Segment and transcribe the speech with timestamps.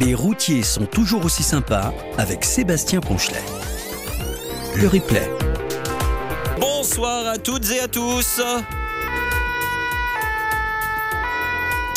[0.00, 3.42] Les routiers sont toujours aussi sympas avec Sébastien Ponchelet.
[4.76, 5.30] Le replay.
[6.58, 8.40] Bonsoir à toutes et à tous.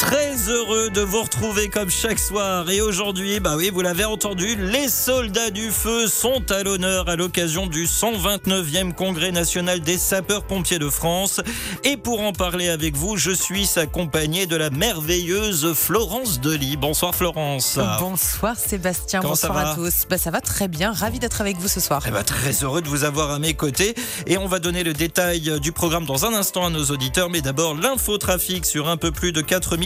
[0.06, 2.70] Très heureux de vous retrouver comme chaque soir.
[2.70, 7.16] Et aujourd'hui, bah oui, vous l'avez entendu, les soldats du feu sont à l'honneur à
[7.16, 11.42] l'occasion du 129e congrès national des sapeurs-pompiers de France.
[11.84, 16.78] Et pour en parler avec vous, je suis accompagné de la merveilleuse Florence Delis.
[16.78, 17.80] Bonsoir Florence.
[18.00, 20.06] Bonsoir Sébastien, Comment bonsoir à tous.
[20.08, 22.04] Bah, ça va très bien, ravi d'être avec vous ce soir.
[22.08, 23.96] Eh ben, très heureux de vous avoir à mes côtés.
[24.28, 27.32] Et on va donner le détail du programme dans un instant à nos auditeurs.
[27.32, 29.42] Mais d'abord, l'infotrafic sur un peu plus de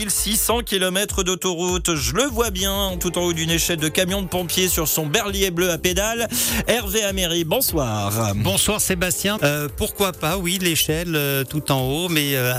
[0.10, 1.94] 4600 km d'autoroute.
[1.96, 5.06] Je le vois bien, tout en haut d'une échelle de camion de pompiers sur son
[5.06, 6.28] berlier bleu à pédale.
[6.68, 8.34] Hervé Améry, bonsoir.
[8.36, 9.38] Bonsoir Sébastien.
[9.44, 12.54] Euh, pourquoi pas, oui, l'échelle euh, tout en haut, mais euh,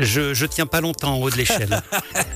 [0.00, 1.82] je, je tiens pas longtemps en haut de l'échelle.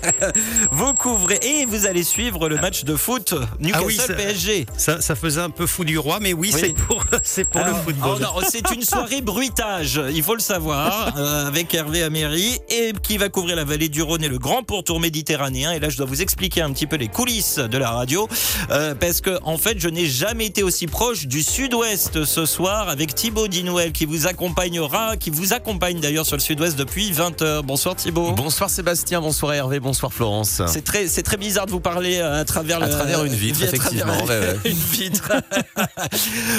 [0.72, 4.66] Vous couvrez et vous allez suivre le match de foot Newcastle Ah oui, ça- PSG.
[4.76, 6.60] ça, ça faisait un peu fou du roi, mais oui, Oui.
[6.60, 8.16] c'est pour, c'est pour Alors, le football.
[8.16, 13.16] oh non, c'est une soirée bruitage, il faut le savoir, avec Hervé Améry, et qui
[13.16, 15.72] va couvrir la vallée du Rhône et le grand pourtour méditerranéen.
[15.72, 18.28] Et là, je dois vous expliquer un petit peu les coulisses de la radio,
[18.70, 22.88] euh, parce que en fait, je n'ai jamais été aussi proche du sud-ouest ce soir
[22.88, 27.62] avec Thibaut Dinouel qui vous accompagnera, qui vous accompagne d'ailleurs sur le sud-ouest depuis 20h.
[27.62, 28.32] Bonsoir Thibaut.
[28.32, 30.62] Bonsoir Sébastien, bonsoir Hervé, bonsoir Florence.
[30.66, 33.34] C'est très, c'est très bizarre de vous parler euh, à travers, À le- travers une
[33.34, 34.56] vitre, travers effectivement, ouais, ouais.
[34.64, 35.28] une vitre.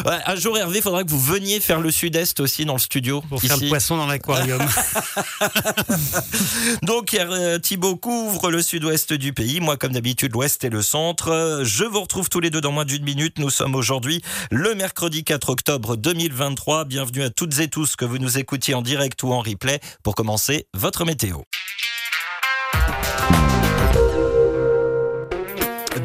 [0.05, 2.79] Ouais, un jour, Hervé, il faudra que vous veniez faire le sud-est aussi dans le
[2.79, 3.21] studio.
[3.29, 3.63] pour faire ici.
[3.65, 4.61] le poisson dans l'aquarium.
[6.83, 11.29] Donc euh, Thibaut couvre le sud-ouest du pays, moi comme d'habitude l'ouest et le centre.
[11.29, 13.39] Euh, Je vous retrouve tous les deux dans moins d'une minute.
[13.39, 16.85] Nous sommes aujourd'hui le mercredi 4 octobre 2023.
[16.85, 20.13] Bienvenue à toutes et tous que vous nous écoutiez en direct ou en replay pour
[20.13, 21.37] commencer votre météo.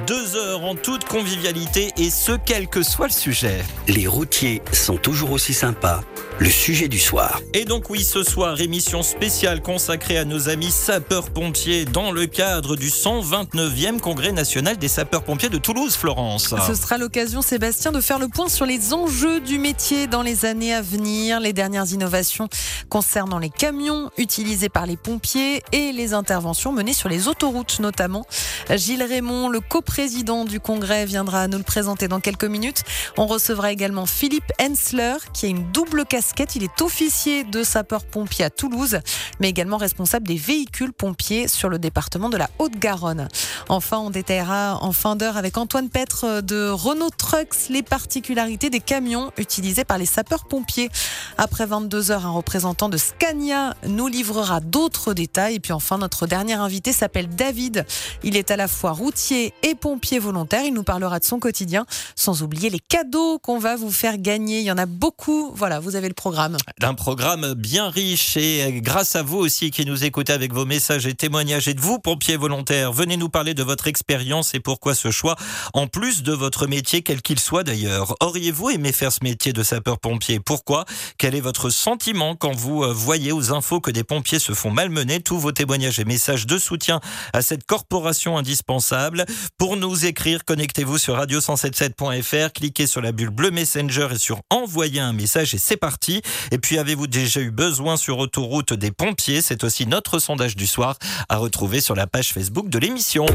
[0.07, 3.63] Deux heures en toute convivialité et ce quel que soit le sujet.
[3.89, 6.03] Les routiers sont toujours aussi sympas.
[6.41, 7.41] Le sujet du soir.
[7.53, 12.75] Et donc oui, ce soir, émission spéciale consacrée à nos amis sapeurs-pompiers dans le cadre
[12.75, 16.53] du 129e Congrès national des sapeurs-pompiers de Toulouse, Florence.
[16.67, 20.45] Ce sera l'occasion, Sébastien, de faire le point sur les enjeux du métier dans les
[20.45, 22.49] années à venir, les dernières innovations
[22.89, 28.27] concernant les camions utilisés par les pompiers et les interventions menées sur les autoroutes notamment.
[28.71, 32.83] Gilles Raymond, le coprésident du congrès, viendra nous le présenter dans quelques minutes.
[33.17, 36.57] On recevra également Philippe Hensler, qui a une double casquette.
[36.57, 38.99] Il est officier de sapeurs-pompiers à Toulouse,
[39.41, 43.29] mais également responsable des véhicules pompiers sur le département de la Haute-Garonne.
[43.69, 48.81] Enfin, on détaillera en fin d'heure avec Antoine Petre de Renault Trucks les particularités des
[48.81, 50.89] camions utilisés par les sapeurs-pompiers.
[51.37, 55.57] Après 22 heures, un représentant de Scania nous livrera d'autres détails.
[55.57, 57.85] Et puis enfin, notre dernier invité s'appelle David.
[58.23, 60.65] Il est à la fois routier et pompier volontaire.
[60.65, 61.85] Il nous parlera de son quotidien,
[62.17, 64.61] sans oublier les cadeaux qu'on va vous faire gagner.
[64.61, 65.53] Il y en a beaucoup.
[65.55, 66.57] Voilà, vous avez le programme.
[66.83, 71.07] Un programme bien riche et grâce à vous aussi qui nous écoutez avec vos messages
[71.07, 74.95] et témoignages et de vous, pompiers volontaires, venez nous parler de votre expérience et pourquoi
[74.95, 75.37] ce choix,
[75.73, 78.15] en plus de votre métier, quel qu'il soit d'ailleurs.
[78.21, 80.41] Auriez-vous aimé faire ce métier de sapeur-pompier?
[80.41, 80.85] Pourquoi?
[81.19, 84.71] Quel est votre sentiment quand vous euh, voyez aux infos que des pompiers se font
[84.71, 85.21] malmener?
[85.21, 87.01] Tous vos témoignages et messages de soutien
[87.33, 89.25] à cette corporation indispensable.
[89.59, 95.01] Pour nous écrire, connectez-vous sur radio177.fr, cliquez sur la bulle bleue Messenger et sur envoyer
[95.01, 96.04] un message et c'est parti.
[96.51, 99.43] Et puis avez-vous déjà eu besoin sur autoroute des pompiers?
[99.43, 100.97] C'est aussi notre sondage du soir
[101.29, 103.27] à retrouver sur la page Facebook de l'émission.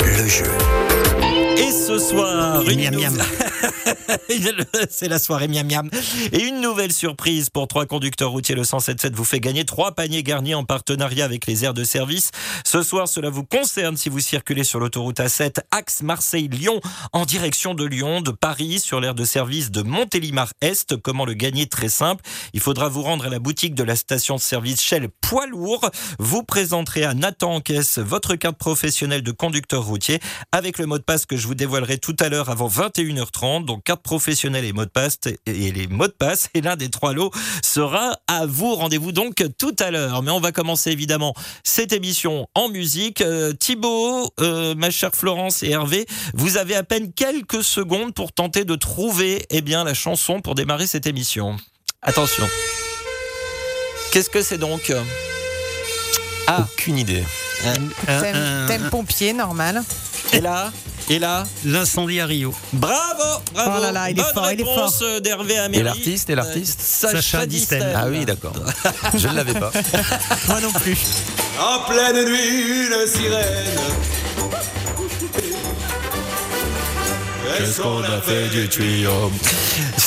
[0.00, 0.50] Le jeu.
[1.58, 3.18] Et ce soir, une miam.
[4.90, 5.90] c'est la soirée miam miam.
[6.32, 8.54] Et une nouvelle surprise pour trois conducteurs routiers.
[8.54, 12.30] Le 177 vous fait gagner trois paniers garnis en partenariat avec les aires de service.
[12.64, 16.80] Ce soir, cela vous concerne si vous circulez sur l'autoroute A7, axe Marseille-Lyon,
[17.12, 20.96] en direction de Lyon, de Paris, sur l'aire de service de Montélimar-Est.
[20.96, 21.66] Comment le gagner?
[21.66, 22.24] Très simple.
[22.52, 25.90] Il faudra vous rendre à la boutique de la station de service Shell Poids Lourd.
[26.18, 30.20] Vous présenterez à Nathan en caisse votre carte professionnelle de conducteur routier
[30.52, 33.55] avec le mot de passe que je vous dévoilerai tout à l'heure avant 21h30.
[33.64, 36.48] Donc carte professionnelle et mot de passe et les mots de passe.
[36.54, 37.30] Et l'un des trois lots
[37.62, 38.74] sera à vous.
[38.74, 40.22] Rendez-vous donc tout à l'heure.
[40.22, 43.20] Mais on va commencer évidemment cette émission en musique.
[43.20, 48.32] Euh, Thibaut, euh, ma chère Florence et Hervé, vous avez à peine quelques secondes pour
[48.32, 51.56] tenter de trouver eh bien, la chanson pour démarrer cette émission.
[52.02, 52.48] Attention.
[54.12, 54.92] Qu'est-ce que c'est donc?
[56.46, 57.24] Ah, Aucune idée.
[58.06, 59.82] Un- Thème, un- thème pompier, normal.
[60.32, 60.72] et là?
[61.08, 62.54] Et là L'incendie à Rio.
[62.72, 63.72] Bravo, bravo.
[63.78, 65.20] Oh là là, il est Bonne fort, il est fort.
[65.20, 65.80] d'Hervé Amélie.
[65.80, 67.78] Et l'artiste, et euh, l'artiste Sacha, Sacha Distel.
[67.80, 67.96] Distel.
[67.96, 68.54] Ah oui, d'accord.
[69.16, 69.70] Je ne l'avais pas.
[70.48, 70.98] Moi non plus.
[71.60, 73.66] En pleine nuit, une sirène.
[77.58, 79.30] Qu'est-ce qu'on a fait du tuyau?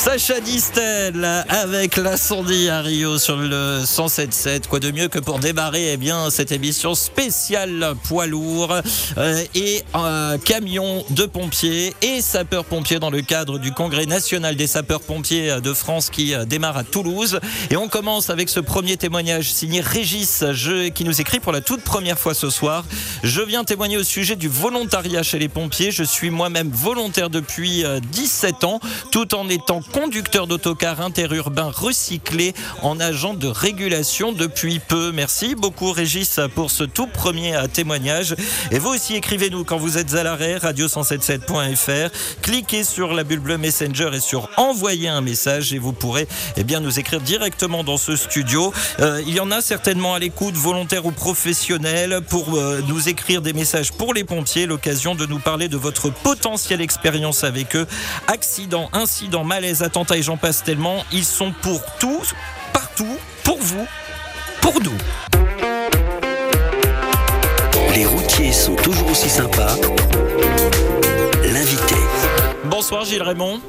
[0.02, 4.66] Sacha Distel avec l'incendie à Rio sur le 107.7.
[4.66, 8.74] Quoi de mieux que pour démarrer eh bien, cette émission spéciale poids lourd
[9.18, 14.66] euh, et un camion de pompiers et sapeurs-pompiers dans le cadre du Congrès national des
[14.66, 17.38] sapeurs-pompiers de France qui euh, démarre à Toulouse.
[17.68, 21.60] Et on commence avec ce premier témoignage signé Régis je, qui nous écrit pour la
[21.60, 22.86] toute première fois ce soir.
[23.22, 25.90] Je viens témoigner au sujet du volontariat chez les pompiers.
[25.90, 28.80] Je suis moi-même volontaire depuis 17 euh, ans,
[29.12, 35.12] tout en étant conducteur d'autocar interurbain recyclé en agent de régulation depuis peu.
[35.12, 38.34] Merci beaucoup Régis pour ce tout premier euh, témoignage.
[38.70, 42.10] Et vous aussi écrivez-nous quand vous êtes à l'arrêt, radio177.fr.
[42.42, 46.26] Cliquez sur la bulle bleue Messenger et sur envoyer un message et vous pourrez
[46.56, 48.72] eh bien, nous écrire directement dans ce studio.
[49.00, 53.52] Euh, il y en a certainement à l'écoute, volontaires ou professionnels, pour nous écrire des
[53.52, 57.86] messages pour les pompiers, l'occasion de nous parler de votre potentielle expérience avec eux.
[58.26, 59.44] Accidents, incidents,
[59.80, 61.04] malaises, attentats et j'en passe tellement.
[61.12, 62.34] Ils sont pour tous,
[62.72, 63.86] partout, pour vous,
[64.60, 64.96] pour nous.
[67.94, 69.76] Les routiers sont toujours aussi sympas.
[71.42, 71.96] L'invité.
[72.64, 73.60] Bonsoir Gilles Raymond.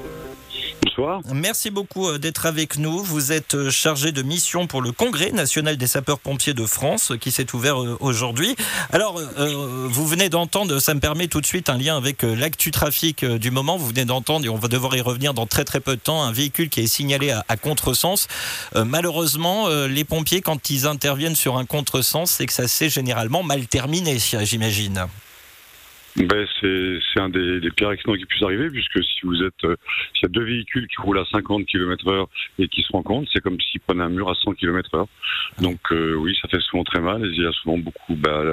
[1.33, 2.99] Merci beaucoup euh, d'être avec nous.
[3.03, 7.31] Vous êtes euh, chargé de mission pour le Congrès national des sapeurs-pompiers de France qui
[7.31, 8.55] s'est ouvert euh, aujourd'hui.
[8.91, 13.23] Alors, vous venez d'entendre, ça me permet tout de suite un lien avec l'actu trafic
[13.25, 13.77] du moment.
[13.77, 16.23] Vous venez d'entendre, et on va devoir y revenir dans très très peu de temps,
[16.23, 18.27] un véhicule qui est signalé à, à contresens.
[18.75, 23.67] malheureusement, les pompiers, quand ils interviennent sur un contresens, c'est que ça s'est généralement mal
[23.67, 25.07] terminé, j'imagine.
[26.17, 29.75] Ben, c'est un des, des, pires accidents qui puisse arriver, puisque si vous êtes, euh,
[30.13, 32.27] s'il y a deux véhicules qui roulent à 50 km heure
[32.59, 35.07] et qui se rencontrent, c'est comme s'ils prenaient un mur à 100 km heure.
[35.59, 38.43] Donc euh, oui, ça fait souvent très mal, et il y a souvent beaucoup bah,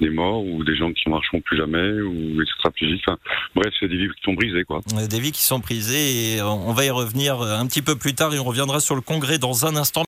[0.00, 3.02] des morts ou des gens qui ne marcheront plus jamais ou extraplégiques.
[3.06, 3.18] Enfin,
[3.54, 4.80] bref, c'est des vies qui sont brisées, quoi.
[5.08, 8.34] Des vies qui sont brisées, et on va y revenir un petit peu plus tard,
[8.34, 10.04] et on reviendra sur le congrès dans un instant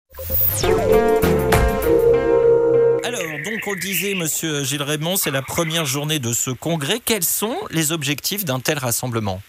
[3.72, 6.98] on le disait, monsieur Gilles Raymond, c'est la première journée de ce congrès.
[7.02, 9.40] Quels sont les objectifs d'un tel rassemblement?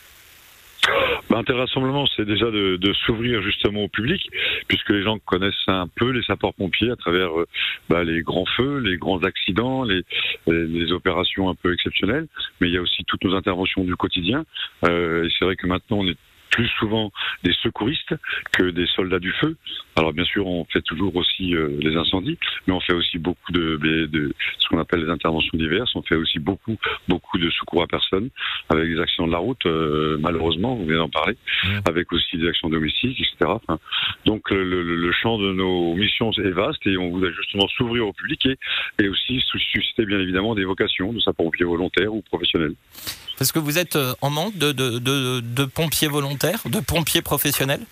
[1.30, 4.22] Ben, un tel rassemblement, c'est déjà de, s'ouvrir justement au public,
[4.70, 7.46] puisque les gens connaissent un peu les sapeurs-pompiers à travers euh,
[7.90, 10.04] ben, les grands feux, les grands accidents, les,
[10.94, 12.28] opérations un peu exceptionnelles,
[12.62, 14.46] mais il y a aussi toutes nos interventions du quotidien.
[14.86, 16.18] Euh, et c'est vrai que maintenant, on est
[16.54, 17.12] plus souvent
[17.44, 18.14] des secouristes
[18.52, 19.58] que des soldats du feu.
[19.96, 23.52] Alors bien sûr, on fait toujours aussi euh, les incendies, mais on fait aussi beaucoup
[23.52, 25.96] de, de, ce qu'on appelle les interventions diverses.
[25.96, 26.78] On fait aussi beaucoup,
[27.08, 28.30] beaucoup de secours à personne,
[28.70, 31.68] avec des accidents de la route, euh, malheureusement, vous venez d'en parler, mmh.
[31.90, 33.52] avec aussi des actions domestiques, etc.
[34.26, 38.14] donc le, le, champ de nos missions est vaste et on voudrait justement s'ouvrir au
[38.14, 38.58] public et,
[39.04, 42.76] et aussi susciter bien évidemment des vocations de sapeurs-pompiers volontaires ou professionnels.
[43.38, 45.00] Parce que vous êtes euh, en manque de, de,
[45.40, 47.86] de pompiers volontaires, de pompiers professionnels?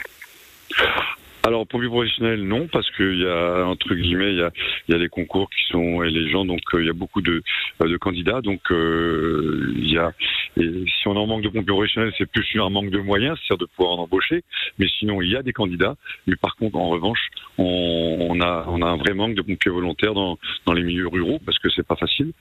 [1.44, 4.52] Alors pour professionnel, non, parce qu'il y a entre guillemets, il y a,
[4.90, 7.22] y a les concours qui sont et les gens, donc euh, il y a beaucoup
[7.22, 7.42] de,
[7.82, 10.12] euh, de candidats, donc euh, il y a.
[10.58, 13.66] Et si on en manque de pompiers professionnels, c'est plus un manque de moyens, c'est-à-dire
[13.66, 14.44] de pouvoir en embaucher.
[14.78, 15.96] Mais sinon, il y a des candidats.
[16.28, 17.20] Mais par contre, en revanche,
[17.58, 20.38] on, on a on a un vrai manque de pompiers volontaires dans
[20.68, 22.34] dans les milieux ruraux parce que c'est pas facile.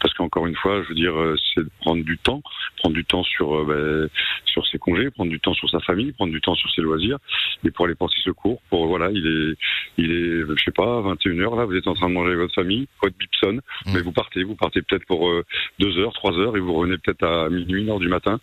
[0.00, 1.14] Parce qu'encore une fois, je veux dire,
[1.54, 2.40] c'est de prendre du temps,
[2.78, 4.08] prendre du temps sur ben,
[4.46, 7.18] sur ses congés, prendre du temps sur sa famille, prendre du temps sur ses loisirs,
[7.62, 9.56] et pour aller porter secours pour voilà, il est
[9.98, 12.54] il est je sais pas 21h là, vous êtes en train de manger avec votre
[12.54, 13.92] famille, votre Bipson, mm.
[13.94, 15.30] mais vous partez, vous partez peut-être pour
[15.78, 18.40] 2 euh, heures, 3 heures et vous revenez peut-être à minuit, 1 heure du matin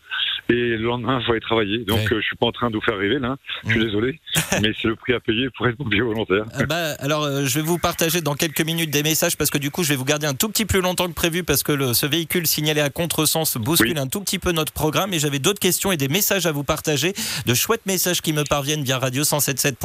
[0.50, 1.80] et le lendemain il faut aller travailler.
[1.80, 3.84] Donc euh, je suis pas en train de vous faire rêver là, je suis mm.
[3.84, 4.20] désolé,
[4.62, 6.46] mais c'est le prix à payer pour être pompier volontaire.
[6.54, 9.58] Ah bah, alors euh, je vais vous partager dans quelques minutes des messages parce que
[9.58, 11.72] du coup je vais vous garder un tout petit plus longtemps que prévu parce que
[11.72, 15.40] le, ce véhicule signalé à contresens bouscule un tout petit peu notre programme et j'avais
[15.40, 17.14] d'autres questions et des messages à vous partager,
[17.46, 18.98] de chouettes messages qui me parviennent via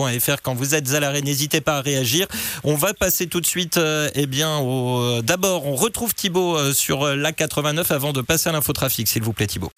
[0.08, 1.22] radio177.fr quand vous êtes à l'arrêt.
[1.22, 2.26] N'hésitez pas à réagir.
[2.64, 5.22] On va passer tout de suite, euh, eh bien, au...
[5.22, 9.22] d'abord, on retrouve Thibaut euh, sur euh, la 89 avant de passer à l'infotrafic, s'il
[9.22, 9.70] vous plaît, Thibaut.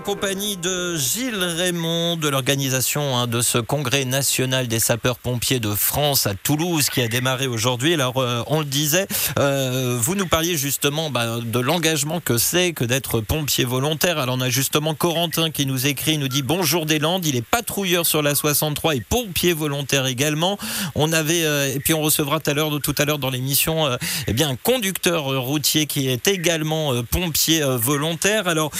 [0.00, 5.74] En compagnie de Gilles Raymond de l'organisation hein, de ce congrès national des sapeurs-pompiers de
[5.74, 7.92] France à Toulouse qui a démarré aujourd'hui.
[7.92, 9.06] Alors, euh, on le disait,
[9.38, 14.18] euh, vous nous parliez justement bah, de l'engagement que c'est que d'être pompier volontaire.
[14.18, 17.46] Alors, on a justement Corentin qui nous écrit, nous dit bonjour des Landes, il est
[17.46, 20.58] patrouilleur sur la 63 et pompier volontaire également.
[20.94, 23.86] On avait, euh, et puis on recevra tout à l'heure, tout à l'heure dans l'émission,
[24.26, 28.48] eh bien, un conducteur routier qui est également pompier volontaire.
[28.48, 28.70] Alors,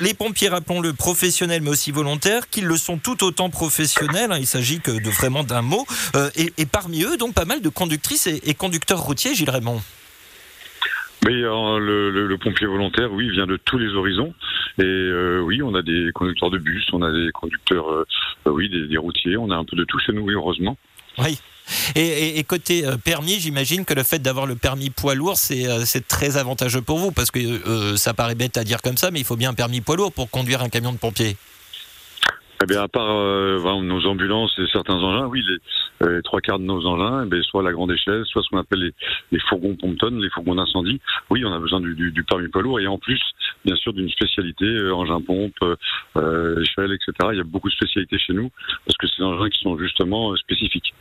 [0.00, 4.30] les pompiers, rappelons-le, professionnels mais aussi volontaires, qu'ils le sont tout autant professionnels.
[4.30, 5.84] Hein, il s'agit que de vraiment d'un mot.
[6.14, 9.82] Euh, et, parmi eux, donc pas mal de conductrices et, conducteurs routiers, Gilles Raymond.
[11.24, 14.34] Mais euh, le, le- le pompier volontaire, oui, vient de tous les horizons.
[14.78, 17.86] Et euh, oui, on a des conducteurs de bus, on a des conducteurs,
[18.46, 20.76] oui, des, des routiers, on a un peu de tout chez nous, heureusement.
[21.18, 21.38] Oui.
[21.94, 25.84] Et, côté euh, permis, j'imagine que le fait d'avoir le permis poids lourd, c'est euh,
[25.86, 29.10] c'est très avantageux pour vous, parce que euh, ça paraît bête à dire comme ça,
[29.10, 31.36] mais il faut bien un permis poids lourd pour conduire un camion de pompiers.
[32.68, 36.64] Eh à part euh, nos ambulances et certains engins, oui, les, euh, trois quarts de
[36.64, 38.92] nos engins, eh soit la grande échelle, soit ce qu'on appelle les,
[39.32, 41.00] les fourgons pompe-tonnes, les fourgons d'incendie.
[41.30, 43.20] Oui, on a besoin du, du, du permis poids lourd et en plus,
[43.64, 45.76] bien sûr, d'une spécialité, euh, engin pompe, euh,
[46.16, 47.30] euh, échelle, etc.
[47.32, 48.50] Il y a beaucoup de spécialités chez nous
[48.86, 50.94] parce que c'est des engins qui sont justement euh, spécifiques.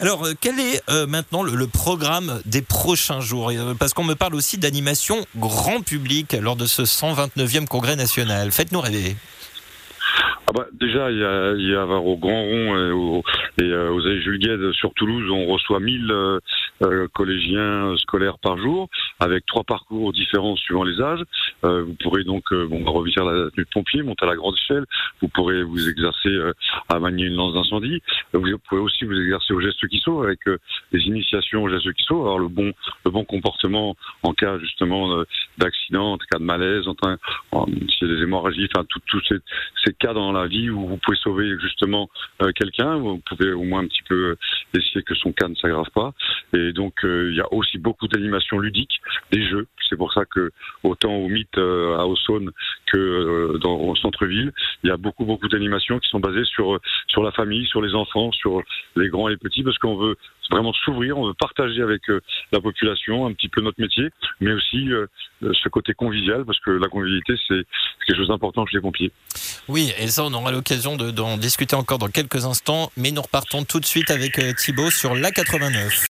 [0.00, 3.50] Alors, quel est maintenant le, le programme des prochains jours?
[3.78, 8.52] Parce qu'on me parle aussi d'animation grand public lors de ce 129e congrès national.
[8.52, 9.16] Faites-nous rêver.
[10.56, 13.22] Ah bah, déjà, il y a, il y a au Grand Rond et, au,
[13.60, 16.40] et euh, aux Allées Jules Guesde sur Toulouse, on reçoit 1000 euh, euh,
[17.12, 18.88] collégiens euh, scolaires par jour,
[19.20, 21.22] avec trois parcours différents suivant les âges.
[21.64, 24.84] Euh, vous pourrez donc euh, bon, la tenue de pompier, monter à la grande échelle.
[25.20, 26.30] Vous pourrez vous exercer
[26.88, 28.02] à manier une lance d'incendie.
[28.32, 30.40] Vous pouvez aussi vous exercer au geste qui saut, avec
[30.92, 32.72] des initiations au geste qui saut, avoir le bon,
[33.04, 35.24] le bon comportement en cas justement
[35.58, 36.94] d'accident, en cas de malaise, en,
[37.52, 39.36] en, s'il y a des hémorragies, enfin tous ces,
[39.84, 42.10] ces cas dans la vie où vous pouvez sauver justement
[42.54, 44.36] quelqu'un, vous pouvez au moins un petit peu
[44.74, 46.12] essayer que son cas ne s'aggrave pas.
[46.72, 49.00] Donc euh, il y a aussi beaucoup d'animations ludiques,
[49.32, 49.66] des jeux.
[49.88, 50.50] C'est pour ça que
[50.82, 52.50] autant au mythe euh, à Aussonne
[52.92, 54.52] que euh, dans centre-ville,
[54.82, 57.82] il y a beaucoup beaucoup d'animations qui sont basées sur euh, sur la famille, sur
[57.82, 58.62] les enfants, sur
[58.96, 60.16] les grands et les petits, parce qu'on veut
[60.50, 62.02] vraiment s'ouvrir, on veut partager avec
[62.52, 64.88] la population un petit peu notre métier, mais aussi
[65.42, 67.64] ce côté convivial, parce que la convivialité c'est
[68.06, 69.10] quelque chose d'important chez les pompiers.
[69.66, 73.64] Oui, et ça on aura l'occasion d'en discuter encore dans quelques instants, mais nous repartons
[73.64, 76.06] tout de suite avec Thibaut sur la 89.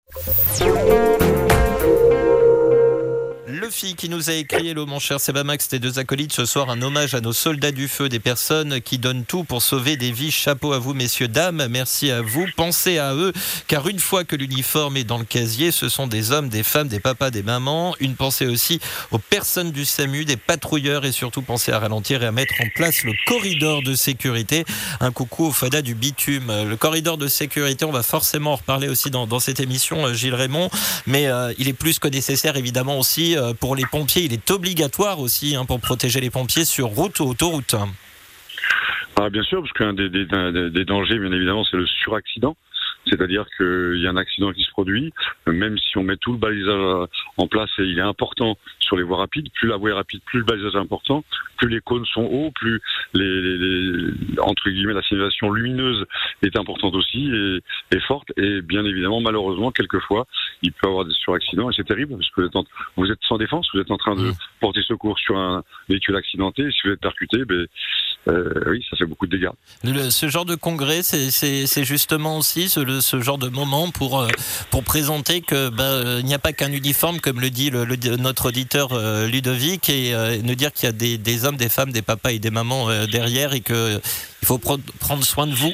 [3.64, 6.34] Luffy qui nous a écrit Hello, mon cher Sebamax, tes deux acolytes.
[6.34, 9.62] Ce soir, un hommage à nos soldats du feu, des personnes qui donnent tout pour
[9.62, 10.30] sauver des vies.
[10.30, 11.66] Chapeau à vous, messieurs, dames.
[11.70, 12.46] Merci à vous.
[12.56, 13.32] Pensez à eux,
[13.66, 16.88] car une fois que l'uniforme est dans le casier, ce sont des hommes, des femmes,
[16.88, 17.94] des papas, des mamans.
[18.00, 18.80] Une pensée aussi
[19.12, 22.68] aux personnes du SAMU, des patrouilleurs et surtout pensez à ralentir et à mettre en
[22.74, 24.66] place le corridor de sécurité.
[25.00, 26.52] Un coucou au FADA du bitume.
[26.68, 30.34] Le corridor de sécurité, on va forcément en reparler aussi dans, cette émission, euh, Gilles
[30.34, 30.68] Raymond,
[31.06, 34.22] mais euh, il est plus que nécessaire évidemment aussi euh, pour les pompiers.
[34.22, 37.74] Il est obligatoire aussi hein, pour protéger les pompiers sur route ou autoroute.
[39.20, 42.56] Ah, bien sûr, parce qu'un des, des, dangers, bien évidemment, c'est le suraccident.
[43.06, 45.12] C'est-à-dire qu'il y a un accident qui se produit,
[45.46, 49.02] même si on met tout le balisage en place et il est important sur les
[49.02, 51.24] voies rapides, plus la voie est rapide, plus le balisage est important,
[51.58, 52.80] plus les cônes sont hauts, plus
[53.14, 56.04] les, les- les- entre guillemets la signalisation lumineuse
[56.42, 57.60] est importante aussi et,
[57.96, 58.28] et forte.
[58.36, 60.26] Et bien évidemment, malheureusement, quelquefois,
[60.62, 62.64] il peut y avoir des suraccidents et c'est terrible parce que vous êtes, en-
[62.96, 64.30] vous êtes sans défense, vous êtes en train de
[64.60, 66.62] porter secours sur un véhicule accidenté.
[66.62, 67.66] Et si vous êtes percuté, ben,
[68.28, 69.50] euh, oui, ça fait beaucoup de dégâts.
[69.84, 74.20] Le- ce genre de congrès, c'est- justement aussi ce, le- ce genre de moment pour,
[74.20, 74.28] euh,
[74.70, 78.16] pour présenter que euh, il n'y a pas qu'un uniforme, comme le dit le- le-
[78.16, 81.68] notre auditeur euh, Ludovic, et euh, nous dire qu'il y a des, des hommes, des
[81.68, 84.00] femmes, des papas et des mamans euh, derrière, et que
[84.42, 85.72] il faut prendre soin de vous.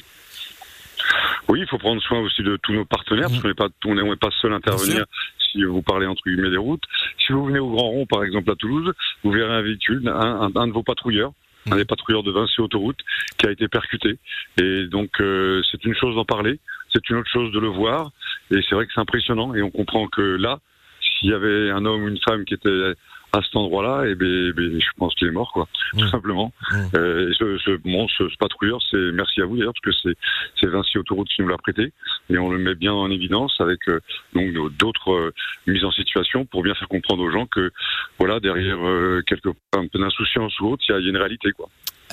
[1.49, 3.95] Oui, il faut prendre soin aussi de tous nos partenaires, parce qu'on n'est pas, on
[3.97, 5.05] n'est on n'est pas seul à intervenir
[5.51, 6.85] si vous parlez entre guillemets des routes.
[7.27, 8.93] Si vous venez au Grand Rond, par exemple, à Toulouse,
[9.25, 11.33] vous verrez un véhicule, un, un- un de vos patrouilleurs,
[11.71, 12.99] un des patrouilleurs de Vinci Autoroute,
[13.39, 14.19] qui a été percuté.
[14.61, 16.59] Et donc, euh, c'est une chose d'en parler,
[16.93, 18.11] c'est une autre chose de le voir.
[18.51, 19.55] Et c'est vrai que c'est impressionnant.
[19.55, 20.61] Et on comprend que là,
[21.01, 22.95] s'il y avait un homme ou une femme qui était
[23.33, 26.09] à cet endroit-là, et ben, ben, je pense qu'il est mort, quoi, tout Mm.
[26.11, 26.53] simplement.
[26.73, 26.77] Mm.
[26.97, 30.03] Euh, et ce, ce, bon, ce, ce patrouilleur, c'est merci à vous d'ailleurs, parce que
[30.03, 30.17] c'est
[30.61, 31.93] c'est Vinci Autoroute qui nous l'a prêté,
[32.29, 34.01] et on le met bien en évidence avec euh,
[34.35, 35.33] donc d'autres euh,
[35.67, 37.71] mises en situation pour bien faire comprendre aux gens que
[38.19, 41.53] voilà derrière euh, quelque un peu d'insouciance ou autre, il y, y a une réalité
[41.53, 41.69] quoi.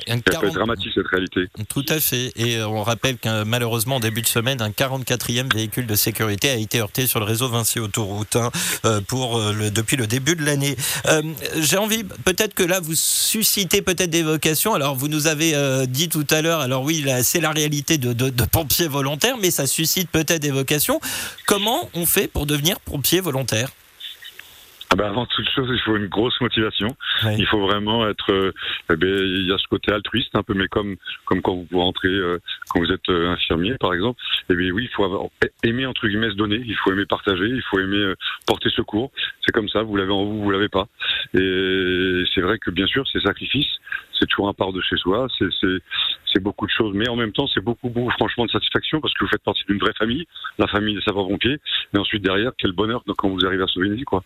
[0.08, 1.48] Un Elle peut 40 être dramatique cette réalité.
[1.70, 2.32] Tout à fait.
[2.36, 6.50] Et euh, on rappelle qu'un malheureusement, en début de semaine, un 44e véhicule de sécurité
[6.50, 8.51] a été heurté sur le réseau Vinci Autoroute hein,
[8.86, 10.75] euh, pour, euh, le, depuis le début de l'année.
[11.08, 11.22] Euh,
[11.60, 14.74] J'ai envie, peut-être que là, vous suscitez peut-être des vocations.
[14.74, 18.13] Alors, vous nous avez euh, dit tout à l'heure, alors oui, c'est la réalité de,
[18.13, 21.00] de, de pompiers volontaires, mais ça suscite peut-être des vocations.
[21.46, 23.72] Comment on fait pour devenir pompier volontaire?
[24.89, 26.88] Ah ben avant toute chose, il faut une grosse motivation.
[27.25, 27.36] Oui.
[27.39, 28.32] Il faut vraiment être.
[28.32, 28.53] euh,
[28.91, 31.79] eh ben, il y a ce côté altruiste un peu, mais comme comme quand vous
[31.79, 32.39] rentrez, euh,
[32.70, 34.22] quand vous êtes euh, infirmier par exemple.
[34.50, 35.24] Et bien oui, il faut avoir,
[35.63, 36.63] aimer entre guillemets se donner.
[36.65, 37.48] Il faut aimer partager.
[37.48, 38.15] Il faut aimer euh,
[38.46, 39.12] porter secours.
[39.46, 39.84] C'est comme ça.
[39.84, 40.88] Vous l'avez en vous, vous l'avez pas.
[41.34, 43.67] Et c'est vrai que bien sûr, c'est sacrifice.
[44.17, 45.27] C'est toujours un part de chez soi.
[45.38, 45.79] C'est c'est
[46.38, 49.13] c'est beaucoup de choses, mais en même temps, c'est beaucoup beaucoup franchement de satisfaction parce
[49.13, 50.25] que vous faites partie d'une vraie famille,
[50.60, 51.60] la famille des sapeurs-pompiers.
[51.94, 54.24] Et ensuite derrière, quel bonheur quand vous arrivez à vie, quoi.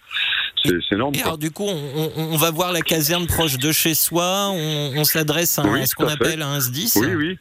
[0.63, 1.15] c'est énorme.
[1.15, 1.27] Et quoi.
[1.27, 5.57] alors du coup, on, va voir la caserne proche de chez soi, on, on s'adresse
[5.59, 6.93] à, ce qu'on appelle un SDIS.
[6.97, 7.37] Oui, oui.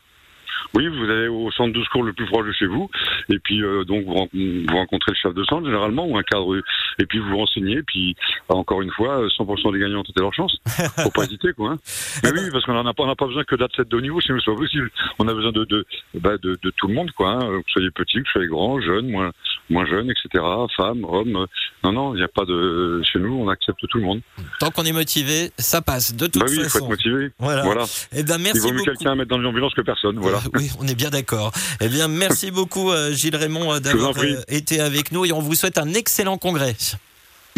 [0.75, 2.89] Oui, vous allez au centre de secours le plus proche de chez vous,
[3.29, 6.23] et puis euh, donc vous, ren- vous rencontrez le chef de centre généralement ou un
[6.23, 6.57] cadre,
[6.99, 8.15] et puis vous vous renseignez, et puis
[8.49, 10.57] encore une fois, 100% des gagnants ont été leur chance.
[10.99, 11.73] Faut pas hésiter, quoi.
[11.73, 11.79] hein.
[12.25, 14.39] Mais oui, parce qu'on n'a pas, on pas besoin que d'athlètes de haut niveau, sinon
[14.45, 14.91] c'est pas possible.
[15.19, 17.33] On a besoin de de, bah, de, de tout le monde, quoi.
[17.33, 17.41] hein.
[17.41, 19.31] Que vous soyez petit, que vous soyez grand, jeune, moins
[19.69, 20.45] moins jeune, etc.
[20.77, 21.47] Femmes, hommes.
[21.85, 23.01] Non, non, il n'y a pas de.
[23.05, 24.21] Chez nous, on accepte tout le monde.
[24.59, 26.15] Tant qu'on est motivé, ça passe.
[26.15, 26.85] De toute bah oui, il faut façon.
[26.87, 27.31] être motivé.
[27.39, 27.63] Voilà.
[27.63, 27.85] Voilà.
[28.13, 30.19] Eh ben, Il merci vaut mieux quelqu'un à mettre dans l'ambulance que personne.
[30.19, 30.39] Voilà.
[30.55, 31.53] Oui, on est bien d'accord.
[31.81, 35.41] Eh bien, merci beaucoup, euh, Gilles Raymond, euh, d'avoir euh, été avec nous et on
[35.41, 36.77] vous souhaite un excellent congrès.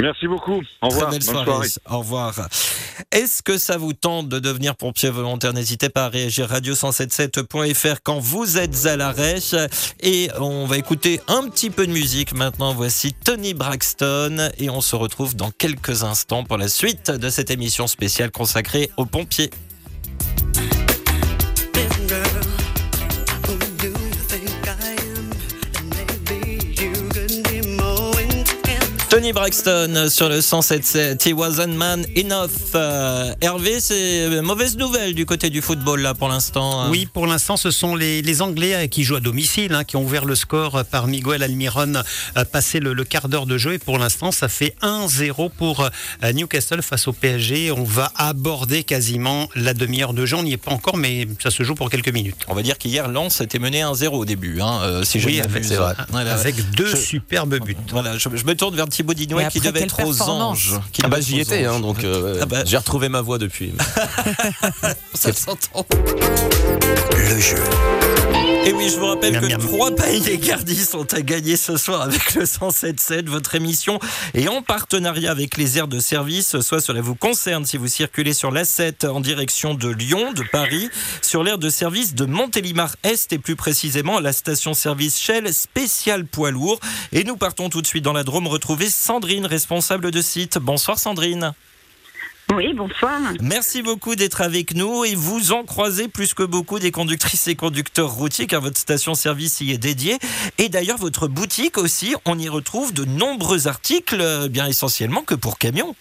[0.00, 0.62] Merci beaucoup.
[0.80, 1.10] Au Très revoir.
[1.10, 1.68] belle Bonne soirée.
[1.68, 1.68] soirée.
[1.90, 2.48] Au revoir.
[3.10, 5.52] Est-ce que ça vous tente de devenir pompier volontaire?
[5.52, 9.36] N'hésitez pas à réagir radio177.fr quand vous êtes à l'arrêt.
[10.00, 12.72] Et on va écouter un petit peu de musique maintenant.
[12.72, 17.50] Voici Tony Braxton et on se retrouve dans quelques instants pour la suite de cette
[17.50, 19.50] émission spéciale consacrée aux pompiers.
[29.22, 31.28] Tony Braxton sur le 107.7.
[31.28, 32.50] He wasn't man enough.
[32.74, 36.80] Euh, Hervé, c'est mauvaise nouvelle du côté du football là pour l'instant.
[36.82, 36.88] hein.
[36.90, 39.94] Oui, pour l'instant, ce sont les, les Anglais euh, qui jouent à domicile, hein, qui
[39.96, 42.02] ont ouvert le score par Miguel Almiron,
[42.36, 43.74] euh, passé le, le quart d'heure de jeu.
[43.74, 45.82] Et pour l'instant, ça fait 1-0 pour
[46.24, 47.70] euh, Newcastle face au PSG.
[47.70, 50.36] On va aborder quasiment la demi-heure de jeu.
[50.38, 52.38] On n'y est pas encore, mais ça se joue pour quelques minutes.
[52.48, 55.36] On va dire qu'hier Lens était mené 1-0 au début, hein, euh, si je Oui,
[55.38, 55.94] ne avec- vrai.
[56.10, 56.32] Voilà.
[56.34, 57.76] Avec deux Je- superbes buts.
[57.92, 60.80] Voilà, je, je me tourne vers Thibaut Qui devait être aux anges.
[60.92, 62.62] qui Ah bah j'y étais, hein, donc euh, Ah bah.
[62.64, 63.72] j'ai retrouvé ma voix depuis.
[65.14, 65.86] Ça s'entend.
[67.14, 67.62] Le jeu.
[68.64, 69.60] Et oui, je vous rappelle Miam, que miam.
[69.60, 73.26] trois paniers Gardi sont à gagner ce soir avec le 107.7.
[73.26, 73.98] Votre émission
[74.34, 76.60] est en partenariat avec les aires de service.
[76.60, 80.90] Soit cela vous concerne si vous circulez sur l'A7 en direction de Lyon, de Paris,
[81.22, 86.52] sur l'aire de service de Montélimar-Est et plus précisément à la station-service Shell spécial poids
[86.52, 86.78] lourd.
[87.10, 90.58] Et nous partons tout de suite dans la Drôme retrouver Sandrine, responsable de site.
[90.58, 91.52] Bonsoir Sandrine.
[92.56, 93.18] Oui, bonsoir.
[93.40, 97.54] Merci beaucoup d'être avec nous et vous en croisez plus que beaucoup des conductrices et
[97.54, 100.18] conducteurs routiers car votre station-service y est dédiée.
[100.58, 105.34] Et d'ailleurs, votre boutique aussi, on y retrouve de nombreux articles, euh, bien essentiellement que
[105.34, 105.94] pour camions.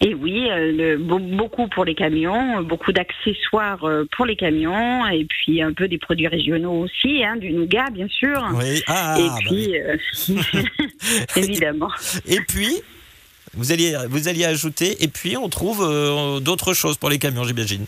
[0.00, 0.98] Et oui, euh, le-
[1.36, 5.98] beaucoup pour les camions, beaucoup d'accessoires euh, pour les camions, et puis un peu des
[5.98, 8.44] produits régionaux aussi, hein, du nougat bien sûr.
[8.54, 9.96] Oui, ah, et bah puis, euh,
[11.36, 11.90] évidemment.
[12.26, 12.80] et puis,
[13.54, 17.44] vous alliez, vous alliez ajouter, et puis on trouve euh, d'autres choses pour les camions,
[17.44, 17.86] j'imagine.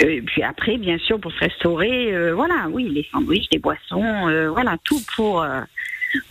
[0.00, 4.28] Et puis après, bien sûr, pour se restaurer, euh, voilà, oui, les sandwichs, les boissons,
[4.28, 5.60] euh, voilà, tout pour, euh,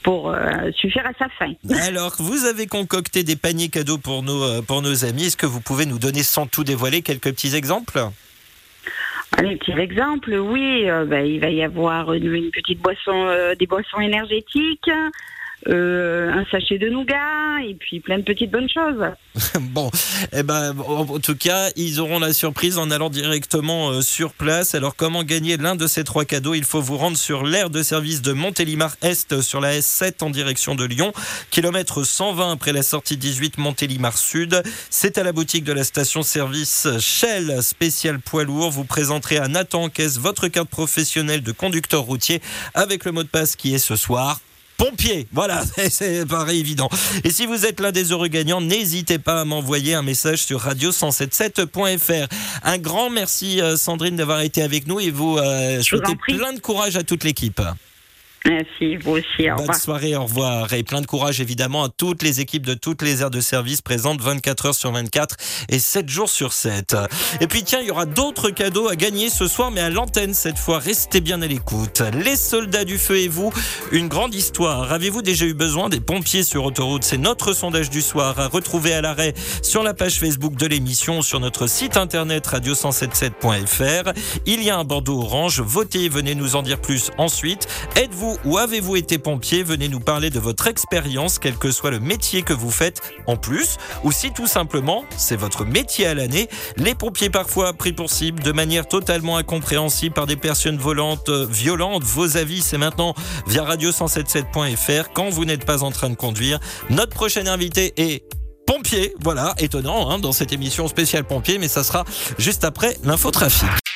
[0.04, 1.54] pour euh, suffire à sa faim.
[1.88, 5.26] Alors, vous avez concocté des paniers cadeaux pour nos, euh, pour nos amis.
[5.26, 8.00] Est-ce que vous pouvez nous donner, sans tout dévoiler, quelques petits exemples?
[9.38, 13.54] Allez, petit exemple, oui, euh, ben, il va y avoir une, une petite boisson, euh,
[13.56, 14.90] des boissons énergétiques,
[15.70, 19.04] euh, un sachet de nougat, et puis plein de petites bonnes choses.
[19.60, 19.92] Bon,
[20.34, 24.76] eh ben, en tout cas, ils auront la surprise en allant directement euh, sur place.
[24.76, 26.54] Alors, comment gagner l'un de ces trois cadeaux?
[26.54, 30.76] Il faut vous rendre sur l'aire de service de Montélimar-Est sur la S7 en direction
[30.76, 31.12] de Lyon,
[31.52, 34.62] kilomètre 120 après la sortie 18 Montélimar-Sud.
[34.90, 38.72] C'est à la boutique de la station-service Shell spécial poids lourd.
[38.72, 42.42] Vous présenterez à Nathan caisse votre carte professionnelle de conducteur routier
[42.74, 44.40] avec le mot de passe qui est ce soir.
[44.78, 46.90] Pompier, voilà, c'est pareil évident.
[47.24, 50.66] Et si vous êtes l'un des heureux gagnants, n'hésitez pas à m'envoyer un message sur
[50.66, 52.28] radio177.fr.
[52.64, 56.60] Un grand merci euh, Sandrine d'avoir été avec nous et vous euh, souhaitez plein de
[56.60, 57.60] courage à toute l'équipe.
[58.46, 59.76] Merci, vous aussi, au Bonne revoir.
[59.78, 60.72] soirée, au revoir.
[60.74, 63.82] Et plein de courage évidemment à toutes les équipes de toutes les aires de service
[63.82, 65.36] présentes 24 heures sur 24
[65.70, 66.96] et 7 jours sur 7.
[67.42, 70.34] Et puis tiens, il y aura d'autres cadeaux à gagner ce soir, mais à l'antenne
[70.34, 70.80] cette fois.
[70.80, 72.02] Restez bien à l'écoute.
[72.24, 73.52] Les soldats du feu et vous,
[73.92, 74.94] une grande histoire.
[74.94, 77.04] Avez-vous déjà eu besoin des pompiers sur autoroute?
[77.04, 81.22] C'est notre sondage du soir à retrouver à l'arrêt sur la page Facebook de l'émission,
[81.22, 84.14] sur notre site internet radio177.fr.
[84.46, 85.60] Il y a un bandeau orange.
[85.60, 87.68] Votez, venez nous en dire plus ensuite.
[87.96, 92.00] Êtes-vous ou avez-vous été pompier Venez nous parler de votre expérience, quel que soit le
[92.00, 96.50] métier que vous faites en plus, ou si tout simplement c'est votre métier à l'année.
[96.76, 101.46] Les pompiers parfois pris pour cible de manière totalement incompréhensible par des personnes volantes, euh,
[101.50, 102.04] violentes.
[102.04, 103.14] Vos avis, c'est maintenant
[103.48, 106.60] via radio177.fr quand vous n'êtes pas en train de conduire.
[106.90, 108.24] Notre prochain invité est
[108.66, 112.04] pompier, voilà, étonnant hein, dans cette émission spéciale pompier, mais ça sera
[112.38, 113.87] juste après l'infotrafic.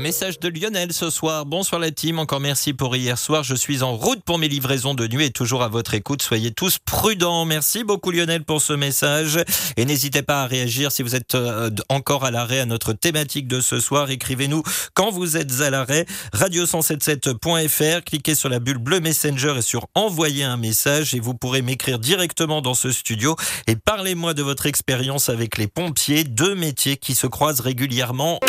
[0.00, 1.44] Un message de Lionel ce soir.
[1.44, 3.44] Bonsoir la team, encore merci pour hier soir.
[3.44, 6.22] Je suis en route pour mes livraisons de nuit et toujours à votre écoute.
[6.22, 7.44] Soyez tous prudents.
[7.44, 9.38] Merci beaucoup Lionel pour ce message.
[9.76, 13.46] Et n'hésitez pas à réagir si vous êtes euh, encore à l'arrêt à notre thématique
[13.46, 14.10] de ce soir.
[14.10, 14.62] Écrivez-nous
[14.94, 16.06] quand vous êtes à l'arrêt.
[16.32, 18.02] Radio177.fr.
[18.02, 21.98] Cliquez sur la bulle bleue Messenger et sur envoyer un message et vous pourrez m'écrire
[21.98, 23.36] directement dans ce studio
[23.66, 28.40] et parlez-moi de votre expérience avec les pompiers, deux métiers qui se croisent régulièrement.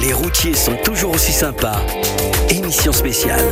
[0.00, 1.80] Les routiers sont toujours aussi sympas.
[2.50, 3.44] Émission spéciale.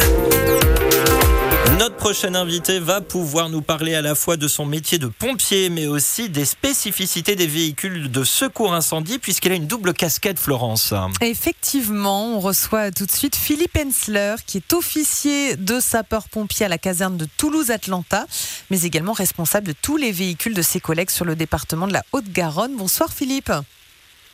[1.78, 5.70] Notre prochain invité va pouvoir nous parler à la fois de son métier de pompier,
[5.70, 10.92] mais aussi des spécificités des véhicules de secours incendie, puisqu'il a une double casquette, Florence.
[11.22, 16.78] Effectivement, on reçoit tout de suite Philippe Hensler, qui est officier de sapeur-pompier à la
[16.78, 18.26] caserne de Toulouse-Atlanta,
[18.70, 22.04] mais également responsable de tous les véhicules de ses collègues sur le département de la
[22.12, 22.76] Haute-Garonne.
[22.76, 23.50] Bonsoir Philippe.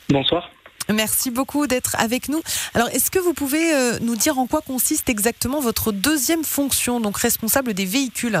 [0.09, 0.49] Bonsoir.
[0.93, 2.41] Merci beaucoup d'être avec nous.
[2.73, 6.99] Alors, est-ce que vous pouvez euh, nous dire en quoi consiste exactement votre deuxième fonction,
[6.99, 8.39] donc responsable des véhicules?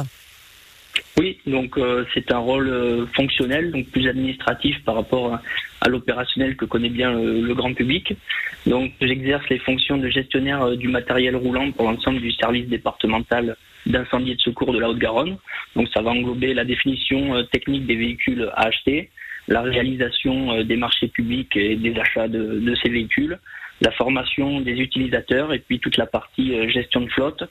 [1.17, 5.39] Oui, donc euh, c'est un rôle euh, fonctionnel, donc plus administratif par rapport
[5.79, 8.13] à, l'opérationnel que connaît bien le, grand public.
[8.67, 13.55] Donc, j'exerce les fonctions de gestionnaire du matériel roulant pour l'ensemble du service départemental
[13.87, 15.37] d'incendie et de secours de la Haute-Garonne.
[15.75, 19.09] Donc, ça va englober la définition technique des véhicules à acheter,
[19.51, 23.37] la réalisation euh, des marchés publics et des achats de, de ces véhicules,
[23.81, 27.43] la formation des utilisateurs et puis toute la partie euh, gestion de flotte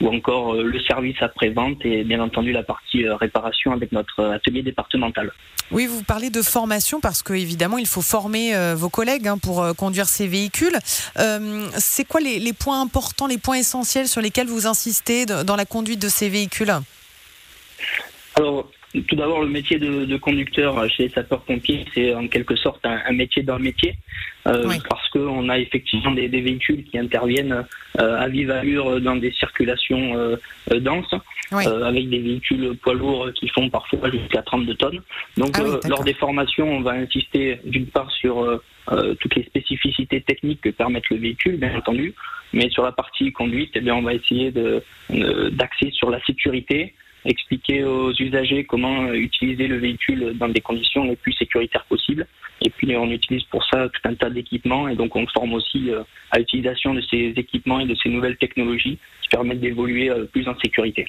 [0.00, 4.62] ou encore euh, le service après-vente et bien entendu la partie réparation avec notre atelier
[4.62, 5.32] départemental.
[5.72, 9.62] Oui, vous parlez de formation parce que évidemment il faut former vos collègues hein, pour
[9.76, 10.78] conduire ces véhicules.
[11.76, 16.00] C'est quoi les, points importants, les points essentiels sur lesquels vous insistez dans la conduite
[16.00, 16.72] de ces véhicules?
[18.36, 18.70] Alors,
[19.06, 23.00] tout d'abord, le métier de, de conducteur chez les sapeurs-pompiers, c'est en quelque sorte un,
[23.06, 23.94] un métier d'un métier,
[24.46, 24.76] euh, Oui.
[24.88, 27.64] parce qu'on a effectivement des, des véhicules qui interviennent
[28.00, 30.36] euh, à vive allure dans des circulations euh,
[30.80, 31.14] denses,
[31.52, 31.64] Oui.
[31.66, 35.02] euh, avec des véhicules poids lourds qui font parfois jusqu'à 32 tonnes.
[35.36, 38.60] Donc, Ah oui, euh, lors des formations, on va insister d'une part sur
[39.20, 42.14] toutes les spécificités techniques que permettent le véhicule, bien entendu,
[42.54, 44.82] mais sur la partie conduite, eh bien, on va essayer de-
[45.50, 51.16] d'axer sur la sécurité, expliquer aux usagers comment utiliser le véhicule dans des conditions les
[51.16, 52.26] plus sécuritaires possibles.
[52.60, 55.90] Et puis on utilise pour ça tout un tas d'équipements et donc on forme aussi
[55.90, 60.24] euh, à l'utilisation de ces équipements et de ces nouvelles technologies qui permettent d'évoluer euh,
[60.24, 61.06] plus en sécurité.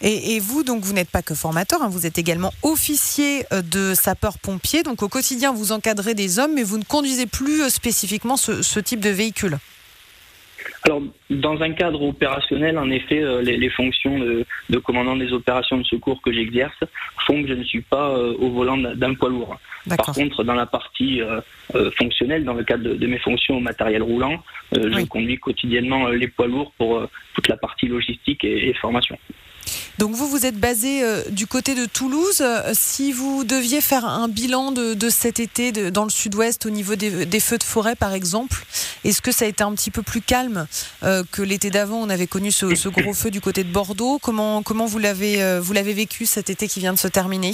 [0.00, 3.94] et, vous, donc, vous n'êtes pas que formateur, hein, vous êtes également officier euh, de
[3.94, 4.82] sapeur-pompier.
[4.82, 9.00] Donc, au quotidien, vous encadrez des hommes, mais vous ne conduisez plus spécifiquement ce type
[9.00, 9.58] de véhicule.
[10.84, 15.32] Alors, dans un cadre opérationnel, en effet, euh, les, les fonctions de, de commandant des
[15.32, 16.76] opérations de secours que j'exerce
[17.26, 19.56] font que je ne suis pas euh, au volant d'un poids lourd.
[19.88, 21.40] Par contre, dans la partie euh,
[21.74, 25.06] euh, fonctionnelle, dans le cadre de, de mes fonctions au matériel roulant, je Oui.
[25.08, 29.18] conduis quotidiennement les poids lourds pour toute la partie logistique et, et formation.
[29.98, 32.40] Donc vous, vous êtes basé euh, du côté de Toulouse.
[32.40, 36.96] Euh, Si vous deviez faire un bilan de, cet été dans le sud-ouest au niveau
[36.96, 38.64] des, feux de forêt, par exemple,
[39.04, 40.66] est-ce que ça a été un petit peu plus calme
[41.02, 41.96] euh, que l'été d'avant?
[41.96, 44.18] On avait connu ce, gros feu du côté de Bordeaux.
[44.20, 47.52] Comment, comment vous l'avez vécu cet été qui vient de se terminer?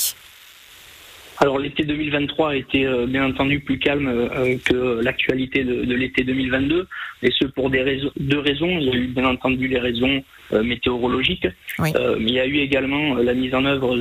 [1.40, 5.94] Alors l'été 2023 a été euh, bien entendu plus calme euh, que l'actualité de, de
[5.94, 6.88] l'été 2022,
[7.22, 8.68] et ce pour des raisons, deux raisons.
[8.68, 11.46] Il y a eu bien entendu les raisons euh, météorologiques,
[11.78, 11.92] Oui.
[12.18, 13.96] mais il y a eu également la mise en œuvre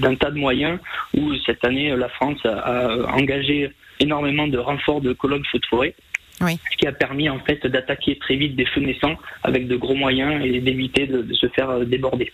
[0.00, 0.78] d'un tas de moyens
[1.14, 5.66] où cette année la France a, a engagé énormément de renforts de colonnes feux de
[5.66, 5.94] forêt.
[6.40, 6.58] Oui.
[6.70, 9.94] Ce qui a permis en fait d'attaquer très vite des feux naissants avec de gros
[9.94, 12.30] moyens et d'éviter de, de se faire déborder.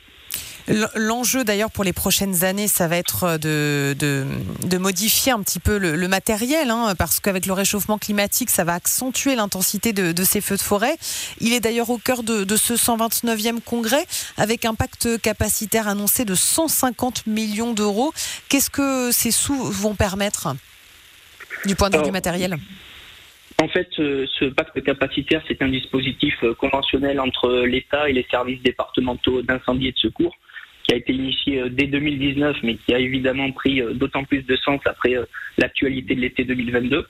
[0.69, 4.25] L'enjeu d'ailleurs pour les prochaines années, ça va être de, de,
[4.65, 8.65] de modifier un petit peu le, le matériel, hein, parce qu'avec le réchauffement climatique, ça
[8.65, 10.97] va accentuer l'intensité de, de ces feux de forêt.
[11.41, 16.25] Il est d'ailleurs au cœur de, de ce 129e congrès, avec un pacte capacitaire annoncé
[16.25, 18.13] de 150 millions d'euros.
[18.49, 20.55] Qu'est-ce que ces sous vont permettre
[21.67, 22.57] du point de vue du matériel?
[23.63, 28.27] En fait, euh, ce pacte capacitaire, c'est un dispositif euh, conventionnel entre l'État et les
[28.31, 30.35] services départementaux d'incendie et de secours
[30.85, 34.43] qui a été initié euh, dès 2019, mais qui a évidemment pris euh, d'autant plus
[34.43, 35.25] de sens après euh,
[35.59, 37.07] l'actualité de l'été 2022.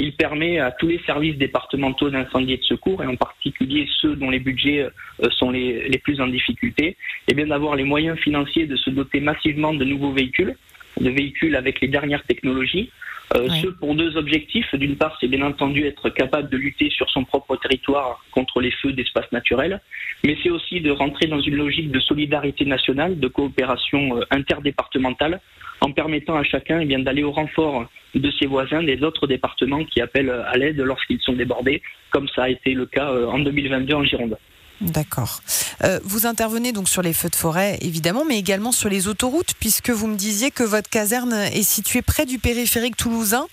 [0.00, 4.14] Il permet à tous les services départementaux d'incendie et de secours, et en particulier ceux
[4.14, 4.88] dont les budgets
[5.30, 9.18] sont les, les plus en difficulté, eh bien d'avoir les moyens financiers de se doter
[9.18, 10.54] massivement de nouveaux véhicules,
[11.00, 12.92] de véhicules avec les dernières technologies,
[13.34, 13.60] euh, Ouais.
[13.62, 14.74] Ce pour deux objectifs.
[14.74, 18.70] D'une part, c'est bien entendu être capable de lutter sur son propre territoire contre les
[18.70, 19.80] feux d'espace naturel,
[20.24, 25.40] mais c'est aussi de rentrer dans une logique de solidarité nationale, de coopération euh, interdépartementale,
[25.80, 29.84] en permettant à chacun eh bien d'aller au renfort de ses voisins des autres départements
[29.84, 33.38] qui appellent à l'aide lorsqu'ils sont débordés, comme ça a été le cas euh, en
[33.38, 34.38] 2022 en Gironde.
[34.80, 35.40] D'accord.
[35.82, 39.54] Euh, vous intervenez donc sur les feux de forêt, évidemment, mais également sur les autoroutes,
[39.58, 43.46] puisque vous me disiez que votre caserne est située près du périphérique toulousain.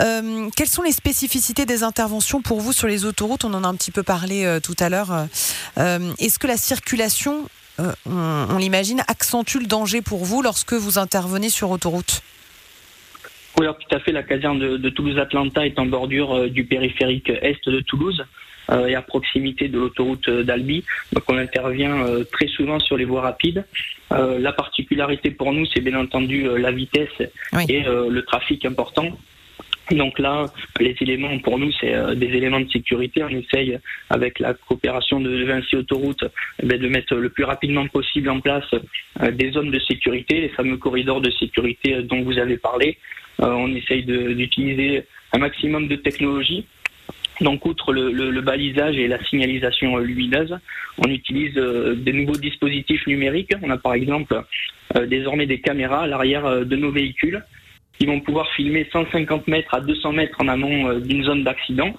[0.00, 3.44] Euh, quelles sont les spécificités des interventions pour vous sur les autoroutes?
[3.44, 5.26] On en a un petit peu parlé euh, tout à l'heure.
[5.76, 7.48] Est-ce que la circulation,
[8.06, 12.22] on, l'imagine, accentue le danger pour vous lorsque vous intervenez sur autoroute?
[13.58, 17.68] Oui, alors tout à fait, la caserne de, Toulouse-Atlanta est en bordure du périphérique est
[17.68, 18.24] de Toulouse
[18.70, 20.84] et à proximité de l'autoroute euh, d'Albi.
[21.12, 23.64] Donc on intervient euh, très souvent sur les voies rapides.
[24.12, 27.08] Euh, la particularité pour nous, c'est bien entendu euh, la vitesse
[27.52, 27.64] Oui.
[27.68, 29.10] et euh, le trafic important.
[29.90, 30.46] Donc là,
[30.80, 33.22] les éléments pour nous, c'est euh, des éléments de sécurité.
[33.24, 33.78] On essaye,
[34.10, 36.24] avec la coopération de Vinci Autoroute,
[36.62, 38.70] eh de mettre le plus rapidement possible en place
[39.22, 42.98] euh, des zones de sécurité, les fameux corridors de sécurité euh, dont vous avez parlé.
[43.40, 46.66] Euh, on essaye d'utiliser un maximum de technologie.
[47.40, 50.56] Donc, outre le, balisage et la signalisation euh, lumineuse,
[50.98, 53.52] on utilise euh, des nouveaux dispositifs numériques.
[53.62, 54.42] On a par exemple
[54.96, 57.42] euh, désormais des caméras à l'arrière de nos véhicules
[57.98, 61.94] qui vont pouvoir filmer 150 mètres à 200 mètres en amont d'une zone d'accident.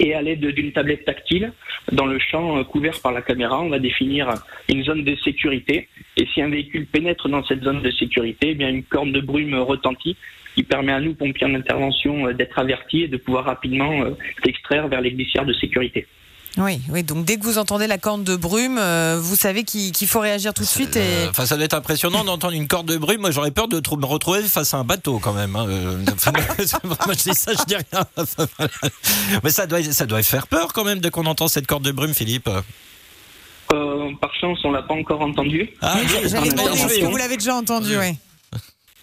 [0.00, 1.52] Et à l'aide d'une tablette tactile,
[1.92, 4.34] dans le champ couvert par la caméra, on va définir
[4.68, 5.88] une zone de sécurité.
[6.16, 9.20] Et si un véhicule pénètre dans cette zone de sécurité, eh bien une corne de
[9.20, 10.16] brume retentit
[10.56, 14.10] qui permet à nous, pompiers en intervention, euh, d'être avertis et de pouvoir rapidement euh,
[14.44, 16.06] s'extraire vers les glissières de sécurité.
[16.58, 17.02] Oui, oui.
[17.02, 20.54] Donc dès que vous entendez la corne de brume, euh, vous savez qu'il faut réagir
[20.54, 20.96] tout de suite.
[20.96, 21.00] Et...
[21.00, 23.20] Euh, Enfin, ça doit être impressionnant d'entendre une corde de brume.
[23.20, 25.54] Moi, j'aurais peur de me retrouver face à un bateau quand même.
[25.54, 25.66] hein.
[25.68, 25.98] Euh,
[26.84, 28.06] moi, je dis ça, je dis rien.
[29.44, 31.92] Mais ça doit, ça doit faire peur quand même dès qu'on entend cette corde de
[31.92, 32.48] brume, Philippe.
[33.74, 35.68] Euh, par chance, on l'a pas encore entendu.
[35.82, 38.14] Ah, J'allais J'allais demander, est-ce que vous l'avez déjà entendu oui.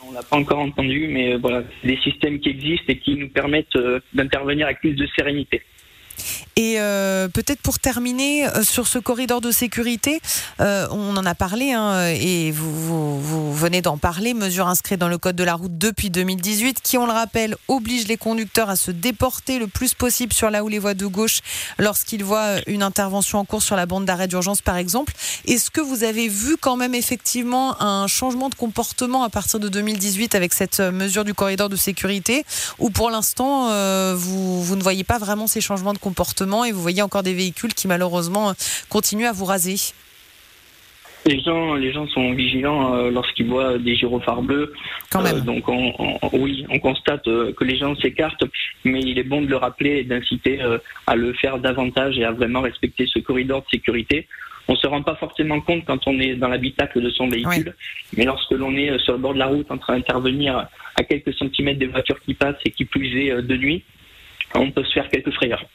[0.08, 3.30] On l'a pas encore entendu, mais euh, voilà, des systèmes qui existent et qui nous
[3.30, 5.62] permettent euh, d'intervenir avec plus de sérénité.
[6.56, 10.22] Et euh, peut-être pour terminer euh, sur ce corridor de sécurité,
[10.62, 15.18] euh, on en a parlé hein, et vous, venez d'en parler, mesure inscrite dans le
[15.18, 18.92] code de la route depuis 2018 qui, on le rappelle, oblige les conducteurs à se
[18.92, 21.40] déporter le plus possible sur la ou les voies de gauche
[21.80, 25.14] lorsqu'ils voient une intervention en cours sur la bande d'arrêt d'urgence par exemple.
[25.48, 29.70] Est-ce que vous avez vu quand même effectivement un changement de comportement à partir de
[29.70, 32.46] 2018 avec cette mesure du corridor de sécurité?
[32.78, 33.70] Ou pour l'instant
[34.16, 36.03] vous, vous ne voyez pas vraiment ces changements de comportement
[36.66, 38.54] et vous voyez encore des véhicules qui malheureusement
[38.90, 39.76] continuent à vous raser
[41.26, 44.74] Les gens, les gens sont vigilants euh, lorsqu'ils voient des gyrophares bleus.
[45.10, 48.44] quand Euh, même donc, on, on- oui, on constate euh, que les gens s'écartent,
[48.84, 50.60] mais il est bon de le rappeler et d'inciter
[51.08, 54.28] à le faire davantage et à vraiment respecter ce corridor de sécurité.
[54.68, 57.74] On se rend pas forcément compte quand on est dans l'habitacle de son véhicule,
[58.18, 61.34] mais lorsque l'on est sur le bord de la route en train d'intervenir à quelques
[61.34, 63.84] centimètres des voitures qui passent et qui plus est de nuit,
[64.56, 65.66] on peut se faire quelques frayeurs.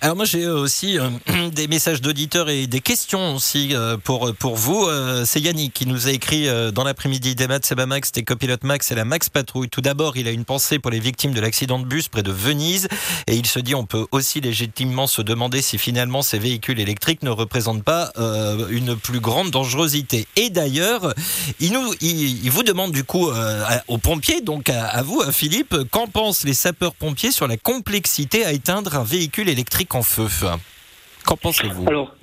[0.00, 1.10] Alors moi j'ai euh, aussi euh,
[1.52, 4.86] des messages d'auditeurs et des questions aussi euh, pour pour vous.
[5.24, 8.90] C'est Yannick qui nous a écrit dans l'après-midi des maths, Seba Max, des copilotes Max
[8.92, 9.68] et la Max Patrouille.
[9.68, 12.30] Tout d'abord, il a une pensée pour les victimes de l'accident de bus près de
[12.30, 12.88] Venise
[13.26, 17.22] et il se dit on peut aussi légitimement se demander si finalement ces véhicules électriques
[17.22, 18.12] ne représentent pas
[18.70, 20.26] une plus grande dangerosité.
[20.36, 21.14] Et d'ailleurs,
[21.60, 23.30] il nous il, vous demande du coup
[23.88, 28.44] aux pompiers donc à, à vous à Philippe, qu'en pensent les sapeurs-pompiers sur la complexité
[28.44, 30.26] à éteindre un véhicule électrique en feu
[31.24, 32.14] Qu'en pensez-vous Alors,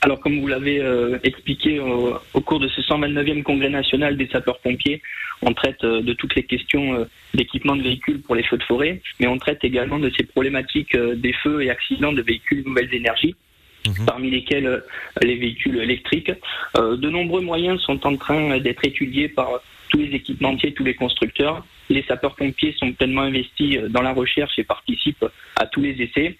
[0.00, 4.26] alors comme vous l'avez euh, expliqué au, au cours de ce 129e congrès national des
[4.28, 5.00] sapeurs-pompiers,
[5.42, 8.62] on traite euh, de toutes les questions euh, d'équipement de véhicules pour les feux de
[8.64, 12.64] forêt, mais on traite également de ces problématiques euh, des feux et accidents de véhicules
[12.64, 13.34] nouvelles énergies.
[13.86, 14.06] Mhm.
[14.06, 14.80] parmi lesquels euh,
[15.22, 16.32] les véhicules électriques.
[16.76, 20.94] Euh, de nombreux moyens sont en train d'être étudiés par tous les équipementiers, tous les
[20.94, 21.64] constructeurs.
[21.88, 26.36] Les sapeurs-pompiers sont pleinement investis euh, dans la recherche et participent à tous les essais.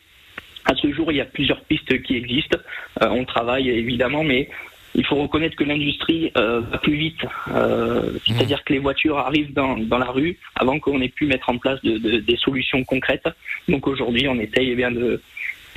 [0.65, 2.59] À ce jour, il y a plusieurs pistes qui existent.
[3.03, 4.49] Euh, on travaille évidemment, mais
[4.95, 7.21] il faut reconnaître que l'industrie euh, va plus vite.
[7.51, 11.49] Euh, C'est-à-dire que les voitures arrivent dans, dans la rue avant qu'on ait pu mettre
[11.51, 13.29] en place de- de- des solutions concrètes.
[13.69, 15.21] Donc aujourd'hui, on essaye eh bien, de,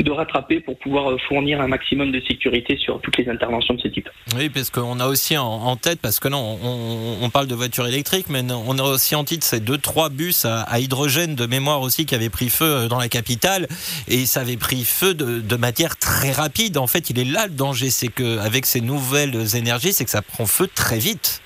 [0.03, 3.81] de rattraper pour pouvoir euh, fournir un maximum de sécurité sur toutes les interventions de
[3.81, 4.09] ce type.
[4.35, 6.59] Oui, parce qu'on a aussi en, tête, parce que non,
[7.21, 10.45] on, parle de voitures électriques, mais on a aussi en tête ces deux, trois bus
[10.45, 13.67] à, hydrogène de mémoire aussi qui avaient pris feu euh, dans la capitale,
[14.07, 16.77] et ça avait pris feu de, de matière très rapide.
[16.77, 20.11] En fait, il est là le danger, c'est que avec ces nouvelles énergies, c'est que
[20.11, 21.41] ça prend feu très vite.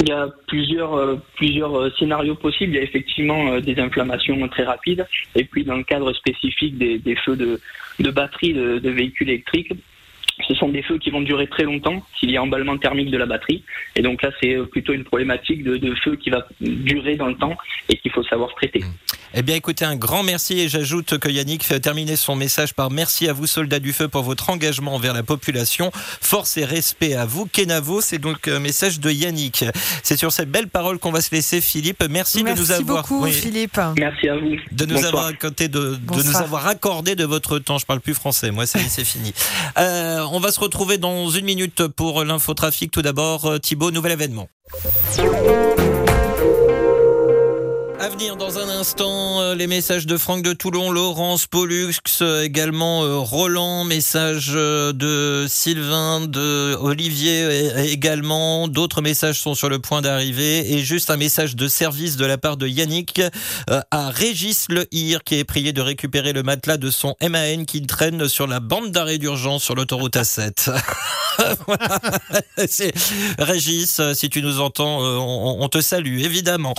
[0.00, 2.74] Il y a plusieurs, euh, plusieurs euh, scénarios possibles.
[2.74, 5.06] Il y a effectivement euh, des inflammations très rapides.
[5.34, 7.60] Et puis, dans le cadre spécifique des, feux de,
[7.98, 9.72] de batterie de, véhicules électriques,
[10.46, 13.16] ce sont des feux qui vont durer très longtemps s'il y a emballement thermique de
[13.16, 13.64] la batterie.
[13.94, 17.36] Et donc là, c'est plutôt une problématique de, de, feu qui va durer dans le
[17.36, 17.56] temps
[17.88, 18.84] et qu'il faut savoir traiter.
[19.34, 22.90] Eh bien, écoutez, un grand merci et j'ajoute que Yannick fait terminer son message par
[22.90, 25.90] merci à vous, soldats du feu, pour votre engagement envers la population.
[25.94, 27.46] Force et respect à vous.
[27.46, 29.64] Kenavo, c'est donc un message de Yannick.
[30.02, 32.04] C'est sur cette belle parole qu'on va se laisser, Philippe.
[32.08, 33.02] Merci, merci de nous avoir.
[33.02, 33.80] beaucoup, oui, Philippe.
[33.98, 34.56] Merci à vous.
[34.72, 37.78] De nous avoir accordé de, de, nous avoir accordé de votre temps.
[37.78, 38.50] Je parle plus français.
[38.50, 39.32] Moi, c'est fini.
[39.78, 42.90] Euh, on va se retrouver dans une minute pour l'infotrafic.
[42.90, 44.48] Tout d'abord, Thibaut, nouvel événement.
[48.06, 52.44] À venir dans un instant, euh, les messages de Franck de Toulon, Laurence Pollux, euh,
[52.44, 58.68] également euh, Roland, message de Sylvain, de Olivier également.
[58.68, 60.72] D'autres messages sont sur le point d'arriver.
[60.72, 63.20] Et juste un message de service de la part de Yannick
[63.66, 67.84] à Régis Le Hir, qui est prié de récupérer le matelas de son MAN qui
[67.84, 70.70] traîne sur la bande d'arrêt d'urgence sur l'autoroute A7.
[73.38, 76.74] Régis, si tu nous entends, on, te salue, évidemment.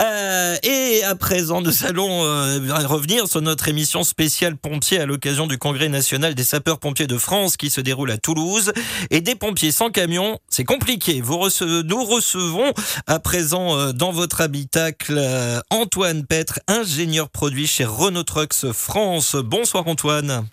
[0.00, 5.46] Euh, et à présent, nous allons euh, revenir sur notre émission spéciale pompiers à l'occasion
[5.46, 8.72] du Congrès national des sapeurs-pompiers de France qui se déroule à Toulouse.
[9.10, 11.20] Et des pompiers sans camion, c'est compliqué.
[11.20, 12.72] Nous recevons
[13.06, 19.36] à présent euh, dans votre habitacle euh, Antoine Petre, ingénieur produit chez Renault Trucks France.
[19.36, 20.46] Bonsoir Antoine.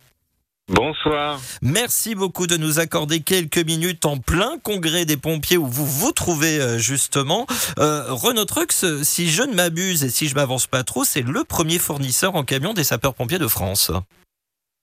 [0.70, 1.40] Bonsoir.
[1.62, 6.12] Merci beaucoup de nous accorder quelques minutes en plein congrès des pompiers où vous vous
[6.12, 7.46] trouvez euh, justement.
[7.80, 11.46] Euh, Renault Trucks, si je ne m'abuse et si je m'avance pas trop, c'est le
[11.46, 13.94] premier fournisseur en camion des sapeurs-pompiers de France.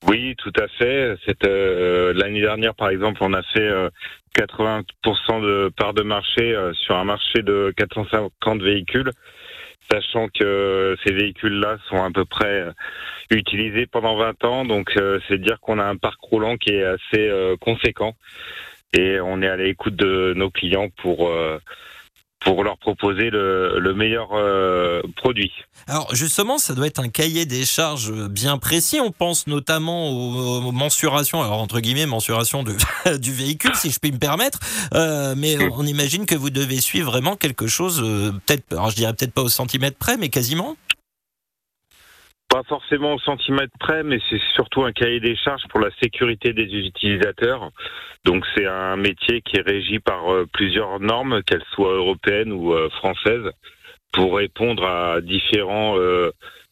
[0.07, 1.15] Oui, tout à fait.
[1.45, 3.69] Euh, l'année dernière, par exemple, on a fait
[4.39, 4.83] 80%
[5.41, 9.11] de part de marché sur un marché de 450 véhicules
[9.91, 12.71] sachant que ces véhicules-là sont à peu près euh,
[13.31, 14.65] utilisés pendant 20 ans.
[14.65, 18.13] Donc, euh, c'est dire qu'on a un parc roulant qui est assez euh, conséquent
[18.97, 21.29] et on est à l'écoute de nos clients pour
[22.45, 25.51] pour leur proposer le, meilleur euh, produit.
[25.87, 28.99] Alors justement, ça doit être un cahier des charges bien précis.
[29.01, 32.75] On pense notamment aux, mensurations, alors entre guillemets mensuration de,
[33.17, 34.59] du véhicule, si je puis me permettre.
[34.93, 38.95] Euh, mais on imagine que vous devez suivre vraiment quelque chose, euh, peut-être, alors je
[38.95, 40.77] dirais peut-être pas au centimètre près, mais quasiment.
[42.63, 46.63] Forcément au centimètre près, mais c'est surtout un cahier des charges pour la sécurité des
[46.63, 47.71] utilisateurs.
[48.23, 52.73] Donc c'est un métier qui est régi par euh, plusieurs normes, qu'elles soient européennes ou
[52.73, 53.51] euh, françaises,
[54.11, 56.31] pour répondre à différents euh,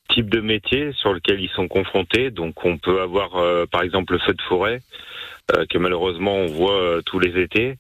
[0.10, 2.32] types de métiers sur lesquels ils sont confrontés.
[2.32, 3.32] Donc on peut avoir
[3.68, 4.82] par exemple le feu de forêt,
[5.70, 7.78] que malheureusement on voit tous les étés.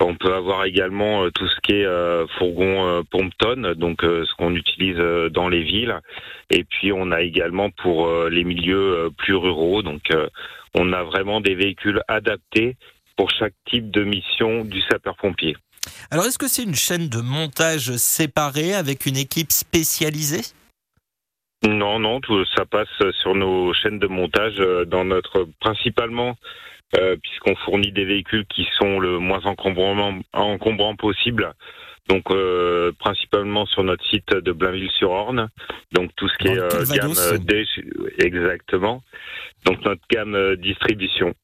[0.00, 4.34] On peut avoir également euh, tout ce qui est euh, fourgon euh, pompe-tonne, donc ce
[4.36, 4.98] qu'on utilise
[5.32, 6.00] dans les villes.
[6.50, 10.02] Et puis on a également pour les milieux plus ruraux, donc
[10.74, 12.76] on a vraiment des véhicules adaptés
[13.16, 15.56] pour chaque type de mission du sapeur-pompier.
[16.10, 20.52] Alors est-ce que c'est une chaîne de montage séparée avec une équipe spécialisée?
[21.66, 22.88] Non, non, tout ça passe
[23.22, 26.36] sur nos chaînes de montage dans notre principalement
[26.94, 31.52] euh, puisqu'on fournit des véhicules qui sont le moins encombrant, encombrant possible.
[32.08, 35.48] Donc euh, principalement sur notre site de Blainville-sur-Orne.
[35.90, 37.64] Donc tout ce qui est euh, gamme D,
[38.18, 39.02] exactement.
[39.64, 41.34] Donc notre gamme distribution.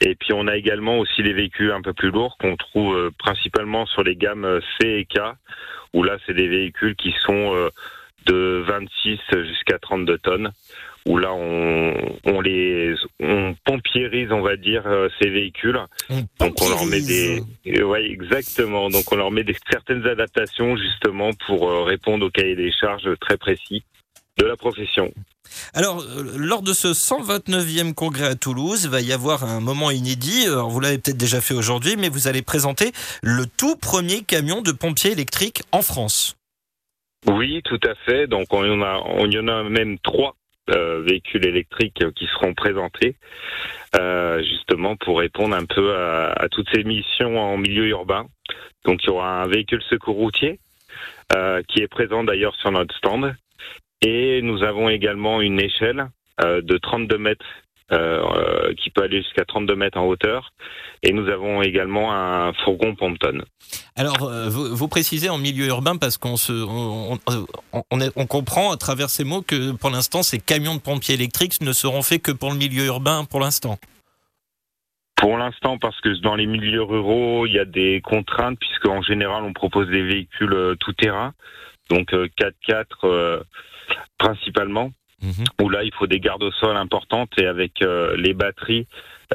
[0.00, 3.86] Et puis on a également aussi les véhicules un peu plus lourds qu'on trouve principalement
[3.86, 5.20] sur les gammes C et K,
[5.92, 7.70] où là c'est des véhicules qui sont
[8.26, 10.50] de 26 jusqu'à 32 tonnes
[11.06, 15.80] où là on, on les on pompiérise on va dire euh, ces véhicules
[16.38, 17.42] donc on leur met des
[17.82, 22.56] ouais exactement donc on leur met des certaines adaptations justement pour euh, répondre au cahier
[22.56, 23.82] des charges très précis
[24.38, 25.12] de la profession.
[25.74, 29.90] Alors, euh, lors de ce 129e congrès à Toulouse, il va y avoir un moment
[29.90, 30.46] inédit.
[30.46, 34.62] Alors, vous l'avez peut-être déjà fait aujourd'hui, mais vous allez présenter le tout premier camion
[34.62, 36.36] de pompiers électriques en France.
[37.26, 38.26] Oui, tout à fait.
[38.26, 42.26] Donc, on y en a, on y en a même trois euh, véhicules électriques qui
[42.26, 43.16] seront présentés,
[43.96, 48.26] euh, justement pour répondre un peu à, toutes ces missions en milieu urbain.
[48.84, 50.58] Donc il y aura un véhicule secours routier
[51.34, 53.34] euh, qui est présent d'ailleurs sur notre stand.
[54.00, 56.08] Et nous avons également une échelle
[56.40, 57.46] de 32 mètres
[57.90, 60.52] euh, qui peut aller jusqu'à 32 mètres en hauteur.
[61.02, 63.42] Et nous avons également un fourgon pompe-tonne.
[63.96, 67.18] Alors, euh, vous, précisez en milieu urbain parce qu'on se, on,
[67.90, 71.72] on, comprend à travers ces mots que pour l'instant, ces camions de pompiers électriques ne
[71.72, 73.78] seront faits que pour le milieu urbain pour l'instant.
[75.16, 79.02] Pour l'instant, parce que dans les milieux ruraux, il y a des contraintes, puisque en
[79.02, 81.32] général, on propose des véhicules euh, tout-terrain,
[81.90, 83.42] donc 4x4
[84.18, 84.92] principalement.
[85.22, 85.44] Mhm.
[85.62, 88.86] où là il faut des gardes au sol importantes et avec euh, les batteries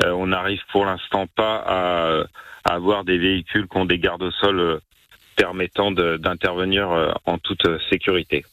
[0.04, 2.24] euh, on n'arrive pour l'instant pas à,
[2.70, 4.78] avoir des véhicules qui ont des gardes au sol euh,
[5.38, 6.90] permettant d'intervenir
[7.26, 8.44] en toute sécurité.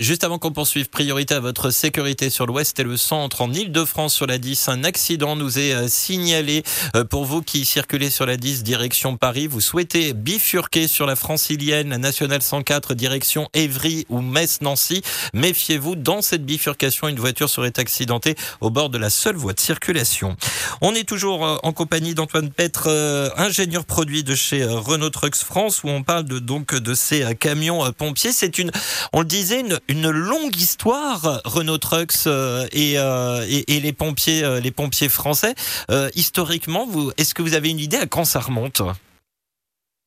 [0.00, 4.12] Juste avant qu'on poursuive, priorité à votre sécurité sur l'ouest et le centre en Ile-de-France
[4.12, 4.66] sur la 10.
[4.68, 6.64] Un accident nous est euh, signalé
[6.96, 9.46] euh, pour vous qui circulez sur la 10 direction Paris.
[9.46, 15.02] Vous souhaitez bifurquer sur la francilienne, la nationale 104 direction Évry ou Metz-Nancy.
[15.32, 19.60] Méfiez-vous, dans cette bifurcation, une voiture serait accidentée au bord de la seule voie de
[19.60, 20.36] circulation.
[20.80, 22.88] On est toujours euh, en compagnie d'Antoine Petre,
[23.36, 27.92] ingénieur produit de chez Renault Trucks France, où on parle de, donc de ces camions
[27.92, 28.32] pompiers.
[28.32, 28.72] C'est une,
[29.12, 33.92] on le disait, une, une longue histoire Renault Trucks euh, et, euh, et, et les
[33.92, 35.54] pompiers, euh, les pompiers français.
[35.90, 38.82] Euh, historiquement, vous, est-ce que vous avez une idée à quand ça remonte?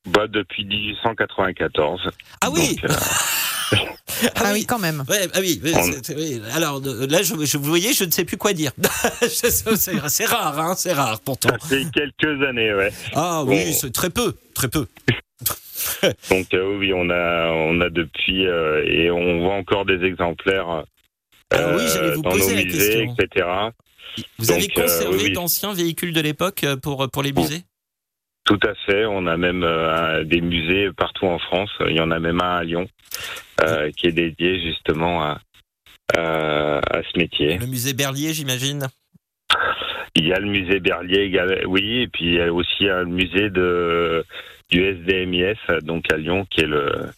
[0.08, 2.00] Bah, depuis 1894.
[2.40, 2.76] Ah oui.
[2.76, 2.94] Donc, euh,
[4.36, 5.04] Ah oui, quand même.
[5.08, 6.40] Ouais, ah oui, oui, c'est- c'est-.
[6.54, 8.72] Alors là, je, je, vous voyez, je ne sais plus quoi dire.
[9.20, 11.50] c'est c'est rare, hein, c'est rare pourtant.
[11.60, 12.90] ça fait quelques années, ouais.
[13.14, 13.72] Ah oui, Bon.
[13.78, 14.86] c'est très peu, très peu.
[16.30, 20.68] Donc euh, oui, on a, on a depuis euh, et on voit encore des exemplaires
[20.70, 20.82] euh,
[21.52, 23.16] Ah oui, j'allais vous dans poser nos la musées, question.
[23.24, 23.46] etc.
[24.38, 27.62] Vous avez Donc, euh, conservé oui, d'anciens véhicules de l'époque euh, pour, pour les musées?
[28.44, 29.04] Tout à fait.
[29.06, 31.70] On a même euh, des musées partout en France.
[31.88, 32.88] Il y en a même un à Lyon
[33.62, 35.40] euh, qui est dédié justement à,
[36.16, 37.58] à, à ce métier.
[37.58, 38.86] Le musée Berlier, j'imagine?
[40.14, 41.30] Il y a le musée Berlier,
[41.66, 44.24] oui, et puis il y a aussi un musée de
[44.70, 47.10] du SDMIS, donc à Lyon, qui est le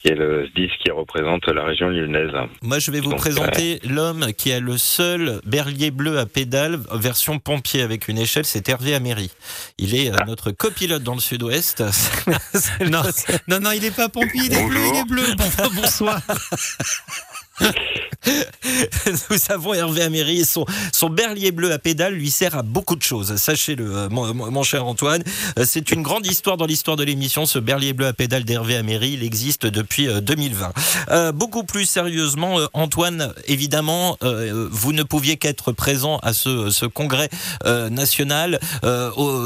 [0.00, 2.32] qui est le SDIS qui représente la région lyonnaise.
[2.60, 6.80] Moi, je vais vous Donc, présenter l'homme qui a le seul berlier bleu à pédale,
[6.92, 9.30] version pompier avec une échelle, c'est Hervé Améry.
[9.78, 10.24] Il est euh, Ah.
[10.26, 11.84] notre copilote dans le sud-ouest.
[12.90, 13.02] Non,
[13.46, 15.22] non, non, il est pas pompier, il est bleu, il est bleu.
[15.36, 15.44] Bon,
[15.80, 16.20] bonsoir.
[19.30, 23.02] Nous savons Hervé Améry son, son berlier bleu à pédale lui sert à beaucoup de
[23.02, 23.36] choses.
[23.36, 25.22] Sachez-le, euh, mon, cher Antoine.
[25.58, 28.76] Euh, C'est une grande histoire dans l'histoire de l'émission, ce berlier bleu à pédale d'Hervé
[28.76, 29.12] Améry.
[29.14, 30.72] Il existe depuis euh, 2020.
[31.10, 37.28] Euh, beaucoup plus sérieusement, Antoine, évidemment, vous ne pouviez qu'être présent à ce, ce congrès
[37.64, 38.60] national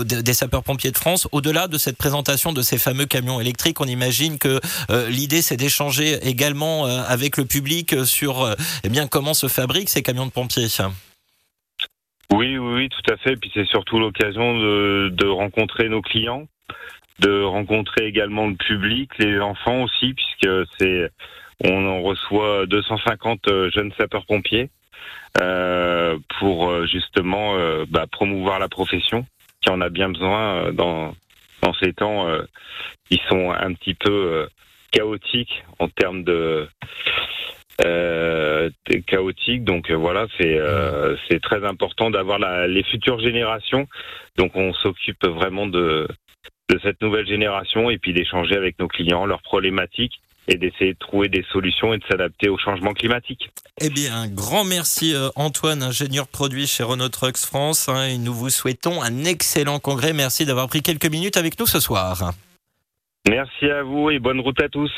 [0.05, 1.29] des sapeurs-pompiers de France.
[1.33, 4.61] Au-delà de cette présentation de ces fameux camions électriques, on imagine que
[5.09, 9.89] l'idée c'est d'échanger également avec le public euh, sur euh, eh bien comment se fabriquent
[9.89, 10.69] ces camions de pompiers.
[12.33, 13.33] Oui, oui, oui, tout à fait.
[13.33, 16.47] Et puis c'est surtout l'occasion de, rencontrer nos clients,
[17.21, 21.11] de rencontrer également le public, les enfants aussi, puisque c'est
[21.65, 24.69] on en reçoit 250 euh, jeunes sapeurs-pompiers
[26.39, 27.55] pour justement
[27.89, 29.27] bah, promouvoir la profession,
[29.61, 31.15] qui en a bien besoin dans
[31.79, 32.27] ces temps
[33.11, 34.49] qui sont un petit peu
[34.93, 36.69] chaotiques en termes de
[37.85, 38.71] euh,
[39.07, 39.65] chaotique.
[39.65, 43.87] Donc euh, voilà, c'est euh, c'est très important d'avoir les futures générations.
[44.37, 46.09] Donc on s'occupe vraiment de
[46.69, 50.15] de cette nouvelle génération et puis d'échanger avec nos clients leurs problématiques
[50.49, 53.51] et d'essayer de trouver des solutions et de s'adapter au changement climatique.
[53.81, 57.89] Eh bien, un grand merci Antoine, ingénieur produit chez Renault Trucks France.
[57.89, 60.13] hein, et nous vous souhaitons un excellent congrès.
[60.13, 62.33] Merci d'avoir pris quelques minutes avec nous ce soir.
[63.29, 64.93] Merci à vous et bonne route à tous.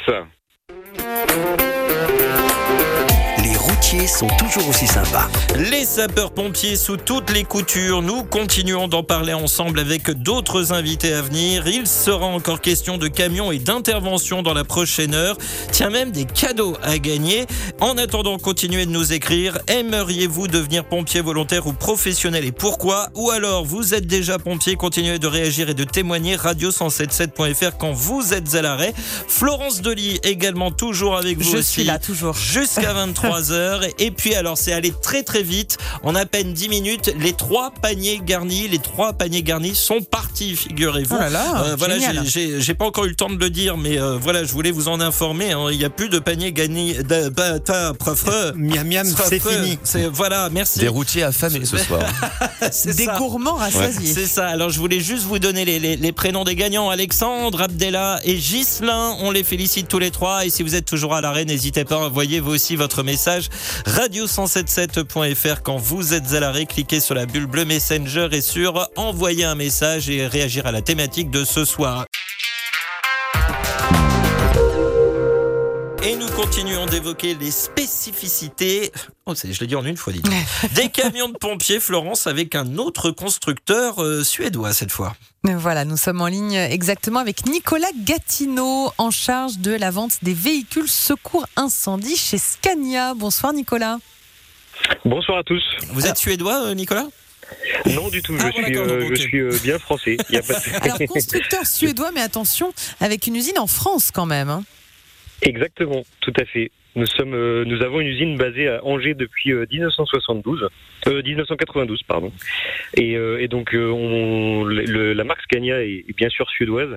[3.80, 5.28] Sont toujours aussi sympas.
[5.56, 11.22] Les sapeurs-pompiers sous toutes les coutures, nous continuons d'en parler ensemble avec d'autres invités à
[11.22, 11.66] venir.
[11.66, 15.38] Il sera encore question de camions et d'intervention dans la prochaine heure.
[15.72, 17.46] Tiens, même des cadeaux à gagner.
[17.80, 19.58] En attendant, continuez de nous écrire.
[19.68, 23.08] Aimeriez-vous devenir pompier volontaire ou professionnel et pourquoi?
[23.14, 26.36] Ou alors, vous êtes déjà pompier, continuez de réagir et de témoigner.
[26.36, 28.92] Radio177.fr quand vous êtes à l'arrêt.
[29.28, 32.34] Florence Delis également toujours avec vous Je aussi suis là toujours.
[32.34, 33.67] jusqu'à 23h.
[33.98, 35.78] Et puis alors c'est allé très très vite.
[36.02, 40.56] En à peine 10 minutes, les trois paniers garnis, les trois paniers garnis sont partis,
[40.56, 41.14] figurez-vous.
[41.16, 44.00] Oh là là, Euh, voilà, j'ai- pas encore eu le temps de le dire, mais
[44.00, 45.52] euh, voilà, je voulais vous en informer.
[45.52, 45.66] hein.
[45.72, 46.94] Il n'y a plus de paniers garnis.
[46.94, 47.58] de- bah,
[48.56, 49.78] Miam miam, c'est fini.
[49.84, 50.78] C'est voilà, merci.
[50.80, 52.00] Des routiers affamés ce soir.
[52.72, 53.16] C'est Des ça.
[53.18, 54.12] gourmands rassasiés.
[54.12, 54.46] C'est ça.
[54.48, 56.90] Alors, je voulais juste vous donner les, les- les prénoms des gagnants.
[56.90, 59.16] Alexandre, Abdella et Ghislain.
[59.20, 60.44] On les félicite tous les trois.
[60.44, 63.48] Et si vous êtes toujours à l'arrêt, n'hésitez pas à envoyer vous aussi votre message.
[63.86, 66.66] Radio177.fr quand vous êtes à l'arrêt.
[66.66, 70.82] Cliquez sur la bulle bleue Messenger et sur envoyer un message et réagir à la
[70.82, 72.06] thématique de ce soir.
[76.98, 78.90] D'évoquer les spécificités,
[79.26, 80.28] oh, c'est- je l'ai dit en une fois, dites.
[80.74, 85.14] des camions de pompiers, Florence, avec un autre constructeur euh, suédois cette fois.
[85.44, 90.34] Voilà, nous sommes en ligne exactement avec Nicolas Gatineau, en charge de la vente des
[90.34, 93.14] véhicules secours incendie chez Scania.
[93.14, 93.98] Bonsoir Nicolas.
[95.04, 95.62] Bonsoir à tous.
[95.92, 97.06] Vous êtes suédois, euh, Nicolas?
[97.86, 98.34] Non, du tout.
[98.40, 99.28] Ah, je bon, suis, euh, donc, je ok.
[99.28, 100.16] suis euh, bien français.
[100.30, 104.26] Y a pas de- Alors, constructeur suédois, mais attention, avec une usine en France quand
[104.26, 104.48] même.
[104.50, 104.64] hein.
[105.42, 106.72] Exactement, tout à fait.
[106.98, 110.68] Nous sommes, euh, nous avons une usine basée à Angers depuis euh, 1972,
[111.06, 112.32] euh, 1992 pardon.
[112.96, 116.96] Et, euh, et donc euh, on, le- la marque Scania est, est bien sûr suédoise,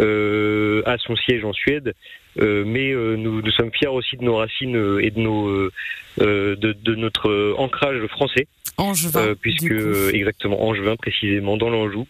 [0.00, 1.94] euh, a son siège en Suède,
[2.40, 5.48] euh, mais euh, nous, nous sommes fiers aussi de nos racines euh, et de nos
[5.48, 5.72] euh,
[6.20, 8.46] euh, de, de notre euh, ancrage français.
[8.78, 9.20] Angevin.
[9.20, 12.06] Euh, puisque euh, exactement Angevin précisément dans l'Anjou.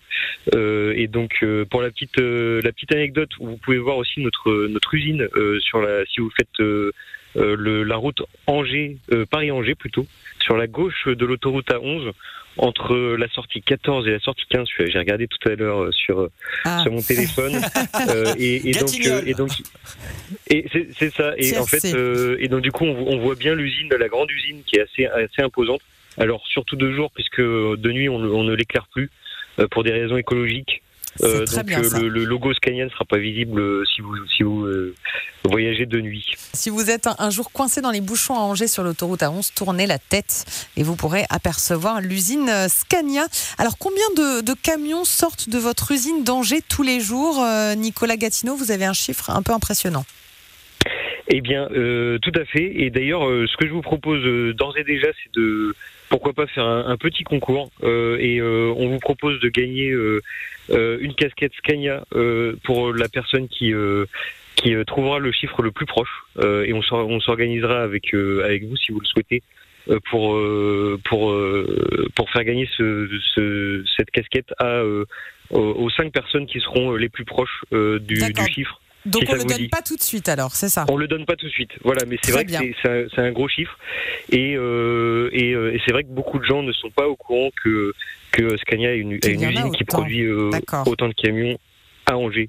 [0.54, 4.20] Euh, et donc euh, pour la petite euh, la petite anecdote, vous pouvez voir aussi
[4.20, 6.92] notre notre usine euh, sur la si vous faites euh, euh,
[7.34, 10.06] le, la route Angers euh, Paris Angers plutôt
[10.40, 12.10] sur la gauche de l'autoroute A11
[12.58, 14.68] entre la sortie 14 et la sortie 15.
[14.68, 16.28] Je suis- J'ai regardé tout à l'heure euh, sur
[16.64, 16.80] Ah.
[16.82, 17.52] sur mon téléphone.
[18.10, 19.50] Euh, et, et donc euh, et donc
[20.50, 20.66] et
[20.98, 21.34] c'est ça.
[21.38, 24.30] Et en fait euh, et donc du coup on, on voit bien l'usine la grande
[24.30, 25.80] usine qui est assez assez imposante.
[26.18, 29.08] Alors surtout de jour puisque de nuit on, ne- on ne l'éclaire plus
[29.60, 30.82] euh, pour des raisons écologiques
[31.20, 31.98] Euh, très donc bien euh, ça.
[32.00, 34.94] le, le logo Scania ne sera pas visible euh, si vous si vous euh,
[35.44, 38.66] voyagez de nuit Si vous êtes un, un jour coincé dans les bouchons à Angers
[38.66, 40.44] sur l'autoroute A11, tournez la tête
[40.76, 43.26] et vous pourrez apercevoir l'usine Scania.
[43.58, 47.44] Alors, combien de, de camions sortent de votre usine d'Angers tous les jours
[47.76, 50.04] Nicolas Gatineau, vous avez un chiffre un peu impressionnant.
[51.28, 52.82] Eh bien, euh, tout à fait.
[52.82, 55.74] Et d'ailleurs, euh, ce que je vous propose euh, d'ores et déjà, c'est de
[56.12, 57.70] pourquoi pas faire un, un petit concours.
[57.82, 60.20] Euh, et euh, on vous propose de gagner euh,
[61.00, 62.04] une casquette Scania
[62.64, 63.72] pour la personne qui
[64.56, 66.14] qui trouvera le chiffre le plus proche.
[66.68, 68.12] Et on s'or- on s'organisera avec
[68.44, 69.42] avec vous si vous le souhaitez.
[70.10, 70.38] Pour
[71.08, 71.22] pour
[72.14, 74.82] pour faire gagner ce, ce- cette casquette à
[75.50, 78.16] aux cinq personnes qui seront les plus proches du
[78.52, 78.80] chiffre.
[79.04, 79.68] Donc, Si on ne le donne dit.
[79.68, 82.04] pas tout de suite alors, c'est ça On le donne pas tout de suite, voilà.
[82.06, 82.60] Mais c'est vrai que bien.
[82.82, 83.76] c'est- c'est un, gros chiffre,
[84.30, 87.16] et euh, et, euh, et c'est vrai que beaucoup de gens ne sont pas au
[87.16, 87.92] courant que
[88.30, 90.50] que Scania a une, une usine qui produit euh,
[90.86, 91.58] autant de camions
[92.06, 92.48] à Angers.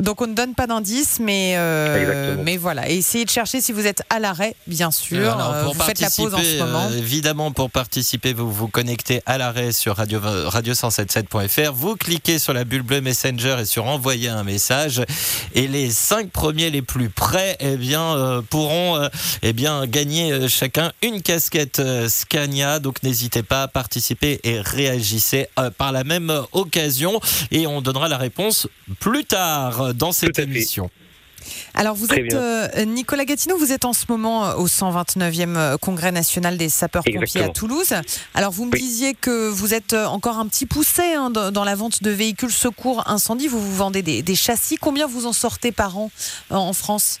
[0.00, 2.88] Donc on ne donne pas d'indice, mais, euh, mais voilà.
[2.90, 5.32] Et essayez de chercher si vous êtes à l'arrêt, bien sûr.
[5.32, 6.86] Alors, Euh, pour vous faites la pause en ce participer, moment.
[6.90, 11.72] euh, évidemment, pour participer, vous vous connectez à l'arrêt sur radio, radio177.fr.
[11.72, 15.02] Vous cliquez sur la bulle bleue Messenger et sur envoyer un message.
[15.54, 19.08] Et les cinq premiers les plus près, eh bien, euh, pourront euh,
[19.42, 22.78] eh bien, gagner euh, chacun une casquette euh, Scania.
[22.78, 27.20] Donc n'hésitez pas à participer et réagissez euh, par la même occasion.
[27.50, 28.66] Et on donnera la réponse
[28.98, 30.90] plus tard dans cette émission.
[31.72, 35.56] Alors vous Très êtes euh, Nicolas Gatineau, vous êtes en ce moment euh, au 129e
[35.56, 37.48] euh, congrès national des sapeurs-pompiers à.
[37.48, 37.94] Toulouse.
[38.34, 38.78] Alors vous me Oui.
[38.80, 42.10] disiez que vous êtes euh, encore un petit poussé hein, dans, dans la vente de
[42.10, 43.48] véhicules secours incendie.
[43.48, 44.76] Vous vous vendez des, des châssis.
[44.76, 46.10] Combien vous en sortez par an
[46.52, 47.20] euh, en France?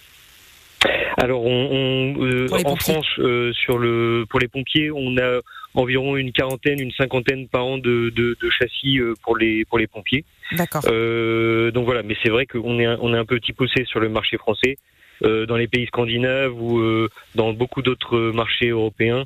[1.18, 2.76] Alors, on, on, euh, en.
[2.76, 5.40] France, euh, sur le, pour les pompiers, on a
[5.74, 9.78] environ une quarantaine, une cinquantaine par an de, de, de châssis euh, pour les, pour
[9.78, 10.24] les pompiers.
[10.52, 10.82] D'accord.
[10.86, 14.08] Euh, donc voilà, mais c'est vrai qu'on est, on est un petit poussé sur le
[14.08, 14.76] marché français.
[15.22, 19.24] Euh, dans les pays scandinaves ou euh, dans beaucoup d'autres marchés européens,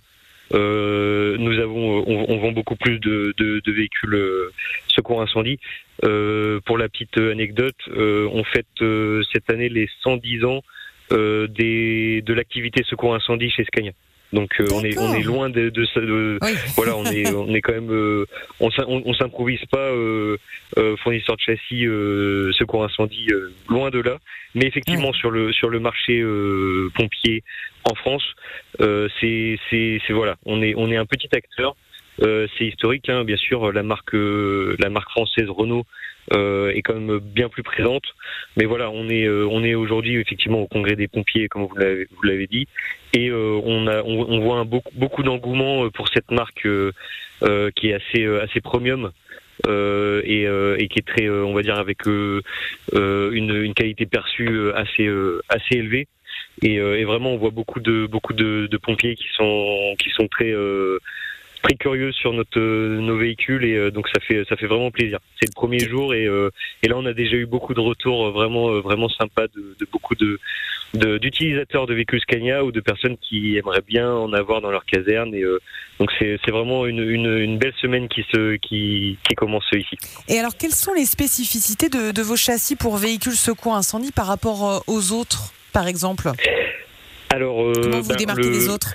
[0.53, 4.51] nous avons, on, on vend beaucoup plus de, véhicules
[4.89, 5.59] secours incendie.
[6.01, 8.67] Pour la petite anecdote, on fête
[9.33, 10.63] cette année les 110 ans
[11.11, 13.93] des, de l'activité secours incendie chez Scania.
[14.35, 16.51] Donc euh, on est on est loin de, de, de- Oui.
[16.77, 18.27] voilà on est on est quand même euh,
[18.61, 20.37] on on, on s'improvise pas euh,
[20.77, 24.19] euh, fournisseur de châssis euh, secours incendie euh, loin de là.
[24.57, 27.43] Mais effectivement sur le sur le marché euh, pompier
[27.91, 28.25] en France
[28.81, 31.77] euh, c'est c'est voilà on est on est un petit acteur.
[32.23, 35.85] Euh, c'est historique hein, bien sûr la marque euh, la marque française Renault
[36.33, 38.05] est quand même bien plus présente.
[38.57, 41.77] Mais voilà on est euh, on est aujourd'hui effectivement au congrès des pompiers comme vous
[41.77, 42.67] l'avez vous l'avez dit.
[43.13, 46.93] Et euh, on a on, voit un beaucoup beaucoup d'engouement euh, pour cette marque euh,
[47.43, 49.13] euh, qui est assez euh, assez premium
[49.67, 52.43] euh, et, euh, et qui est très euh, on va dire avec euh,
[52.95, 56.09] euh, une, une qualité perçue euh, assez euh, assez élevée.
[56.63, 60.11] Et, euh, et vraiment on voit beaucoup de beaucoup de, de pompiers qui sont qui
[60.11, 60.99] sont très euh,
[61.65, 64.91] très curieux sur notre euh, nos véhicules et euh, donc ça fait ça fait vraiment
[64.91, 65.19] plaisir.
[65.41, 66.51] C'est le premier jour et euh,
[66.83, 70.15] et là on a déjà eu beaucoup de retours vraiment vraiment sympas de, de beaucoup
[70.15, 70.39] de
[71.19, 75.35] d'utilisateurs de, véhicules Scania ou de personnes qui aimeraient bien en avoir dans leur caserne
[75.35, 75.59] et euh,
[75.99, 79.97] donc c'est vraiment une, une, une belle semaine qui se qui qui commence ici.
[80.29, 84.27] Et alors quelles sont les spécificités de, de vos châssis pour véhicules secours incendie par
[84.27, 86.31] rapport aux autres, par exemple?
[87.31, 88.95] Alors euh, Comment vous ben, démarquez le- des autres?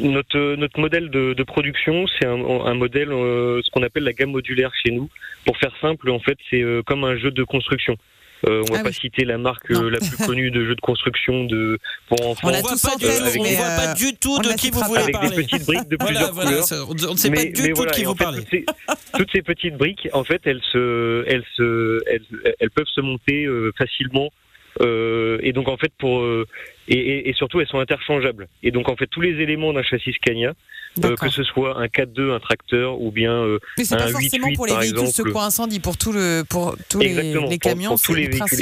[0.00, 4.12] Notre, notre modèle de, de production, c'est un, un modèle, euh, ce qu'on appelle la
[4.12, 5.08] gamme modulaire chez nous.
[5.46, 7.96] Pour faire simple, en fait, c'est euh, comme un jeu de construction.
[8.46, 8.94] Euh, on va Ah pas oui.
[8.94, 11.78] citer la marque euh, la plus connue de jeux de construction de
[12.08, 12.48] pour enfants.
[12.48, 15.00] On l'a voit pas du on voit pas du tout de ne qui vous voulez
[15.00, 15.30] avec parler.
[15.30, 16.64] des petites briques de Voilà, plusieurs voilà, couleurs.
[16.64, 18.38] ça- on ne sait mais, pas du tout voilà, de qui vous parlez.
[18.40, 18.64] toutes ces,
[19.16, 23.46] toutes ces petites briques, en fait, elles se, elles se, elles, elles peuvent se monter
[23.46, 24.30] euh, facilement.
[24.80, 26.46] Euh, et donc en fait pour euh,
[26.88, 28.48] et, et- et surtout elles sont interchangeables.
[28.62, 30.52] Et donc en fait tous les éléments d'un châssis Scania,
[31.10, 34.08] euh, que ce soit un 4x2, un tracteur ou bien euh, Mais c'est un pas
[34.10, 35.28] forcément 8-8, pour les véhicules exemple.
[35.28, 38.58] secours incendie, pour tout le, pour tous les, camions, tous les le véhicules.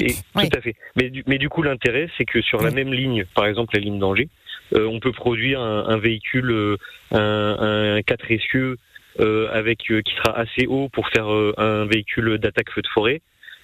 [0.50, 0.74] Tout à fait.
[0.96, 3.80] Mais du, mais du coup, l'intérêt, c'est que sur la même ligne, par exemple la
[3.80, 4.28] ligne d'Angers,
[4.74, 6.76] euh, on peut produire un, un véhicule,
[7.10, 8.76] un, un 4 essieux
[9.20, 12.88] euh, avec euh, qui sera assez haut pour faire euh, un véhicule d'attaque feu de
[12.88, 13.20] forêt.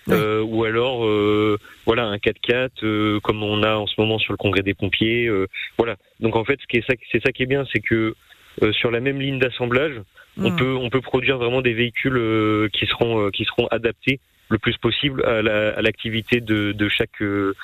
[0.09, 0.15] Oui.
[0.17, 4.33] Euh, ou alors euh, voilà un 4x4 euh, comme on a en ce moment sur
[4.33, 5.29] le congrès des pompiers
[5.77, 8.15] voilà donc en fait ce qui est ça c'est ça qui est bien c'est que
[8.63, 10.01] euh, sur la même ligne d'assemblage
[10.41, 10.57] on Hmm.
[10.57, 14.59] peut on peut produire vraiment des véhicules euh, qui seront euh, qui seront adaptés le
[14.59, 17.55] plus possible à la- à l'activité de, de chaque de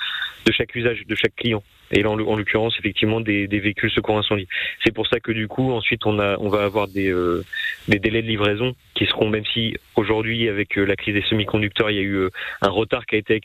[0.51, 3.91] chaque usage de chaque client et là en, l'o- en l'occurrence effectivement des, des véhicules
[3.91, 4.47] secours incendie.
[4.83, 7.43] C'est pour ça que du coup ensuite on a on va avoir des euh,
[7.87, 11.95] délais de livraison qui seront même si aujourd'hui avec euh, la crise des semi-conducteurs il
[11.97, 12.29] y a eu euh,
[12.61, 13.41] un retard qui a été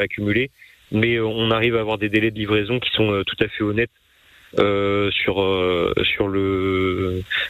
[0.00, 0.50] accumulé
[0.92, 3.90] mais on arrive à avoir des délais de livraison qui sont tout à fait honnêtes
[5.10, 5.36] sur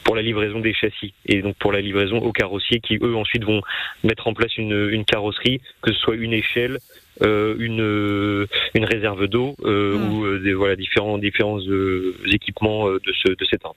[0.05, 3.45] pour la livraison des châssis et donc pour la livraison aux carrossiers qui eux ensuite
[3.45, 3.61] vont
[4.03, 6.79] mettre en place une, carrosserie que ce soit une échelle
[7.21, 10.13] une euh, une réserve d'eau euh, Mm.
[10.13, 13.77] ou euh, des voilà différents différents euh, équipements euh, de ce de cet ordre.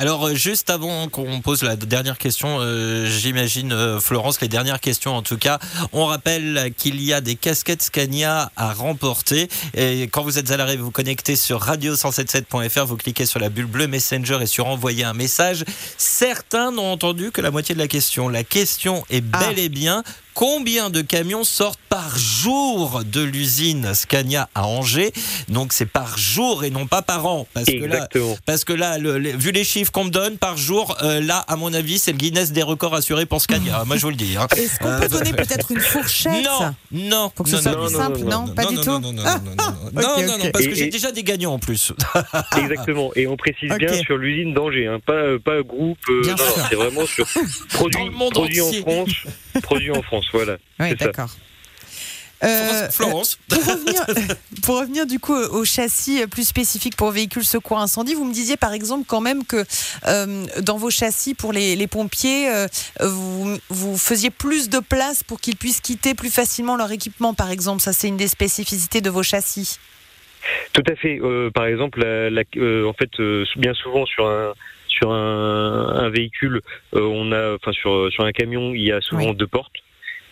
[0.00, 4.78] Alors, euh, juste avant qu'on pose la dernière question, euh, j'imagine, euh, Florence, les dernières
[4.78, 5.58] questions en tout cas,
[5.92, 9.48] on rappelle qu'il y a des casquettes Scania à remporter.
[9.74, 13.48] Et quand vous êtes à l'arrêt, vous vous connectez sur radio177.fr, vous cliquez sur la
[13.48, 15.64] bulle bleue Messenger et sur envoyer un message.
[15.96, 18.28] Certains n'ont entendu que la moitié de la question.
[18.28, 19.58] La question est bel Ah.
[19.60, 20.04] et bien
[20.42, 25.12] combien de camions sortent par jour de l'usine Scania à Angers?
[25.48, 27.48] Donc c'est par jour et non pas par an.
[27.54, 28.38] Parce que là, Exactement.
[28.46, 31.38] parce que là, le- les- vu les chiffres qu'on me donne par jour, euh, là,
[31.48, 33.82] à mon avis, c'est le Guinness des records assuré pour Scania.
[33.86, 34.36] Moi, je vous le dis.
[34.36, 34.46] hein.
[34.56, 36.44] Est-ce qu'on Euh, peut donner peut-être une fourchette?
[36.44, 37.30] Non, non.
[37.34, 38.76] Pour que ce non, soit non, plus non, simple, non, non, non, Pas non, du
[38.76, 38.90] non, tout?
[38.90, 40.44] Non, non, non, Ah, non, non, ah, non, ok, non, non, ok.
[40.44, 41.92] non, parce que j'ai déjà des gagnants en plus.
[42.56, 43.10] Exactement.
[43.16, 43.78] Et on précise Ok.
[43.78, 45.98] bien sur l'usine d'Angers, hein, pas pas groupe.
[46.10, 46.22] euh,
[46.70, 47.26] c'est vraiment sur
[47.72, 49.10] produit, le produit en France,
[49.60, 50.26] produit en France.
[50.32, 50.56] Voilà.
[50.80, 51.30] Oui, d'accord.
[52.44, 53.36] Euh, Florence.
[53.48, 54.06] pour, revenir,
[54.62, 58.56] pour revenir du coup au châssis plus spécifique pour véhicules secours incendie, vous me disiez
[58.56, 59.64] par exemple quand même que
[60.06, 62.68] euh, dans vos châssis pour les, les pompiers, euh,
[63.00, 67.50] vous, vous faisiez plus de place pour qu'ils puissent quitter plus facilement leur équipement par
[67.50, 67.82] exemple.
[67.82, 69.80] Ça c'est une des spécificités de vos châssis.
[70.72, 71.18] Tout à fait.
[71.20, 74.52] Euh, par exemple, la, la- euh, en fait, euh, bien souvent sur un
[74.98, 76.60] sur un, un véhicule,
[76.94, 79.36] euh, on a, enfin sur sur un camion, il y a souvent Oui.
[79.36, 79.78] deux portes.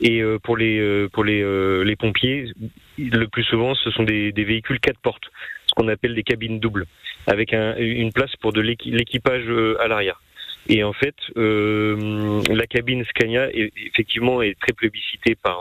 [0.03, 1.41] Et euh, pour les euh, pour les
[1.85, 2.53] les pompiers,
[2.99, 5.25] le plus souvent, ce sont des, des véhicules quatre portes,
[5.67, 6.85] ce qu'on appelle des cabines doubles,
[7.27, 9.45] avec un, une place pour de l'équi- l'équipage
[9.81, 10.21] à l'arrière.
[10.69, 15.59] Et en fait, euh, la cabine Scania est, effectivement est très plébiscitée par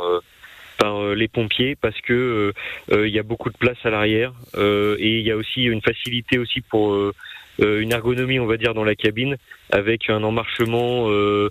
[0.77, 2.51] par les pompiers parce que
[2.91, 5.63] euh, il y a beaucoup de place à l'arrière euh, et il y a aussi
[5.63, 6.93] une facilité aussi pour
[7.59, 9.37] une ergonomie on va dire dans la cabine
[9.71, 11.49] avec un emmarchement euh,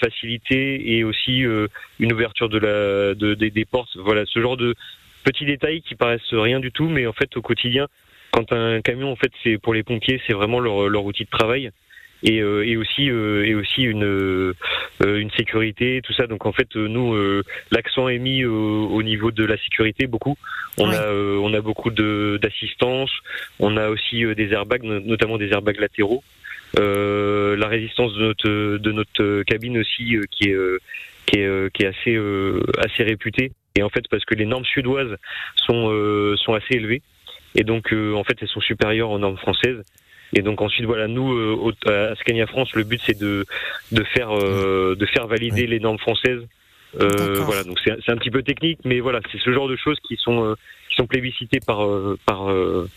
[0.00, 1.68] facilité et aussi euh,
[1.98, 3.96] une ouverture de la de, des- des portes.
[3.96, 4.74] Voilà ce genre de
[5.24, 7.86] petits détails qui paraissent rien du tout mais en fait au quotidien
[8.32, 11.30] quand un camion en fait c'est pour les pompiers c'est vraiment leur, leur outil de
[11.30, 11.70] travail
[12.24, 14.54] et, euh, et aussi euh, et aussi une euh,
[15.00, 19.30] une sécurité tout ça donc en fait nous euh, l'accent est mis au, au niveau
[19.30, 20.36] de la sécurité beaucoup.
[20.78, 20.96] On Ouais.
[20.96, 23.12] a euh, on a beaucoup de d'assistance.
[23.60, 26.24] On a aussi des airbags, no- notamment des airbags latéraux.
[26.80, 28.48] Euh, la résistance de notre
[28.78, 30.78] de notre cabine aussi euh, qui est euh,
[31.26, 33.52] qui est euh, qui est assez euh, assez réputée.
[33.76, 35.16] Et en fait parce que les normes suédoises
[35.56, 37.02] sont euh, sont assez élevées
[37.54, 39.82] et donc euh, en fait elles sont supérieures aux normes françaises.
[40.32, 43.44] Et donc ensuite voilà nous euh, à Scania France le but c'est de
[43.92, 46.46] de faire euh, de faire valider les normes françaises
[47.00, 49.98] euh, voilà, donc c'est un petit peu technique, mais voilà, c'est ce genre de choses
[50.06, 50.54] qui sont euh,
[50.88, 52.88] qui sont plébiscitées par euh, par euh,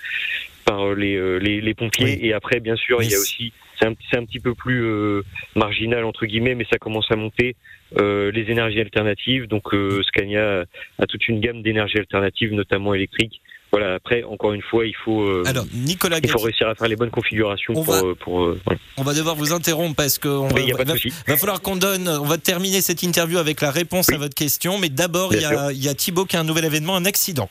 [0.66, 2.06] par les, euh, les les pompiers.
[2.06, 2.20] Oui.
[2.22, 5.24] Et après, bien sûr, il y a aussi c'est un un petit peu plus euh,
[5.56, 7.56] marginal entre guillemets, mais ça commence à monter
[8.00, 9.48] euh, les énergies alternatives.
[9.48, 10.66] Donc euh, Scania
[11.00, 13.42] a toute une gamme d'énergies alternatives, notamment électriques.
[13.80, 13.96] Voilà.
[13.96, 16.96] Après, encore une fois, il faut euh, Alors, Nicolas il faut réussir à faire les
[16.96, 18.44] bonnes configurations On pour va- euh, pour.
[18.46, 18.60] euh,
[18.98, 22.08] on va devoir vous interrompre parce que on Mais va, va- falloir qu'on donne.
[22.10, 24.16] On va terminer cette interview avec la réponse Oui.
[24.16, 26.44] à votre question, mais d'abord il y, a, il y a Thibaut qui a un
[26.44, 27.50] nouvel événement, un accident.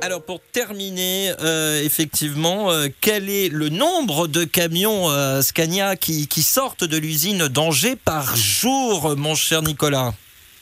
[0.00, 6.28] Alors pour terminer, euh, effectivement, euh, quel est le nombre de camions euh, Scania qui,
[6.28, 10.14] qui sortent de l'usine d'Angers par jour, mon cher Nicolas?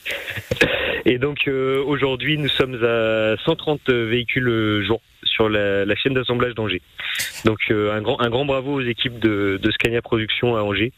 [1.09, 6.83] Et donc euh, aujourd'hui, nous sommes à 130 véhicules jour sur la, chaîne d'assemblage d'Angers.
[7.45, 10.93] Donc euh, un grand un grand bravo aux équipes de, de Scania Production à Angers.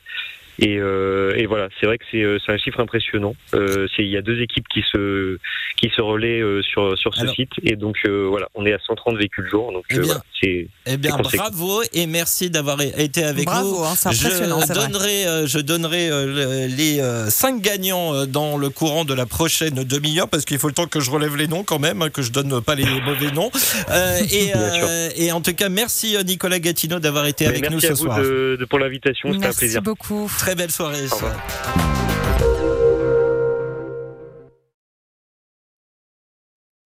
[0.61, 3.35] Et, euh, et voilà, c'est vrai que c'est euh, c'est un chiffre impressionnant.
[3.55, 5.39] Euh, c'est il y a deux équipes qui se
[5.77, 8.73] qui se relaient euh, sur sur ce Alors- site et donc euh, voilà, on est
[8.73, 9.73] à 130 véhicules jour.
[9.73, 13.85] Donc Eh euh, voilà, c'est Eh bien, bravo et merci d'avoir été avec Bravo, nous.
[13.85, 18.27] hein, c'est impressionnant, je donnerai, euh, je donnerai euh, le- les euh, cinq gagnants euh,
[18.27, 21.37] dans le courant de la prochaine demi-heure parce qu'il faut le temps que je relève
[21.37, 23.51] les noms quand même, hein, que je donne pas les mauvais noms.
[23.91, 27.75] Euh, et, euh, et en tout cas, merci Nicolas Gatineau d'avoir été Mais avec merci
[27.77, 28.19] nous à ce vous soir.
[28.21, 29.83] de, de- pour l'invitation, c'était un Merci plaisir.
[29.83, 30.29] beaucoup.
[30.49, 31.07] Très belle soirée.
[31.13, 31.37] Au revoir.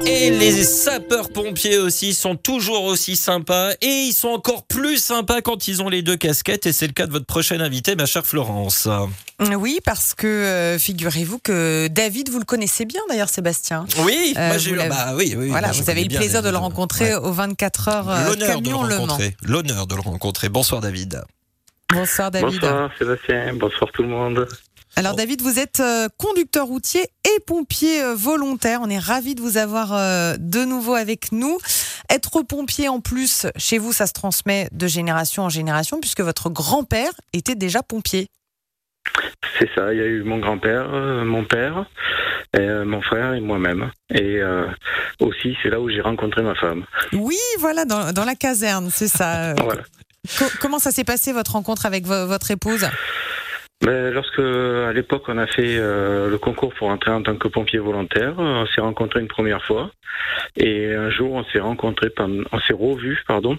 [0.03, 5.67] Et les sapeurs-pompiers aussi sont toujours aussi sympas et ils sont encore plus sympas quand
[5.67, 8.25] ils ont les deux casquettes et c'est le cas de votre prochaine invitée, ma chère
[8.25, 8.87] Florence.
[9.39, 13.85] Oui, parce que euh, figurez-vous que David, vous le connaissez bien d'ailleurs, Sébastien.
[13.99, 16.41] Oui, Euh, moi j'ai vous eu, bah oui, oui, voilà, vous avez eu le plaisir
[16.41, 17.21] de le rencontrer Ouais.
[17.21, 19.17] au 24 heures euh, L'honneur de le camion.
[19.43, 20.49] L'honneur de le rencontrer.
[20.49, 21.21] Bonsoir David.
[21.93, 22.59] Bonsoir David.
[22.61, 24.47] Bonsoir Sébastien, bonsoir tout le monde.
[24.95, 28.79] Alors David, vous êtes euh, conducteur routier et pompier euh, volontaire.
[28.81, 31.57] On est ravis de vous avoir euh, de nouveau avec nous.
[32.09, 36.49] Être pompier en plus, chez vous, ça se transmet de génération en génération puisque votre
[36.49, 38.27] grand-père était déjà pompier.
[39.59, 40.89] C'est ça, il y a eu mon grand-père,
[41.25, 41.85] mon père,
[42.57, 43.91] mon frère et moi-même.
[44.13, 44.65] Et euh,
[45.19, 46.85] aussi, c'est là où j'ai rencontré ma femme.
[47.13, 49.53] Oui, voilà, dans, dans la caserne, c'est ça.
[49.63, 49.83] Voilà.
[50.39, 52.87] Co- comment ça s'est passé votre rencontre avec vo- votre épouse?
[53.83, 57.47] Mais lorsque, à l'époque, on a fait euh, le concours pour entrer en tant que
[57.47, 59.89] pompier volontaire, on s'est rencontrés une première fois.
[60.55, 63.57] Et un jour, on s'est rencontrés, on s'est revus, pardon,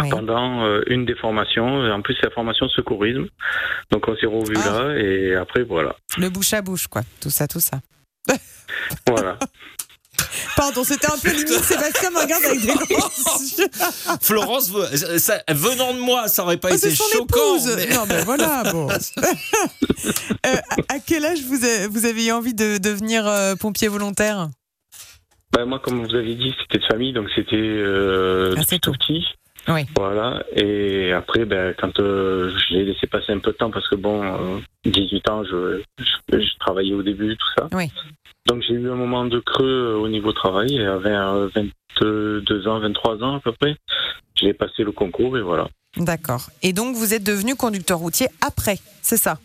[0.00, 0.08] Oui.
[0.10, 1.82] pendant euh, une des formations.
[1.88, 3.26] En plus, c'est la formation secourisme.
[3.92, 4.70] Donc, on s'est revus Ah.
[4.88, 4.98] là.
[4.98, 5.94] Et après, voilà.
[6.18, 7.02] Le bouche à bouche, quoi.
[7.20, 7.78] Tout ça, tout ça.
[9.06, 9.38] Voilà.
[10.56, 11.48] Pardon, c'était un peu limite.
[11.64, 13.68] Sébastien me regarde avec des grands yeux.
[14.22, 14.70] Florence,
[15.18, 17.58] ça- venant de moi, ça aurait pas Ah, été c'est son choquant.
[17.76, 18.88] mais- Non, mais voilà, bon.
[18.90, 20.56] Euh,
[20.88, 24.48] à- quel âge vous avez, vous avez eu envie de devenir euh, pompier volontaire?
[25.52, 29.24] Ben, moi, comme vous avez dit, c'était de famille, donc c'était euh, depuis tout petit.
[29.68, 29.86] Oui.
[29.96, 30.42] Voilà.
[30.54, 33.94] Et après, ben, quand euh, je l'ai laissé passer un peu de temps, parce que
[33.94, 37.68] bon, euh, 18 ans, je, je, je travaillais au début, tout ça.
[37.72, 37.90] Oui.
[38.46, 41.48] Donc j'ai eu un moment de creux euh, au niveau travail, et vers euh,
[42.00, 43.76] 22 ans, 23 ans à peu près.
[44.34, 45.68] J'ai passé le concours et voilà.
[45.96, 46.50] D'accord.
[46.62, 49.38] Et donc, vous êtes devenu conducteur routier après, c'est ça?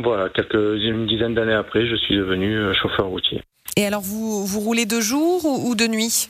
[0.00, 3.42] Voilà, quelques, une dizaine d'années après, je suis devenu chauffeur routier.
[3.76, 6.28] Et alors, vous, vous roulez de jour ou, ou de nuit?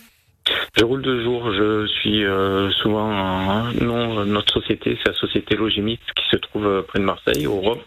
[0.77, 5.17] Je roule de jour, je suis euh, souvent en- non euh, notre société, c'est la
[5.19, 7.79] société Logimix qui se trouve euh, près de Marseille, au Rhum.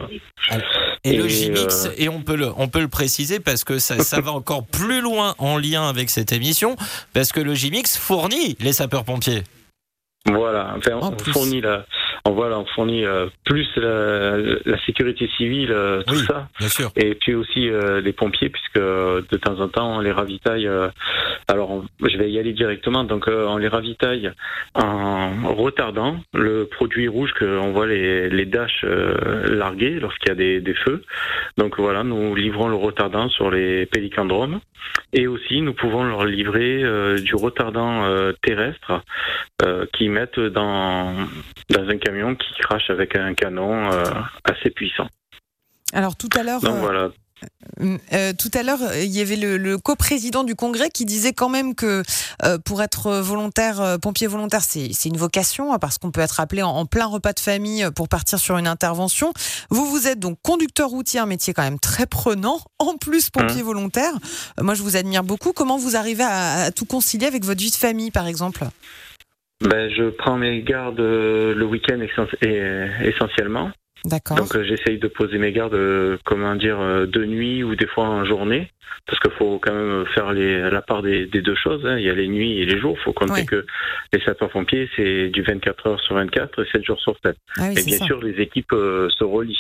[1.03, 4.21] Et, le Et, euh, on peut le, on peut le préciser parce que ça, ça
[4.21, 6.75] va encore plus loin en lien avec cette émission,
[7.13, 9.43] parce que le Gimix fournit les sapeurs-pompiers.
[10.27, 11.85] Voilà, enfin, En on fournit la,
[12.25, 16.23] on, voilà, on fournit euh, plus la, la sécurité civile, euh, tout Oui.
[16.27, 16.91] ça, Bien sûr.
[16.95, 20.67] et puis aussi euh, les pompiers, puisque de temps en temps on les ravitaille.
[21.47, 23.03] alors, on- je vais y aller directement.
[23.03, 24.31] Donc, on les ravitaille
[24.73, 30.35] en retardant le produit rouge que on voit les, les dashs larguer lorsqu'il y a
[30.35, 31.03] des, des feux.
[31.57, 34.59] Donc voilà, nous livrons le retardant sur les pélicandromes.
[35.13, 36.83] Et aussi, nous pouvons leur livrer
[37.21, 38.03] du retardant
[38.41, 39.01] terrestre
[39.93, 41.13] qu'ils mettent dans,
[41.69, 44.03] dans un camion qui crache avec un canon euh,
[44.43, 45.07] assez puissant.
[45.93, 46.61] Alors, tout à l'heure.
[46.61, 47.09] Donc euh, voilà.
[48.13, 51.49] Euh, tout à l'heure, il y avait le, le coprésident du Congrès qui disait quand
[51.49, 52.03] même que
[52.43, 56.39] euh, pour être volontaire, euh, pompier volontaire, c'est une vocation hein, parce qu'on peut être
[56.39, 59.33] appelé en, en plein repas de famille pour partir sur une intervention.
[59.69, 63.61] Vous, vous êtes donc conducteur routier, un métier quand même très prenant, en plus pompier
[63.61, 64.13] volontaire.
[64.59, 65.51] Euh, moi, je vous admire beaucoup.
[65.51, 68.65] Comment vous arrivez à, à tout concilier avec votre vie de famille, par exemple?
[69.61, 71.99] Ben, je prends mes gardes euh, le week-end
[72.41, 73.71] et- essentiellement.
[74.03, 74.37] D'accord.
[74.37, 77.87] Donc euh, j'essaye de poser mes gardes, euh, comment dire, euh, de nuit ou des
[77.87, 78.69] fois en journée,
[79.07, 81.83] parce qu'il faut quand même faire les, la part des, des deux choses.
[81.85, 81.97] hein.
[81.97, 82.95] Il y a les nuits et les jours.
[82.99, 83.45] Il faut compter Ouais.
[83.45, 83.65] que
[84.13, 87.35] les sapeurs-pompiers, c'est du 24 heures sur 24 et 7 jours sur 7.
[87.57, 88.05] Ah oui, et bien ça.
[88.05, 89.57] sûr, les équipes euh, se relient.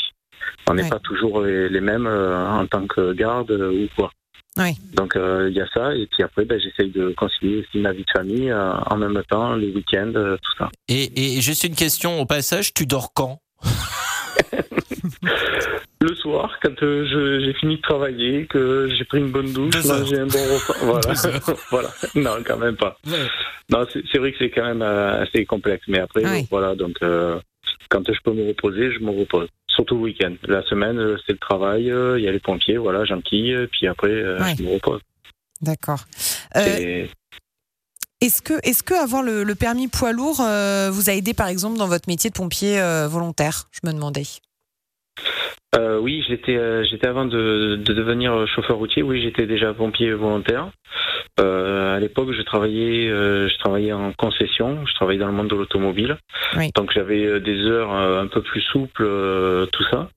[0.69, 0.89] On n'est Ouais.
[0.89, 4.11] pas toujours les, les mêmes euh, en tant que garde euh, ou quoi.
[4.57, 4.71] Oui.
[4.93, 7.91] Donc euh, il y a ça, et puis après, ben, j'essaye de concilier aussi ma
[7.91, 10.69] vie de famille euh, en même temps, les week-ends, euh, tout ça.
[10.87, 13.39] Et, et juste une question au passage, tu dors quand?
[16.01, 19.83] Le soir, quand euh, je- j'ai fini de travailler, que j'ai pris une bonne douche,
[19.85, 21.89] mangé un bon repas, voilà.
[22.15, 22.97] Non, quand même pas.
[23.69, 26.45] Non, c'est c'est vrai que c'est quand même assez complexe, mais après, Ouais.
[26.51, 27.39] voilà, donc euh,
[27.89, 29.47] quand je peux me reposer, je me repose.
[29.69, 30.33] Surtout le week-end.
[30.47, 33.87] La semaine, euh, c'est le travail, euh, il y a les pompiers, voilà, j'enquille, puis
[33.87, 34.55] après, euh, Ouais.
[34.57, 35.01] je me repose.
[35.61, 36.05] D'accord.
[36.55, 37.05] Euh,
[38.21, 41.47] Est-ce que, est-ce que avoir le, le permis poids lourd euh, vous a aidé par
[41.47, 44.23] exemple dans votre métier de pompier euh, volontaire Je me demandais?
[45.75, 49.03] Euh, oui, j'étais euh, j'étais avant de, de devenir chauffeur routier.
[49.03, 50.69] Oui, j'étais déjà pompier volontaire.
[51.39, 54.85] Euh, à l'époque, je travaillais je travaillais en concession.
[54.85, 56.17] Je travaillais dans le monde de l'automobile.
[56.57, 56.71] Oui.
[56.75, 59.05] Donc j'avais des heures un peu plus souples,
[59.71, 60.09] tout ça.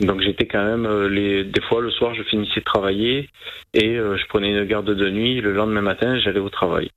[0.00, 3.28] Donc j'étais quand même les des fois le soir, je finissais de travailler
[3.74, 5.40] et je prenais une garde de nuit.
[5.40, 6.90] Le lendemain matin, j'allais au travail.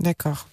[0.00, 0.48] D'accord.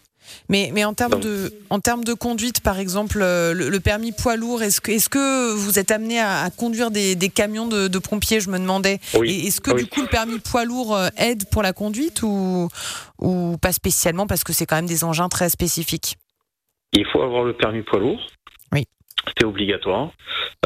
[0.49, 4.11] Mais, mais en termes de, en termes de conduite, par exemple, euh, le, le permis
[4.11, 7.67] poids lourd, est-ce que, est-ce que vous êtes amené à, à conduire des, des camions
[7.67, 8.99] de, de pompiers Je me demandais.
[9.15, 9.29] Oui.
[9.31, 9.83] Et est-ce que Oui.
[9.83, 12.69] du coup le permis poids lourd euh, aide pour la conduite ou,
[13.19, 16.17] ou pas spécialement parce que c'est quand même des engins très spécifiques?
[16.93, 18.19] Il faut avoir le permis poids lourd.
[18.71, 18.85] Oui.
[19.37, 20.11] C'est obligatoire.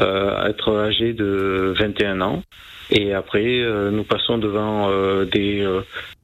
[0.00, 2.42] Euh, être âgé de 21 ans.
[2.90, 5.66] Et après, euh, nous passons devant euh, des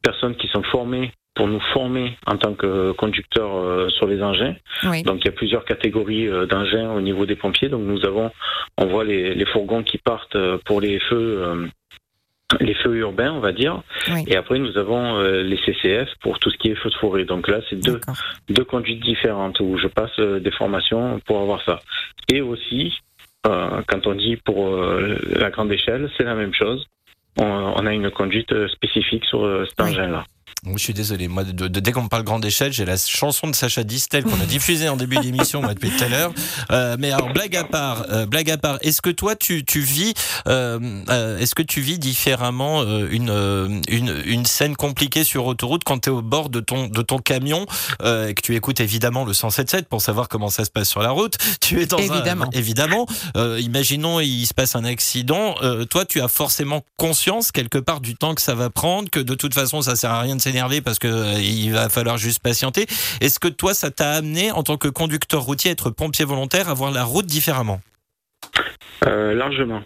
[0.02, 4.56] personnes qui sont formées pour nous former en tant que conducteurs euh, sur les engins.
[4.84, 5.02] Oui.
[5.02, 7.68] Donc il y a plusieurs catégories euh, d'engins au niveau des pompiers.
[7.68, 8.30] Donc nous avons,
[8.78, 11.66] on voit les, les fourgons qui partent euh, pour les feux, euh,
[12.60, 13.82] les feux urbains, on va dire.
[14.12, 14.24] Oui.
[14.26, 17.24] Et après nous avons euh, les CCF pour tout ce qui est feux de forêt.
[17.24, 18.00] Donc là c'est deux
[18.48, 21.80] deux conduites différentes où je passe euh, des formations pour avoir ça.
[22.32, 22.94] Et aussi,
[23.46, 26.86] euh, quand on dit pour la grande échelle, c'est la même chose.
[27.38, 27.44] On,
[27.76, 29.90] on a une conduite spécifique sur cet Oui.
[29.90, 30.24] engin-là.
[30.64, 33.46] Je suis désolé, moi, de, de- dès qu'on me parle grande échelle, j'ai la chanson
[33.46, 36.32] de Sacha Distel qu'on a diffusée en début d'émission moi, depuis tout à l'heure.
[36.72, 39.80] Euh, mais alors, blague à part, euh, blague à part, est-ce que toi, tu, tu
[39.80, 40.14] vis,
[40.48, 45.46] euh, euh, est-ce que tu vis différemment euh, une, euh, une, une scène compliquée sur
[45.46, 47.66] autoroute quand tu es au bord de ton, de ton camion
[48.02, 51.00] euh, et que tu écoutes évidemment le 177 pour savoir comment ça se passe sur
[51.02, 51.34] la route?
[51.60, 52.46] Tu es dans Évidemment.
[52.46, 53.06] un, évidemment.
[53.36, 55.54] Euh, imaginons il se passe un accident.
[55.62, 59.20] Euh, toi, tu as forcément conscience quelque part du temps que ça va prendre, que
[59.20, 62.18] de toute façon, ça sert à rien de s'énerver parce que euh, il va falloir
[62.18, 62.86] juste patienter.
[63.20, 66.68] Est-ce que toi, ça t'a amené en tant que conducteur routier, à être pompier volontaire,
[66.68, 67.80] à voir la route différemment?
[69.06, 69.82] Euh, largement.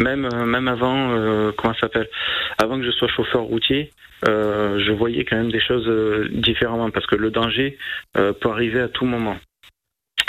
[0.00, 2.08] Même, euh, même avant, comment s'appelle?
[2.56, 3.90] Avant que je sois chauffeur routier,
[4.24, 5.88] je voyais quand même des choses
[6.30, 7.76] différemment parce que le danger
[8.14, 9.36] peut arriver à tout moment.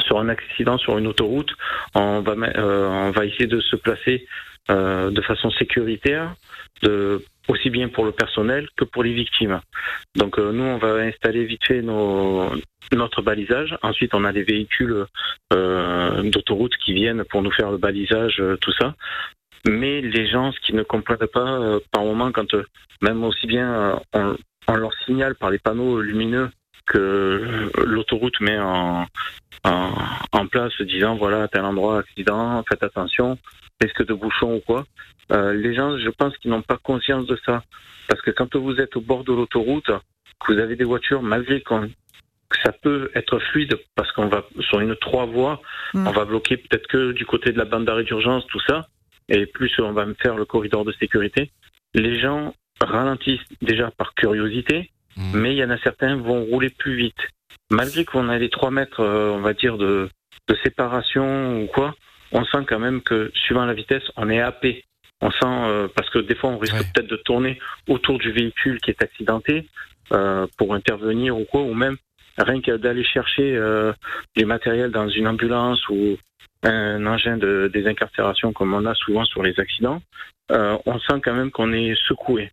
[0.05, 1.51] Sur un accident sur une autoroute,
[1.95, 4.27] on va essayer de se placer
[4.69, 6.35] euh, de façon sécuritaire,
[6.83, 9.59] de, aussi bien pour le personnel que pour les victimes.
[10.15, 12.51] Donc euh, nous, on va installer vite fait nos,
[12.93, 13.77] notre balisage.
[13.81, 15.05] Ensuite, on a des véhicules
[15.53, 18.95] euh, d'autoroute qui viennent pour nous faire le balisage, euh, tout ça.
[19.67, 22.63] Mais les gens, ce qu'ils ne comprennent pas euh, par moment, quand euh,
[23.01, 24.35] même aussi bien on,
[24.67, 26.49] on leur signale par les panneaux lumineux
[26.89, 29.05] que l'autoroute met en,
[29.63, 29.91] en,
[30.31, 33.37] en place, disant voilà, à tel endroit, accident, faites attention,
[33.81, 34.85] risque de bouchon ou quoi.
[35.31, 37.63] Euh, les gens, je pense qu'ils n'ont pas conscience de ça.
[38.07, 39.91] Parce que quand vous êtes au bord de l'autoroute,
[40.39, 41.89] que vous avez des voitures, malgré qu'on
[42.49, 45.61] que ça peut être fluide parce qu'on va sur une trois voies,
[45.93, 46.07] Mm.
[46.07, 48.87] on va bloquer peut-être que du côté de la bande d'arrêt d'urgence, tout ça,
[49.27, 51.51] et plus on va me faire le corridor de sécurité.
[51.93, 55.39] Les gens ralentissent déjà par curiosité, Mm.
[55.39, 57.19] mais il y en a certains vont rouler plus vite.
[57.69, 60.09] Malgré qu'on a les 3 mètres, euh, on va dire, de,
[60.47, 61.93] de séparation ou quoi,
[62.31, 64.85] on sent quand même que suivant la vitesse, on est happé.
[65.21, 66.83] On sent, euh, parce que des fois, on risque Ouais.
[66.93, 69.67] peut-être de tourner autour du véhicule qui est accidenté
[70.13, 71.97] euh, pour intervenir ou quoi, ou même
[72.37, 73.91] rien que d'aller chercher euh,
[74.37, 76.17] du matériel dans une ambulance ou
[76.63, 80.01] un engin de désincarcération comme on a souvent sur les accidents,
[80.51, 82.51] euh, on sent quand même qu'on est secoué.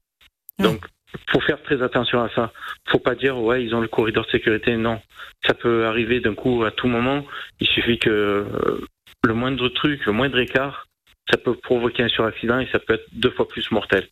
[0.59, 0.85] Donc,
[1.31, 2.53] faut faire très attention à ça.
[2.89, 4.77] Faut pas dire ouais ils ont le corridor de sécurité.
[4.77, 5.01] Non,
[5.47, 7.25] ça peut arriver d'un coup à tout moment.
[7.61, 8.79] Il suffit que euh,
[9.25, 10.87] le moindre truc, le moindre écart,
[11.31, 14.07] ça peut provoquer un suraccident et ça peut être deux fois plus mortel.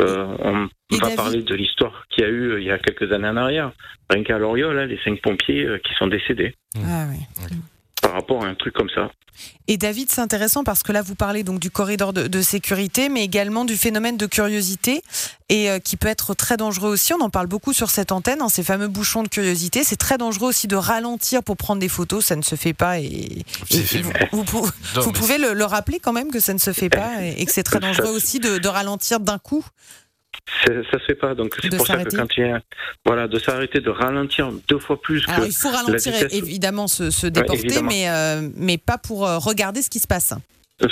[0.00, 2.70] Euh, on Et va David parler de l'histoire qu'il y a eu euh, il y
[2.70, 3.72] a quelques années en arrière.
[4.08, 7.18] Rien qu'à Loriol, là, les cinq pompiers euh, qui sont décédés Ah oui.
[8.04, 9.10] Par rapport à un truc comme ça.
[9.66, 13.08] Et David, c'est intéressant parce que là, vous parlez donc du corridor de, de sécurité,
[13.08, 15.02] mais également du phénomène de curiosité
[15.48, 17.12] et euh, qui peut être très dangereux aussi.
[17.14, 19.82] On en parle beaucoup sur cette antenne, hein, ces fameux bouchons de curiosité.
[19.82, 22.24] C'est très dangereux aussi de ralentir pour prendre des photos.
[22.24, 23.00] Ça ne se fait pas.
[23.00, 24.44] Et, et- C'est et vous,
[24.94, 27.44] Non, pouvez le, le rappeler quand même que ça ne se fait pas et, et
[27.44, 29.64] que c'est très dangereux aussi de, de ralentir d'un coup.
[30.66, 31.34] Ça se fait pas.
[31.34, 32.60] Donc c'est pour ça que quand il y a
[33.04, 36.34] voilà de s'arrêter, de ralentir deux fois plus Alors que il faut ralentir la vitesse-
[36.34, 37.88] évidemment, se, se déporter, évidemment.
[37.88, 40.34] mais, euh, mais pas pour euh, regarder ce qui se passe.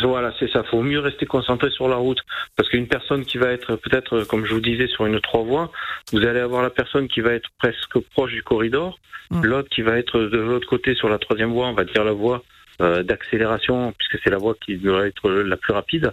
[0.03, 0.63] Voilà, c'est ça.
[0.65, 2.21] Faut mieux rester concentré sur la route
[2.57, 5.73] parce qu'une personne qui va être peut-être, comme je vous disais, sur une trois voies,
[6.13, 8.99] vous allez avoir la personne qui va être presque proche du corridor,
[9.31, 9.45] Mm.
[9.47, 12.13] l'autre qui va être de l'autre côté sur la troisième voie, on va dire la
[12.13, 12.43] voie
[12.83, 16.11] euh, d'accélération, puisque c'est la voie qui devrait être la plus rapide, euh,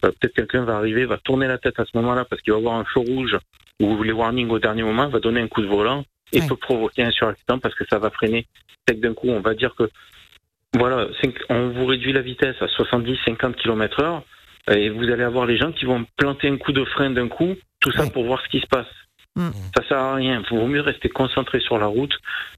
[0.00, 2.74] peut-être quelqu'un va arriver, va tourner la tête à ce moment-là parce qu'il va voir
[2.74, 3.36] un feu rouge
[3.80, 6.46] ou les warnings au dernier moment, va donner un coup de volant et Ouais.
[6.46, 8.46] peut provoquer un suraccident parce que ça va freiner.
[8.86, 9.90] C'est que d'un coup, on va dire que
[10.76, 11.08] voilà,
[11.48, 14.22] on vous réduit la vitesse à 70-50 km heure
[14.70, 17.54] et vous allez avoir les gens qui vont planter un coup de frein d'un coup,
[17.80, 18.10] tout ça Ouais.
[18.10, 18.86] pour voir ce qui se passe.
[19.36, 19.50] Mm.
[19.76, 20.42] Ça sert à rien.
[20.50, 22.12] Il vaut mieux rester concentré sur la route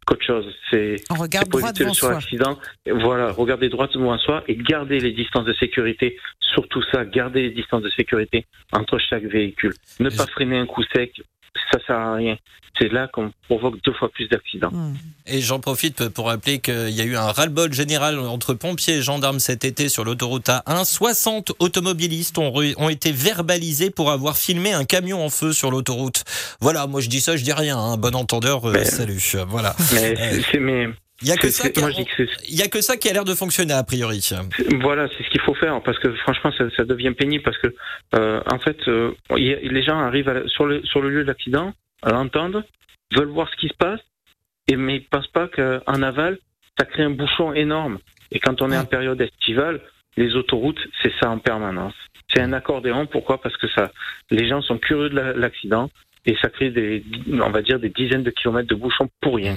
[0.06, 0.54] qu'autre chose.
[0.70, 2.08] C'est On regarde droit éviter le devant soi.
[2.10, 2.58] suraccident.
[2.86, 6.16] Et Voilà, regardez droit devant soi et gardez les distances de sécurité.
[6.40, 9.74] Surtout ça, gardez les distances de sécurité entre chaque véhicule.
[10.00, 11.22] Ne pas freiner un coup sec,
[11.70, 12.36] ça sert à rien.
[12.80, 14.70] C'est là qu'on provoque deux fois plus d'accidents.
[14.72, 14.94] Hmm.
[15.26, 19.02] Et j'en profite pour rappeler qu'il y a eu un ras-le-bol général entre pompiers et
[19.02, 20.84] gendarmes cet été sur l'autoroute A1.
[20.86, 26.24] 60 automobilistes ont, été verbalisés pour avoir filmé un camion en feu sur l'autoroute.
[26.60, 27.76] Voilà, moi je dis ça, je dis rien.
[27.78, 27.98] hein.
[27.98, 29.20] Bon entendeur, euh, Mais- salut.
[29.48, 29.76] Voilà.
[29.92, 30.88] Mais Euh, mais
[31.22, 31.80] Il y a que ça qui
[32.62, 34.20] a, que ça qui l'air de fonctionner a priori.
[34.80, 37.68] Voilà, c'est ce qu'il faut faire parce que franchement, ça, ça devient pénible parce que
[38.16, 41.28] euh, en fait, euh, a- les gens arrivent à sur le sur le lieu de
[41.28, 41.72] l'accident,
[42.04, 42.64] l'entendent,
[43.14, 44.00] veulent voir ce qui se passe,
[44.68, 46.38] et mais ils pensent pas qu'en aval,
[46.78, 47.98] ça crée un bouchon énorme.
[48.30, 49.80] Et quand on est en période estivale,
[50.16, 51.94] les autoroutes, c'est ça en permanence.
[52.34, 53.06] C'est un accordéon.
[53.06, 53.40] Pourquoi?
[53.40, 53.92] Parce que ça,
[54.30, 55.90] les gens sont curieux de la- l'accident
[56.24, 59.56] et ça crée des, on va dire, des dizaines de kilomètres de bouchons pour rien.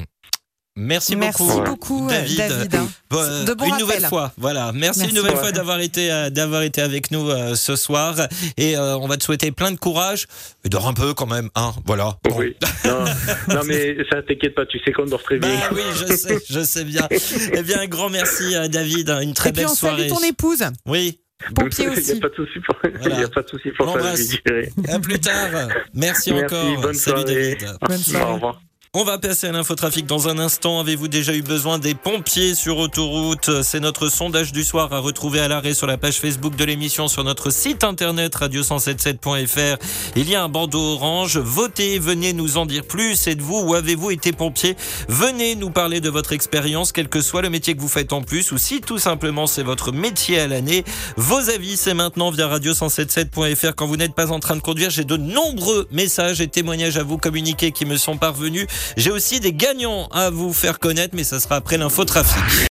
[0.78, 2.38] Merci, Merci beaucoup, beaucoup, euh, David.
[2.38, 2.90] David, hein.
[3.10, 4.74] Bon, euh, De une nouvelle fois, voilà.
[4.74, 5.16] Merci, Merci.
[5.16, 8.16] une nouvelle fois d'avoir été euh, d'avoir été avec nous euh, ce soir
[8.58, 10.28] et euh, on va te souhaiter plein de courage
[10.66, 11.72] et dors un peu quand même, hein.
[11.86, 12.18] Voilà.
[12.26, 12.36] Bon.
[12.38, 12.58] Oui.
[12.84, 13.06] Non,
[13.48, 15.60] non, mais ça t'inquiète pas, tu sais qu'on dort très Bah bien.
[15.72, 17.08] oui, je sais, je sais bien.
[17.54, 20.08] Eh bien, un grand merci à David, une très Et puis belle on soirée.
[20.08, 21.20] ton épouse, Oui,
[21.56, 22.12] pompier Il n'y aussi.
[22.12, 23.22] a pas de souci pour, il Voilà.
[23.22, 25.50] y a pas de souci pour On ça, à plus tard.
[25.94, 26.82] Merci, Merci, encore.
[26.82, 27.56] bonne Salut soirée.
[27.56, 27.78] David.
[27.88, 28.26] Bonne soirée.
[28.26, 28.62] Au revoir.
[28.98, 30.80] On va passer à l'infotrafic dans un instant.
[30.80, 33.62] Avez-vous déjà eu besoin des pompiers sur autoroute?
[33.62, 37.10] C'est notre sondage du soir à retrouver à l'arrêt sur la page Facebook de l'émission
[37.10, 39.76] sur notre site internet radio177.fr.
[40.16, 41.38] Il y a un bandeau orange.
[41.38, 43.28] Votez, venez nous en dire plus.
[43.28, 44.78] Êtes-vous ou avez-vous été pompier?
[45.10, 48.22] Venez nous parler de votre expérience, quel que soit le métier que vous faites en
[48.22, 50.86] plus ou si tout simplement c'est votre métier à l'année.
[51.18, 53.74] Vos avis, c'est maintenant via radio177.fr.
[53.76, 57.04] Quand vous n'êtes pas en train de conduire, j'ai de nombreux messages et témoignages à
[57.04, 58.68] vous communiquer qui me sont parvenus.
[58.98, 62.68] J'ai aussi des gagnants à vous faire connaître, mais ça sera après l'infotrafic.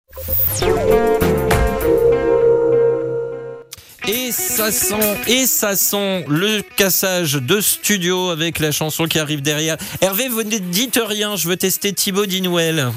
[4.64, 9.78] Ça sent, et ça sent le cassage de studio avec la chanson qui arrive derrière.
[10.02, 12.92] Hervé, vous ne dites rien, je veux tester Thibaut Dinouel.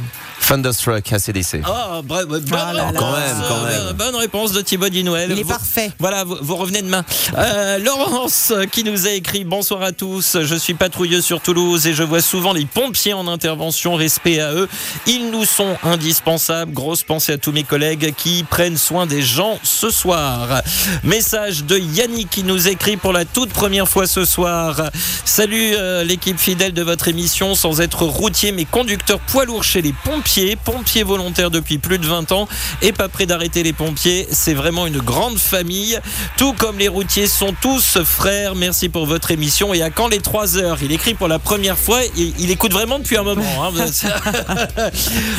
[0.46, 1.62] Thunderstruck, ACDC.
[1.64, 2.92] Ah, bref, bonne, Ah là là.
[2.96, 3.96] Quand même, quand euh, même.
[3.96, 5.30] bonne réponse de Thibaut Dinouel.
[5.32, 5.90] Il est Vous- parfait.
[5.98, 7.04] Voilà, vous, vous revenez demain.
[7.36, 10.36] Euh, Laurence qui nous a écrit Bonsoir à tous.
[10.42, 13.94] Je suis patrouilleuse sur Toulouse et je vois souvent les pompiers en intervention.
[13.96, 14.68] Respect à eux.
[15.08, 16.72] Ils nous sont indispensables.
[16.72, 20.62] Grosse pensée à tous mes collègues qui prennent soin des gens ce soir.
[21.02, 24.90] Message de Yannick qui nous écrit pour la toute première fois ce soir.
[25.24, 27.54] Salut euh, l'équipe fidèle de votre émission.
[27.54, 30.56] Sans être routier mais conducteur poids lourd chez les pompiers.
[30.56, 32.48] Pompiers volontaires depuis plus de 20 ans
[32.82, 34.26] et pas près d'arrêter les pompiers.
[34.30, 35.98] C'est vraiment une grande famille.
[36.36, 38.54] Tout comme les routiers sont tous frères.
[38.54, 39.72] Merci pour votre émission.
[39.74, 40.78] Et à quand les 3 heures?
[40.82, 42.00] Il écrit pour la première fois.
[42.16, 43.42] Il, il écoute vraiment depuis un moment.
[43.64, 43.70] hein.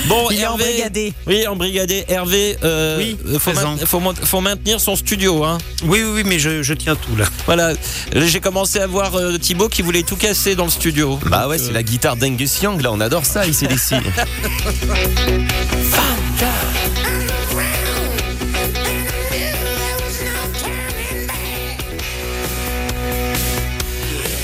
[0.08, 0.64] bon, Il est Hervé.
[0.64, 1.14] embrigadé.
[1.26, 2.06] Oui, embrigadé.
[2.08, 3.18] Hervé, euh, Oui,
[4.26, 5.44] faut maintenir son studio.
[5.44, 5.58] Hein.
[5.86, 7.26] Oui, oui, oui, mais je, je tiens tout là.
[7.46, 7.74] Voilà.
[8.14, 11.20] J'ai commencé à voir euh, Thibaut qui voulait tout casser dans le studio.
[11.26, 13.96] Bah ouais, c'est euh, la guitare d'Angus Young, là, on adore ça ici d'ici.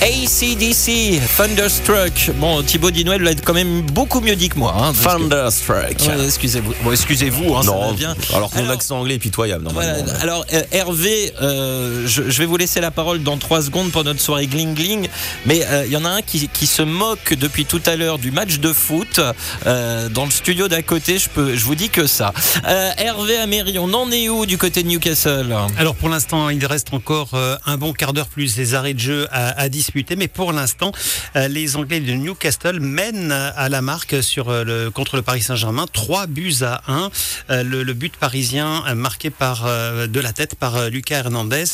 [0.04, 2.32] ACDC, Thunderstruck.
[2.36, 4.76] Bon, Thibaut Dinouel l'a quand même beaucoup mieux dit que moi.
[4.78, 5.96] hein, que- Thunderstruck.
[6.02, 6.74] Ouais, excusez-vous.
[6.84, 8.14] Bon, excusez-vous, hein, ça va non, bien.
[8.36, 10.20] alors que mon accent anglais est pitoyable Voilà, normalement.
[10.22, 14.04] alors euh, Hervé, euh, je, je vais vous laisser la parole dans trois secondes pour
[14.04, 15.08] notre soirée gling gling,
[15.46, 18.18] mais euh, il y en a un qui, qui se moque depuis tout à l'heure
[18.20, 19.22] du match de foot
[19.66, 21.18] euh, dans le studio d'à côté.
[21.18, 22.34] Je peux, je vous dis que ça.
[22.68, 25.56] Euh, Hervé Améry, on en est où du côté de Newcastle?
[25.78, 29.00] Alors pour l'instant, il reste encore euh, un bon quart d'heure plus les arrêts de
[29.00, 29.70] jeu à, à
[30.18, 30.92] mais pour l'instant,
[31.36, 35.86] euh, les Anglais de Newcastle mènent à la marque sur euh, contre le Paris Saint-Germain,
[35.92, 37.10] 3 buts à 1.
[37.50, 41.66] Euh, le, but parisien euh, marqué par euh, de la tête par euh, Lucas Hernandez,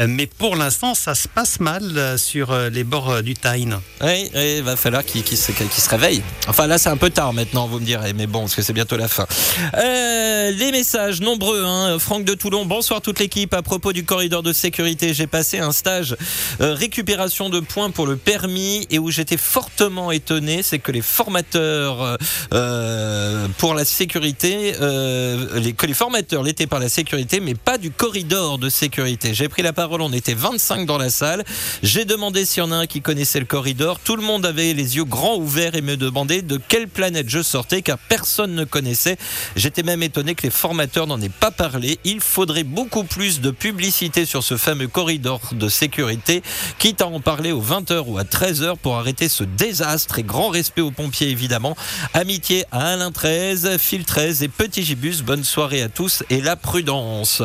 [0.00, 3.34] Euh, mais pour l'instant, ça se passe mal euh, sur euh, les bords euh, du
[3.34, 3.78] Tyne.
[4.00, 6.22] Oui, il va falloir qu'il se, réveille.
[6.48, 8.72] Enfin là, c'est un peu tard maintenant, vous me direz, mais bon, parce que c'est
[8.72, 9.26] bientôt la fin.
[9.74, 11.64] Euh, les messages nombreux.
[11.64, 11.98] Hein.
[11.98, 13.52] Franck de Toulon, bonsoir toute l'équipe.
[13.54, 16.16] À propos du corridor de sécurité, j'ai passé un stage
[16.60, 20.92] euh, récupération de de points pour le permis et où j'étais fortement étonné, c'est que
[20.92, 22.18] les formateurs
[22.52, 27.90] euh, pour la sécurité, euh, les, les formateurs l'étaient par la sécurité, mais pas du
[27.90, 29.34] corridor de sécurité.
[29.34, 31.42] J'ai pris la parole, on était 25 dans la salle.
[31.82, 33.98] J'ai demandé s'il y en a un qui connaissait le corridor.
[33.98, 37.42] Tout le monde avait les yeux grands ouverts et me demandait de quelle planète je
[37.42, 39.16] sortais, car personne ne connaissait.
[39.56, 41.98] J'étais même étonné que les formateurs n'en aient pas parlé.
[42.04, 46.42] Il faudrait beaucoup plus de publicité sur ce fameux corridor de sécurité,
[46.78, 50.48] quitte à en parler aux 20h ou à 13h pour arrêter ce désastre et grand
[50.48, 51.76] respect aux pompiers évidemment.
[52.12, 55.22] Amitié à Alain 13, Phil 13 et Petit Gibus.
[55.22, 57.42] Bonne soirée à tous et la prudence.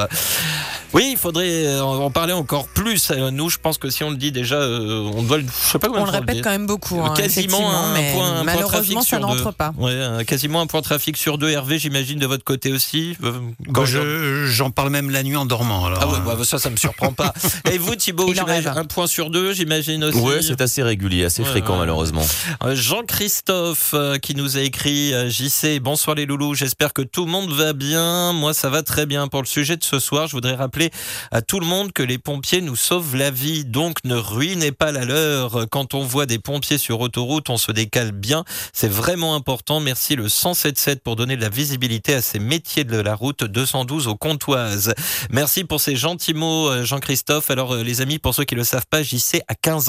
[0.93, 3.11] Oui, il faudrait euh, en parler encore plus.
[3.11, 5.43] Euh, Nous, je pense que si on le dit déjà, euh, on doit le.
[5.43, 6.43] Je sais pas On le répète dire.
[6.43, 6.99] quand même beaucoup.
[6.99, 9.71] hein, Quasiment un mais point, un point malheureusement, trafic ça pas.
[9.77, 11.49] Ouais, quasiment un point de trafic sur deux.
[11.49, 13.15] Hervé, j'imagine de votre côté aussi.
[13.23, 13.33] euh,
[13.67, 15.85] Bah, je- J'en parle même la nuit en dormant.
[15.85, 17.33] Alors, Ah ouais, bah, ça, ça me surprend pas.
[17.71, 18.31] Et vous, Thibaut,
[18.75, 20.19] un point sur deux, j'imagine aussi.
[20.19, 21.79] Ouais, c'est assez régulier, assez Ouais, fréquent ouais.
[21.79, 22.25] malheureusement.
[22.63, 27.25] Euh, Jean-Christophe euh, qui nous a écrit euh, JC, bonsoir les loulous, j'espère que tout
[27.25, 28.33] le monde va bien.
[28.33, 29.27] Moi, ça va très bien.
[29.27, 30.91] Pour le sujet de ce soir, je voudrais rappeler
[31.31, 33.65] à tout le monde que les pompiers nous sauvent la vie.
[33.65, 35.67] Donc, ne ruinez pas la leur.
[35.69, 38.43] Quand on voit des pompiers sur autoroute, on se décale bien.
[38.73, 39.79] C'est vraiment important.
[39.79, 44.07] Merci le 1077 pour donner de la visibilité à ces métiers de la route 212
[44.07, 44.93] aux Comtoises.
[45.31, 47.49] Merci pour ces gentils mots, Jean-Christophe.
[47.49, 49.88] Alors, les amis, pour ceux qui le savent pas, JC a 15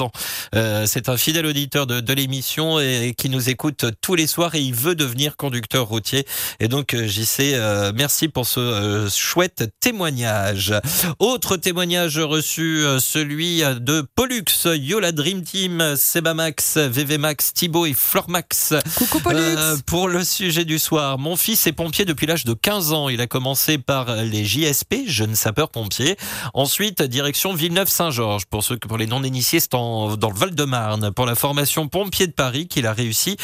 [0.55, 4.55] Euh, c'est un fidèle auditeur de, de l'émission et qui nous écoute tous les soirs
[4.55, 6.25] et il veut devenir conducteur routier.
[6.59, 10.73] Et donc, euh, JC, euh, merci pour ce euh, chouette témoignage.
[11.19, 18.73] Autre témoignage reçu, celui de Pollux, Yola Dream Team, Sebamax, VV Max, Thibaut et Flormax.
[18.95, 19.55] Coucou Pollux.
[19.85, 23.09] Pour le sujet du soir, mon fils est pompier depuis l'âge de 15 ans.
[23.09, 26.15] Il a commencé par les JSP, jeunes sapeurs-pompiers.
[26.53, 28.45] Ensuite, direction Villeneuve-Saint-Georges.
[28.45, 31.11] Pour ceux, pour les non-initiés, c'est en- dans le Val-de-Marne.
[31.11, 33.37] Pour la formation pompier de Paris qu'il a réussi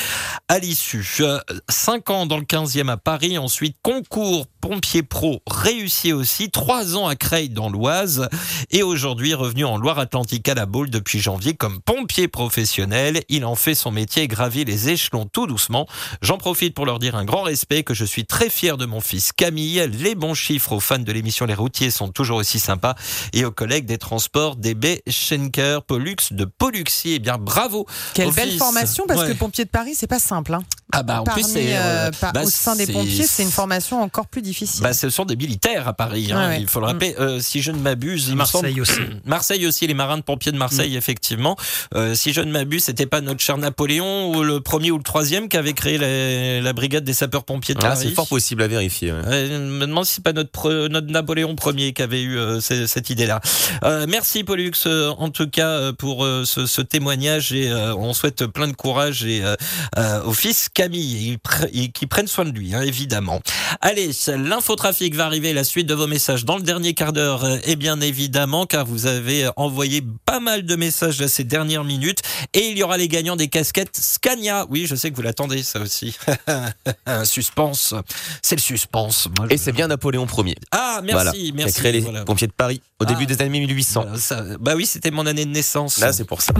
[0.48, 1.06] à l'issue.
[1.22, 1.40] Euh,
[1.70, 3.38] Cinq ans dans le 15e à Paris.
[3.38, 6.50] Ensuite, concours pompier pro réussi aussi.
[6.50, 8.28] Trois ans à Creil dans l'Oise.
[8.72, 13.22] Et aujourd'hui, revenu en Loire-Atlantique à la Baule depuis janvier comme pompier professionnel.
[13.30, 15.88] Il en fait son métier et gravit les échelons tout doucement.
[16.22, 19.02] J'en profite pour leur dire un grand respect, que je suis très fier de mon
[19.02, 19.88] fils Camille.
[19.88, 22.96] Les bons chiffres aux fans de l'émission Les Routiers sont toujours aussi sympas.
[23.34, 27.16] Et aux collègues des transports DB Schenker, Pollux de Polluxy.
[27.16, 27.86] Eh bien, bravo.
[28.14, 29.28] Quelle belle formation parce Ouais.
[29.28, 30.54] que pompier de Paris, c'est pas simple.
[30.54, 30.64] Hein.
[30.94, 33.44] Ah bah en Parmi, plus c'est euh, euh, par- bah, au sein des pompiers, c'est
[33.44, 34.82] une formation encore plus difficile.
[34.82, 36.62] Bah, ce sont des militaires à Paris, hein, ouais.
[36.62, 37.14] il faut le rappeler.
[37.20, 39.00] Euh, si je ne m'abuse, Marseille semble- aussi.
[39.26, 40.98] Marseille aussi, les marins de pompiers de Marseille, Mm.
[40.98, 41.58] effectivement.
[41.94, 45.04] Euh, si je ne m'abuse, c'était pas notre cher Napoléon ou le premier ou le
[45.04, 48.08] troisième qui avait créé la, la brigade des sapeurs-pompiers de Ah, Paris.
[48.08, 49.12] c'est fort possible à vérifier.
[49.12, 49.20] ouais.
[49.26, 52.38] Euh, je me demande si c'est pas notre, pre- notre Napoléon Ier qui avait eu
[52.38, 53.42] euh, ce- cette idée-là.
[53.84, 57.94] Euh, merci Pollux, euh, en tout cas euh, pour euh, ce, ce témoignage et euh,
[57.96, 59.56] on souhaite plein de courage et euh,
[59.98, 63.42] euh, au fils Camille, pr- il- qui prenne soin de lui, hein, évidemment.
[63.82, 67.58] Allez, l'infotrafic va arriver, la suite de vos messages dans le dernier quart d'heure, euh,
[67.64, 72.20] et bien évidemment, car vous avez envoyé pas mal de messages là, ces dernières minutes,
[72.54, 74.68] et il y aura les gagnants des casquettes Scania.
[74.70, 76.16] Oui, je sais que vous l'attendez, ça aussi.
[77.08, 77.96] Un suspense,
[78.44, 79.30] c'est le suspense.
[79.36, 80.56] Moi, je- Et c'est bien Napoléon Ier.
[80.72, 81.74] Ah, merci, voilà, merci.
[81.74, 82.24] Qui a créé les voilà.
[82.24, 83.08] pompiers de Paris au Ah.
[83.08, 84.04] début des années 1800.
[84.04, 85.98] Voilà, ça- bah oui, c'était mon année de naissance.
[85.98, 86.54] Là, c'est pour ça.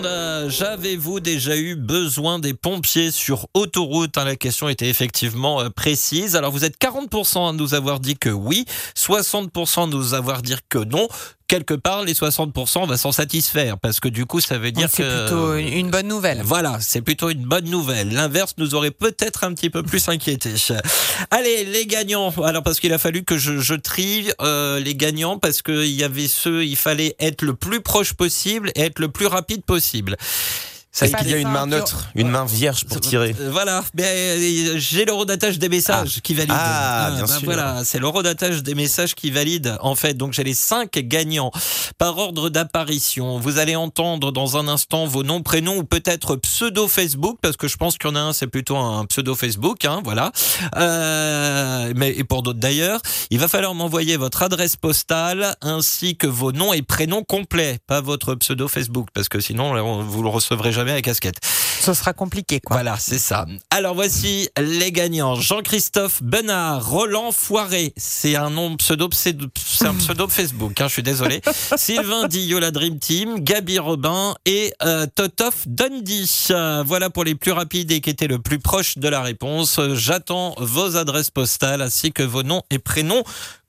[0.00, 5.60] Le sondage, avez-vous déjà eu besoin des pompiers sur autoroute Hein, La question était effectivement
[5.60, 6.36] euh, précise.
[6.36, 8.64] Alors vous êtes 40% à nous avoir dit que oui,
[8.96, 11.08] 60% à nous avoir dit que non.
[11.46, 14.82] Quelque part, les 60%, on va s'en satisfaire parce que du coup, ça veut dire
[14.82, 15.20] Donc, C'est que...
[15.28, 16.42] plutôt une bonne nouvelle.
[16.44, 18.12] Voilà, c'est plutôt une bonne nouvelle.
[18.12, 20.56] L'inverse nous aurait peut-être un petit peu plus inquiétés.
[21.30, 22.34] Allez, les gagnants.
[22.44, 26.04] Alors parce qu'il a fallu que je, je trie euh, les gagnants parce qu'il y
[26.04, 30.18] avait ceux, il fallait être le plus proche possible et être le plus rapide possible.
[30.28, 30.67] Euh,
[31.00, 34.74] A qu'il y a une main neutre, une main vierge pour tirer Euh, Voilà, euh,
[34.78, 36.54] j'ai l'eurodatage des messages qui valide.
[36.56, 37.44] Ah, bien sûr.
[37.44, 40.14] Voilà, c'est l'eurodatage des messages qui valide en fait.
[40.14, 41.52] Donc j'ai les cinq gagnants
[41.98, 43.38] par ordre d'apparition.
[43.38, 47.68] Vous allez entendre dans un instant vos noms, prénoms ou peut-être pseudo Facebook parce que
[47.68, 49.84] je pense qu'il y en a un, c'est plutôt un pseudo Facebook.
[49.84, 50.32] Hein, voilà.
[50.76, 53.00] Euh, mais et pour d'autres d'ailleurs,
[53.30, 58.00] il va falloir m'envoyer votre adresse postale ainsi que vos noms et prénoms complets, pas
[58.00, 61.36] votre pseudo Facebook parce que sinon vous le recevrez jamais la casquette.
[61.80, 62.76] Ce sera compliqué, quoi.
[62.76, 63.46] Voilà, c'est ça.
[63.70, 65.36] Alors voici les gagnants.
[65.36, 69.36] Jean-Christophe Benard, Roland Foiré, c'est un nom pseudo, c'est
[69.82, 71.40] un pseudo Facebook, hein, je suis désolé.
[71.76, 76.28] Sylvain Dillot, la Dream Team, Gabi Robin et euh, Totof Dundee.
[76.50, 79.78] Euh, voilà pour les plus rapides et qui étaient le plus proches de la réponse.
[79.78, 83.22] Euh, J'attends vos adresses postales ainsi que vos noms et prénoms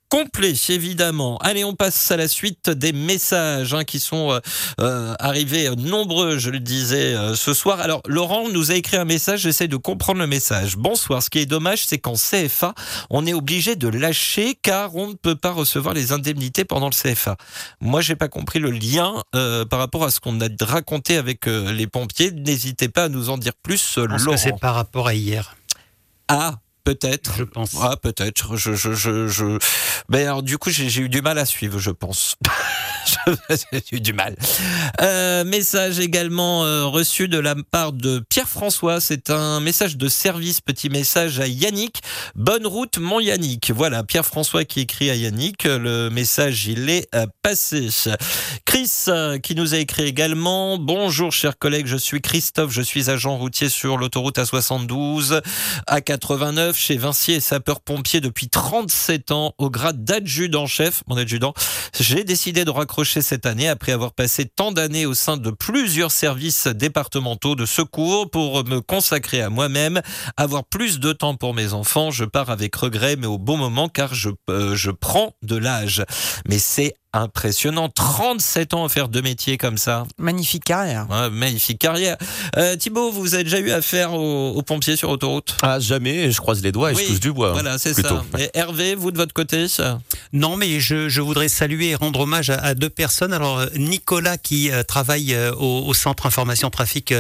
[0.10, 1.38] complet, évidemment.
[1.38, 4.40] Allez, on passe à la suite des messages hein, qui sont euh,
[4.82, 7.80] euh, arrivés nombreux, je le disais euh, ce soir.
[7.80, 10.78] Alors, Laurent nous a écrit un message, j'essaie de comprendre le message.
[10.78, 12.74] Bonsoir, ce qui est dommage, c'est qu'en CFA,
[13.10, 16.96] on est obligé de lâcher car on ne peut pas recevoir les indemnités pendant le
[16.96, 17.38] CFA.
[17.82, 21.48] Moi, j'ai pas compris le lien euh, par rapport à ce qu'on a raconté avec
[21.48, 22.32] euh, les pompiers.
[22.32, 24.38] N'hésitez pas à nous en dire plus, euh, Laurent.
[24.38, 25.56] c'est par rapport à hier.
[26.28, 26.56] Ah,
[26.94, 27.36] peut-être.
[27.38, 27.76] Je pense.
[27.82, 28.56] Ah, peut-être.
[28.56, 29.58] Je, je, je, je...
[30.10, 32.36] Mais alors, du coup, j'ai j'ai eu du mal à suivre, je pense.
[33.72, 34.36] j'ai eu du mal.
[35.02, 39.02] Euh, message également euh, reçu de la part de Pierre-François.
[39.02, 42.02] C'est un message de service, petit message à Yannick.
[42.36, 43.72] Bonne route, mon Yannick.
[43.72, 45.64] Voilà, Pierre-François qui écrit à Yannick.
[45.64, 47.90] Le message, il est euh, passé.
[48.66, 49.06] Chris
[49.44, 50.78] qui nous a écrit également.
[50.78, 51.88] Bonjour, chers collègues.
[51.88, 52.72] Je suis Christophe.
[52.72, 55.42] Je suis agent routier sur l'autoroute A72,
[55.88, 61.04] A89 chez Vinci et sapeur-pompier depuis 37 ans au grade d'adjudant-chef.
[61.08, 61.54] Mon adjudant.
[62.00, 62.70] J'ai décidé de
[63.22, 68.30] cette année après avoir passé tant d'années au sein de plusieurs services départementaux de secours
[68.30, 70.02] pour me consacrer à moi-même,
[70.38, 72.12] avoir plus de temps pour mes enfants.
[72.12, 76.04] Je pars avec regret, mais au bon moment car je, euh, je prends de l'âge.
[76.48, 77.90] Mais c'est impressionnant.
[77.90, 80.06] 37 ans à faire deux métiers comme ça.
[80.18, 81.08] Magnifique carrière.
[81.10, 82.18] Ouais, magnifique carrière.
[82.58, 85.56] Euh, Thibaut, vous avez déjà eu affaire aux, aux pompiers sur autoroute?
[85.62, 87.50] Ah, jamais, je croise les doigts et Oui, je touche du bois.
[87.50, 88.24] hein, Voilà, c'est ça.
[88.38, 89.66] Et Hervé, vous de votre côté
[90.34, 93.34] Non, mais je, je voudrais saluer et rendre hommage à, à deux personnes.
[93.34, 97.14] Alors, euh, Nicolas qui euh, travaille au, au Centre Information Trafic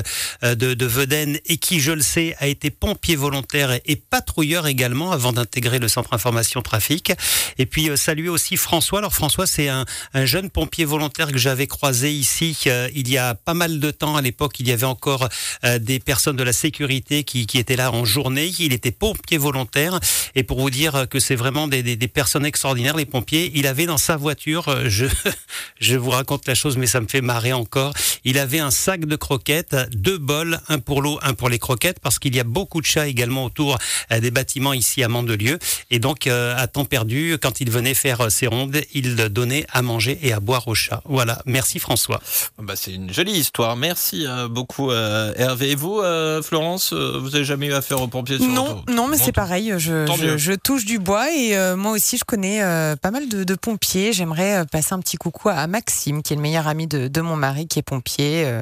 [0.43, 4.67] de, de Veden et qui, je le sais, a été pompier volontaire et, et patrouilleur
[4.67, 7.11] également avant d'intégrer le Centre Information Trafic.
[7.57, 8.99] Et puis, saluer aussi François.
[8.99, 9.78] Alors, François, c'est un,
[10.13, 13.91] un jeune pompier volontaire que j'avais croisé ici euh, il y a pas mal de
[13.91, 14.15] temps.
[14.15, 15.27] À l'époque, il y avait encore
[15.63, 18.51] euh, des personnes de la sécurité qui, qui étaient là en journée.
[18.59, 19.99] Il était pompier volontaire.
[20.35, 23.67] Et pour vous dire que c'est vraiment des, des, des personnes extraordinaires, les pompiers, il
[23.67, 25.05] avait dans sa voiture, euh, je,
[25.79, 27.93] je vous raconte la chose, mais ça me fait marrer encore,
[28.23, 31.99] il avait un sac de croquettes, deux bols, un pour l'eau, un pour les croquettes,
[31.99, 33.77] parce qu'il y a beaucoup de chats également autour
[34.11, 35.59] euh, des bâtiments ici à Mandelieu.
[35.89, 39.65] Et donc, euh, à temps perdu, quand il venait faire euh, ses rondes, il donnait
[39.73, 41.01] à manger et à boire aux chats.
[41.05, 41.41] Voilà.
[41.45, 42.19] Merci François.
[42.57, 43.75] bah, C'est une jolie histoire.
[43.75, 45.71] Merci euh, beaucoup euh, Hervé.
[45.71, 49.07] Et vous, euh, Florence, euh, vous avez jamais eu affaire aux pompiers sur Non, non,
[49.07, 49.73] mais c'est pareil.
[49.77, 53.55] Je, touche du bois et euh, moi aussi, je connais euh, pas mal de, de
[53.55, 54.13] pompiers.
[54.13, 57.21] J'aimerais euh, passer un petit coucou à Maxime, qui est le meilleur ami de, de
[57.21, 58.43] mon mari, qui est pompier.
[58.45, 58.61] Euh,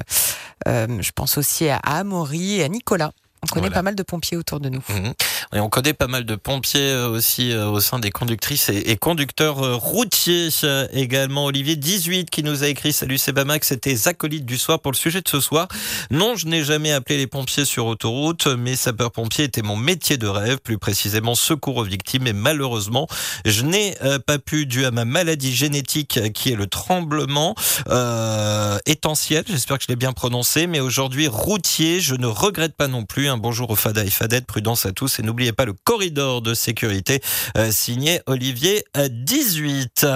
[0.66, 3.12] euh, je pense aussi à Amaury et à Nicolas.
[3.42, 3.74] On connaît Voilà.
[3.76, 4.82] pas mal de pompiers autour de nous.
[4.88, 5.14] Mhm.
[5.54, 8.96] Et on connaît pas mal de pompiers euh, aussi euh, au sein des conductrices et,
[8.96, 10.48] conducteurs euh, routiers
[10.92, 11.46] également.
[11.46, 15.20] Olivier 18 qui nous a écrit Salut Sebamax, c'était acolytes du soir pour le sujet
[15.22, 15.68] de ce soir.
[16.10, 20.26] Non, je n'ai jamais appelé les pompiers sur autoroute, mais sapeurs-pompiers était mon métier de
[20.26, 22.26] rêve, plus précisément secours aux victimes.
[22.26, 23.06] Et malheureusement,
[23.44, 23.96] je n'ai
[24.26, 27.54] pas pu, dû à ma maladie génétique qui est le tremblement
[27.88, 32.88] euh, étentiel, j'espère que je l'ai bien prononcé, mais aujourd'hui routier, je ne regrette pas
[32.88, 33.27] non plus.
[33.36, 37.20] Bonjour aux Fada et Fadettes, prudence à tous et n'oubliez pas le corridor de sécurité
[37.56, 40.06] euh, signé Olivier euh, 18.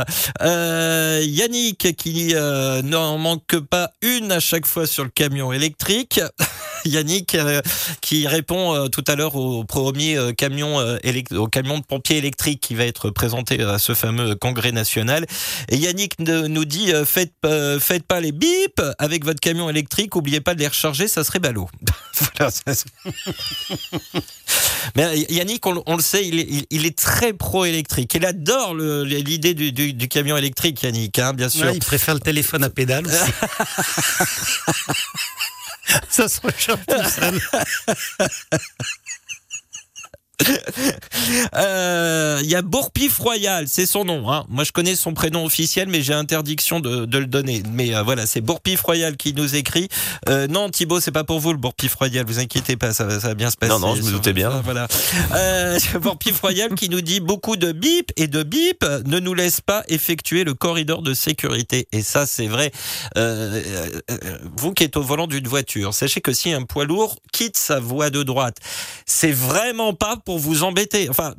[0.40, 6.20] Euh, Yannick qui euh, n'en manque pas une à chaque fois sur le camion électrique.
[6.84, 7.60] Yannick euh,
[8.00, 10.98] qui répond euh, tout à l'heure au premier euh, camion euh,
[11.32, 15.26] au camion de pompiers électriques qui va être présenté à ce fameux congrès national.
[15.68, 20.16] Et Yannick nous dit euh, faites euh, faites pas les bips avec votre camion électrique,
[20.16, 21.68] oubliez pas de les recharger, ça serait ballot.
[22.36, 22.72] Voilà, ça,
[24.96, 28.14] Mais euh, Yannick, on, on le sait, il est, il- il est très pro-électrique.
[28.14, 31.66] Il adore l'idée du, du- du camion électrique, Yannick, hein, bien sûr.
[31.66, 33.16] Ouais, il préfère le téléphone à pédale aussi.
[36.08, 37.40] Ça se recharge tout seul.
[41.54, 44.30] Euh, Il y a Bourpif Royal, c'est son nom.
[44.30, 44.44] Hein.
[44.48, 47.62] Moi, je connais son prénom officiel, mais j'ai interdiction de, de le donner.
[47.72, 49.88] Mais euh, voilà, c'est Bourpif Royal qui nous écrit.
[50.28, 52.24] Euh, non, Thibaut, c'est pas pour vous le Bourpif Royal.
[52.26, 53.72] Vous inquiétez pas, ça, va- ça va bien se passer.
[53.72, 54.50] Non, non, je me doutais bien.
[54.64, 54.88] Voilà.
[55.34, 59.60] Euh, Bourpif Royal qui nous dit beaucoup de bip et de bip ne nous laisse
[59.60, 61.86] pas effectuer le corridor de sécurité.
[61.92, 62.72] Et ça, c'est vrai.
[63.16, 66.84] Euh, euh, euh, vous qui êtes au volant d'une voiture, sachez que si un poids
[66.84, 68.56] lourd quitte sa voie de droite,
[69.06, 71.08] c'est vraiment pas pour vous embêter.
[71.08, 71.34] Enfin,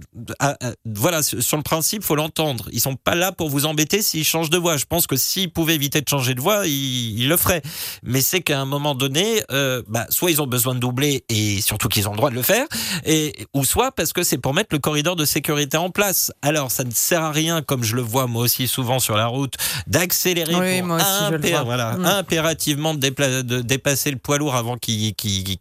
[0.85, 2.67] voilà, sur le principe, faut l'entendre.
[2.71, 4.77] Ils sont pas là pour vous embêter s'ils changent de voie.
[4.77, 7.61] Je pense que s'ils pouvaient éviter de changer de voie, ils, ils le feraient.
[8.03, 11.61] Mais c'est qu'à un moment donné, euh, bah, soit ils ont besoin de doubler et
[11.61, 12.65] surtout qu'ils ont le droit de le faire,
[13.05, 16.31] et ou soit parce que c'est pour mettre le corridor de sécurité en place.
[16.41, 19.27] Alors, ça ne sert à rien, comme je le vois moi aussi souvent sur la
[19.27, 19.53] route,
[19.87, 22.05] d'accélérer Oui, pour impé- voilà, Mm.
[22.05, 25.13] impérativement de, dépasser le poids lourd avant qu'il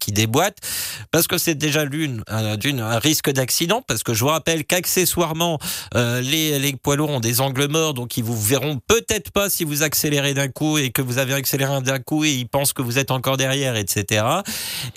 [0.09, 0.57] déboîte,
[1.11, 4.31] parce que c'est déjà l'une, euh, d'une un risque risque d'accident, parce que je vous
[4.31, 5.59] rappelle qu'accessoirement,
[5.95, 9.49] euh, les, les poids lourds ont des angles morts, donc ils vous verront peut-être pas
[9.49, 12.73] si vous accélérez d'un coup et que vous avez accéléré d'un coup et ils pensent
[12.73, 14.25] que vous êtes encore derrière, etc.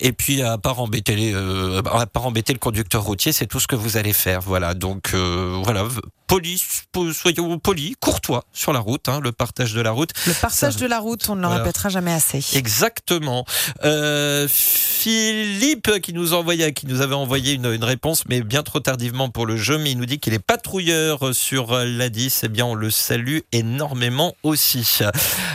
[0.00, 3.60] Et puis à part embêter, les, euh, à part embêter le conducteur routier, c'est tout
[3.60, 4.40] ce que vous allez faire.
[4.40, 5.84] Voilà, donc euh, voilà,
[6.26, 10.10] police, soyons polis, courtois sur la route, hein, le partage de la route.
[10.26, 12.44] Le partage de la route, on ne le répétera jamais assez.
[12.54, 13.44] Exactement.
[13.84, 18.80] Euh, Philippe qui nous envoyait, qui nous avait envoyé une, une réponse, mais bien trop
[18.80, 22.40] tardivement pour le jeu, mais il nous dit qu'il est patrouilleur sur la 10.
[22.44, 24.98] Eh bien, on le salue énormément aussi.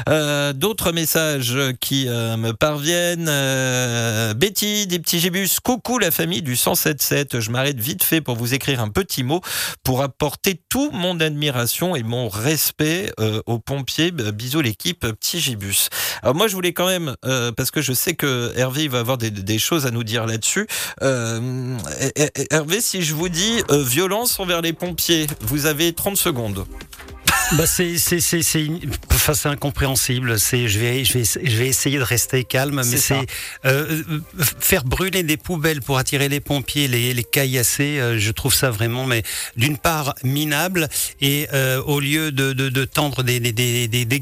[0.07, 3.29] Euh, D'autres messages qui euh, me parviennent.
[4.35, 5.59] Betty, des petits gibus.
[5.59, 7.39] Coucou la famille du 177.
[7.39, 9.41] Je m'arrête vite fait pour vous écrire un petit mot
[9.83, 14.11] pour apporter tout mon admiration et mon respect euh, aux pompiers.
[14.11, 15.89] Bisous l'équipe, petit gibus.
[16.23, 19.17] Alors moi, je voulais quand même, euh, parce que je sais que Hervé va avoir
[19.17, 20.67] des, choses à nous dire là-dessus.
[21.01, 21.77] Euh,
[22.51, 26.65] Hervé, si je vous dis euh, violence envers les pompiers, vous avez 30 secondes.
[27.57, 28.79] Bah c'est c'est c'est c'est une-
[29.11, 30.39] enfin, c'est incompréhensible.
[30.39, 33.13] C'est je vais je vais je vais essayer de rester calme, mais C'est
[33.65, 34.19] euh, euh,
[34.61, 37.99] faire brûler des poubelles pour attirer les pompiers, les les caillasser.
[37.99, 39.23] euh, je trouve ça vraiment, mais
[39.57, 40.87] d'une part minable
[41.19, 44.21] et euh, au lieu de de, de tendre des des des des, des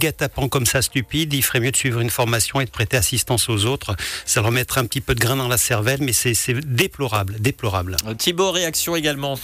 [0.50, 3.66] comme ça stupides, il ferait mieux de suivre une formation et de prêter assistance aux
[3.66, 3.96] autres.
[4.26, 7.40] Ça leur mettrait un petit peu de grain dans la cervelle, mais c'est c'est déplorable,
[7.40, 7.96] déplorable.
[8.08, 9.38] Euh, Thibaut, réaction également.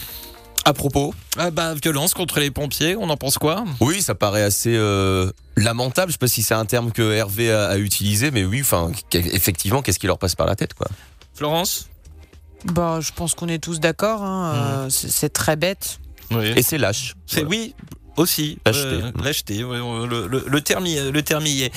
[0.66, 3.64] À propos Ah bah violence contre les pompiers, on en pense quoi?
[3.80, 6.08] Oui, ça paraît assez euh, lamentable.
[6.10, 8.90] Je sais pas si c'est un terme que Hervé a, a utilisé, mais oui, enfin,
[9.12, 10.88] effectivement, qu'est-ce qui leur passe par la tête, quoi?
[11.34, 11.88] Florence?
[12.64, 14.24] Bah, je pense qu'on est tous d'accord.
[14.24, 14.54] hein,
[14.86, 16.00] euh, c'est- très bête.
[16.32, 16.46] Oui.
[16.56, 17.14] Et c'est lâche.
[17.26, 17.72] C'est oui.
[18.16, 18.58] Aussi,
[19.22, 19.60] Lâcheté.
[19.62, 21.72] Euh, le, le- le terme y, le terme y est.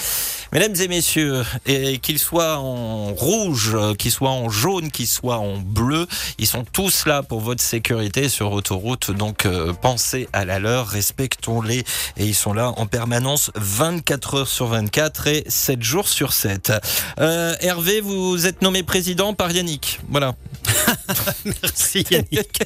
[0.53, 5.57] Mesdames et messieurs, et qu'ils soient en rouge, qu'ils soient en jaune, qu'ils soient en
[5.57, 6.07] bleu,
[6.39, 9.11] ils sont tous là pour votre sécurité sur autoroute.
[9.11, 11.79] Donc euh, pensez à la leur, respectons-les.
[12.17, 16.71] Et ils sont là en permanence 24 heures sur 24 et 7 jours sur 7.
[17.19, 19.99] Euh, Hervé, vous êtes nommé président par Yannick.
[20.09, 20.35] Voilà.
[21.45, 22.63] Merci Yannick.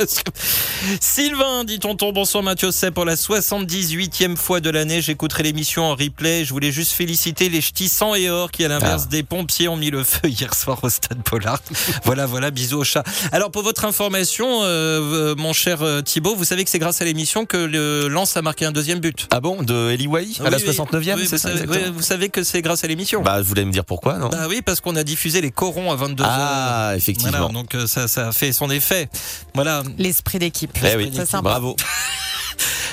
[1.00, 5.00] Sylvain, dit tonton, bonsoir Mathieu C'est pour la 78e fois de l'année.
[5.00, 6.44] J'écouterai l'émission en replay.
[6.44, 9.10] Je voulais juste féliciter les ch'tis sang et or qui, à l'inverse Ah.
[9.10, 11.60] des pompiers, ont mis le feu hier soir au stade Pollard.
[12.04, 13.02] voilà, voilà, bisous au chat.
[13.32, 17.00] Alors, pour votre information, euh, euh, mon cher euh, Thibaut, vous savez que c'est grâce
[17.02, 19.26] à l'émission que le Lens a marqué un deuxième but.
[19.30, 20.74] Ah bon De Eli Way à la Oui, oui.
[20.74, 23.22] 69e, Oui, c'est ça savez, exactement oui, vous savez que c'est grâce à l'émission.
[23.22, 24.28] Bah, je voulais me dire pourquoi, non?
[24.28, 26.24] Bah oui, parce qu'on a diffusé les corons à 22h.
[26.24, 27.30] Ah, effectivement.
[27.38, 29.08] Voilà, donc ça, ça a fait son effet.
[29.54, 29.82] Voilà.
[29.98, 30.70] L'esprit d'équipe.
[30.82, 31.50] Eh oui, C'est sympa.
[31.50, 31.76] bravo.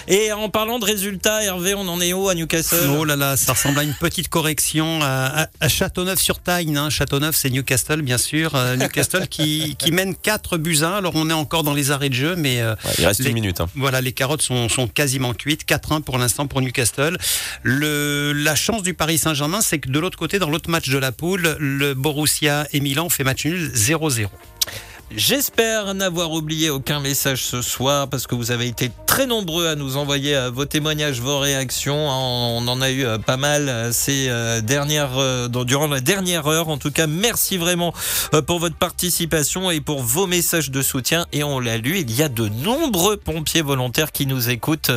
[0.09, 2.89] Et en parlant de résultats, Hervé, on en est où à Newcastle?
[2.97, 6.77] Oh là là, ça ressemble à une petite correction à, à- à Châteauneuf-sur-Tyne.
[6.77, 6.89] hein.
[6.89, 8.55] Châteauneuf, c'est Newcastle, bien sûr.
[8.55, 10.97] Euh, Newcastle qui, qui mène 4 buts à 1.
[10.99, 13.27] Alors, on est encore dans les arrêts de jeu, mais euh, Ouais, il reste Les-
[13.29, 13.59] une minute.
[13.59, 13.67] hein.
[13.75, 15.65] voilà, les carottes sont, sont quasiment cuites.
[15.67, 17.17] 4-1 pour l'instant pour Newcastle.
[17.63, 20.97] Le, la chance du Paris Saint-Germain, c'est que de l'autre côté, dans l'autre match de
[20.97, 24.27] la poule, le Borussia et Milan ont fait match nul 0-0.
[25.15, 29.75] J'espère n'avoir oublié aucun message ce soir parce que vous avez été très nombreux à
[29.75, 31.95] nous envoyer euh, vos témoignages, vos réactions.
[31.97, 34.29] On en a eu euh, pas mal euh, ces
[34.63, 36.67] dernières, durant la dernière heure.
[36.67, 37.93] En tout cas, merci vraiment
[38.45, 41.25] pour votre participation et pour vos messages de soutien.
[41.31, 44.91] Et on l'a lu, il y a de nombreux pompiers volontaires qui nous écoutent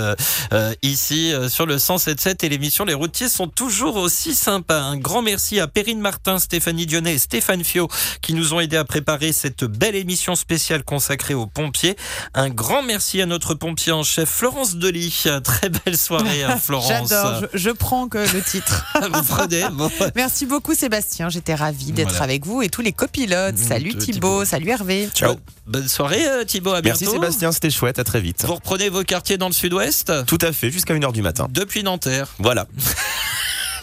[0.82, 4.80] ici sur le 177 et l'émission Les routiers sont toujours aussi sympas.
[4.80, 7.88] Un grand merci à Perrine Martin, Stéphanie Dionnet et Stéphane Fio
[8.20, 11.96] qui nous ont aidés à préparer cette belle émission spéciale consacrée aux pompiers.
[12.34, 15.24] Un grand merci à notre pompier en chef Florence Delis.
[15.44, 17.08] Très belle soirée hein, Florence.
[17.08, 18.84] J'adore, je, je prends que le titre.
[19.12, 19.90] Vous prenez bon.
[20.16, 22.24] Merci beaucoup Sébastien, j'étais ravie d'être Voilà.
[22.24, 23.56] avec vous et tous les copilotes.
[23.58, 24.44] Salut Mmh, Thibaut, Thibaut.
[24.44, 25.08] salut Hervé.
[25.14, 25.34] Ciao.
[25.66, 27.20] Bonne soirée euh, Thibaut, à Merci bientôt.
[27.20, 28.44] Sébastien, c'était chouette, à très vite.
[28.46, 30.12] Vous reprenez vos quartiers dans le sud-ouest?
[30.26, 31.46] Tout à fait, jusqu'à 1h du matin.
[31.50, 32.28] depuis Nanterre.
[32.38, 32.66] Voilà.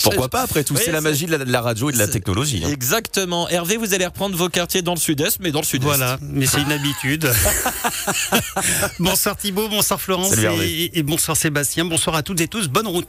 [0.04, 1.98] Pourquoi pas après tout Oui, C'est la magie de la, de la radio et de
[1.98, 2.64] la technologie.
[2.66, 2.70] hein.
[2.72, 3.48] Exactement.
[3.50, 5.86] Hervé, vous allez reprendre vos quartiers dans le sud-est, mais dans le sud-est.
[5.86, 7.30] Voilà, mais c'est une habitude.
[9.00, 11.86] bonsoir Thibaut, bonsoir Florence Salut, et, et bonsoir Sébastien.
[11.86, 13.08] Bonsoir à toutes et tous, bonne route.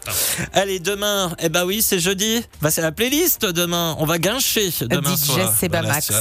[0.53, 2.43] Allez, demain, eh ben oui, c'est jeudi.
[2.63, 3.97] Bah, c'est la playlist demain.
[3.99, 5.55] On va guincher demain DJ soir.
[5.59, 6.13] Seba Voilà, Max.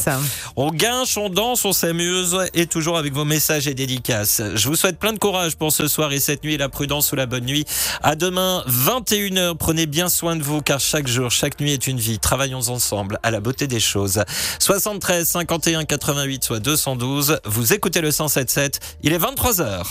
[0.56, 4.41] On guinche, on danse, on s'amuse et toujours avec vos messages et dédicaces.
[4.56, 7.15] Je vous souhaite plein de courage pour ce soir et cette nuit, la prudence ou
[7.15, 7.65] la bonne nuit.
[8.03, 9.56] À demain, 21h.
[9.57, 12.20] Prenez bien soin de vous car chaque jour, chaque nuit est une vie.
[12.20, 14.24] Travaillons ensemble à la beauté des choses.
[14.60, 17.40] 73 51 88 soit 212.
[17.46, 18.98] Vous écoutez le 177.
[19.04, 19.84] Il est 23h.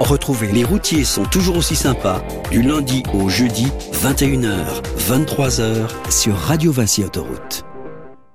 [0.00, 6.72] Retrouvez Les routiers sont toujours aussi sympas du lundi au jeudi 21h, 23h sur Radio
[6.72, 7.69] Vinci Autoroute.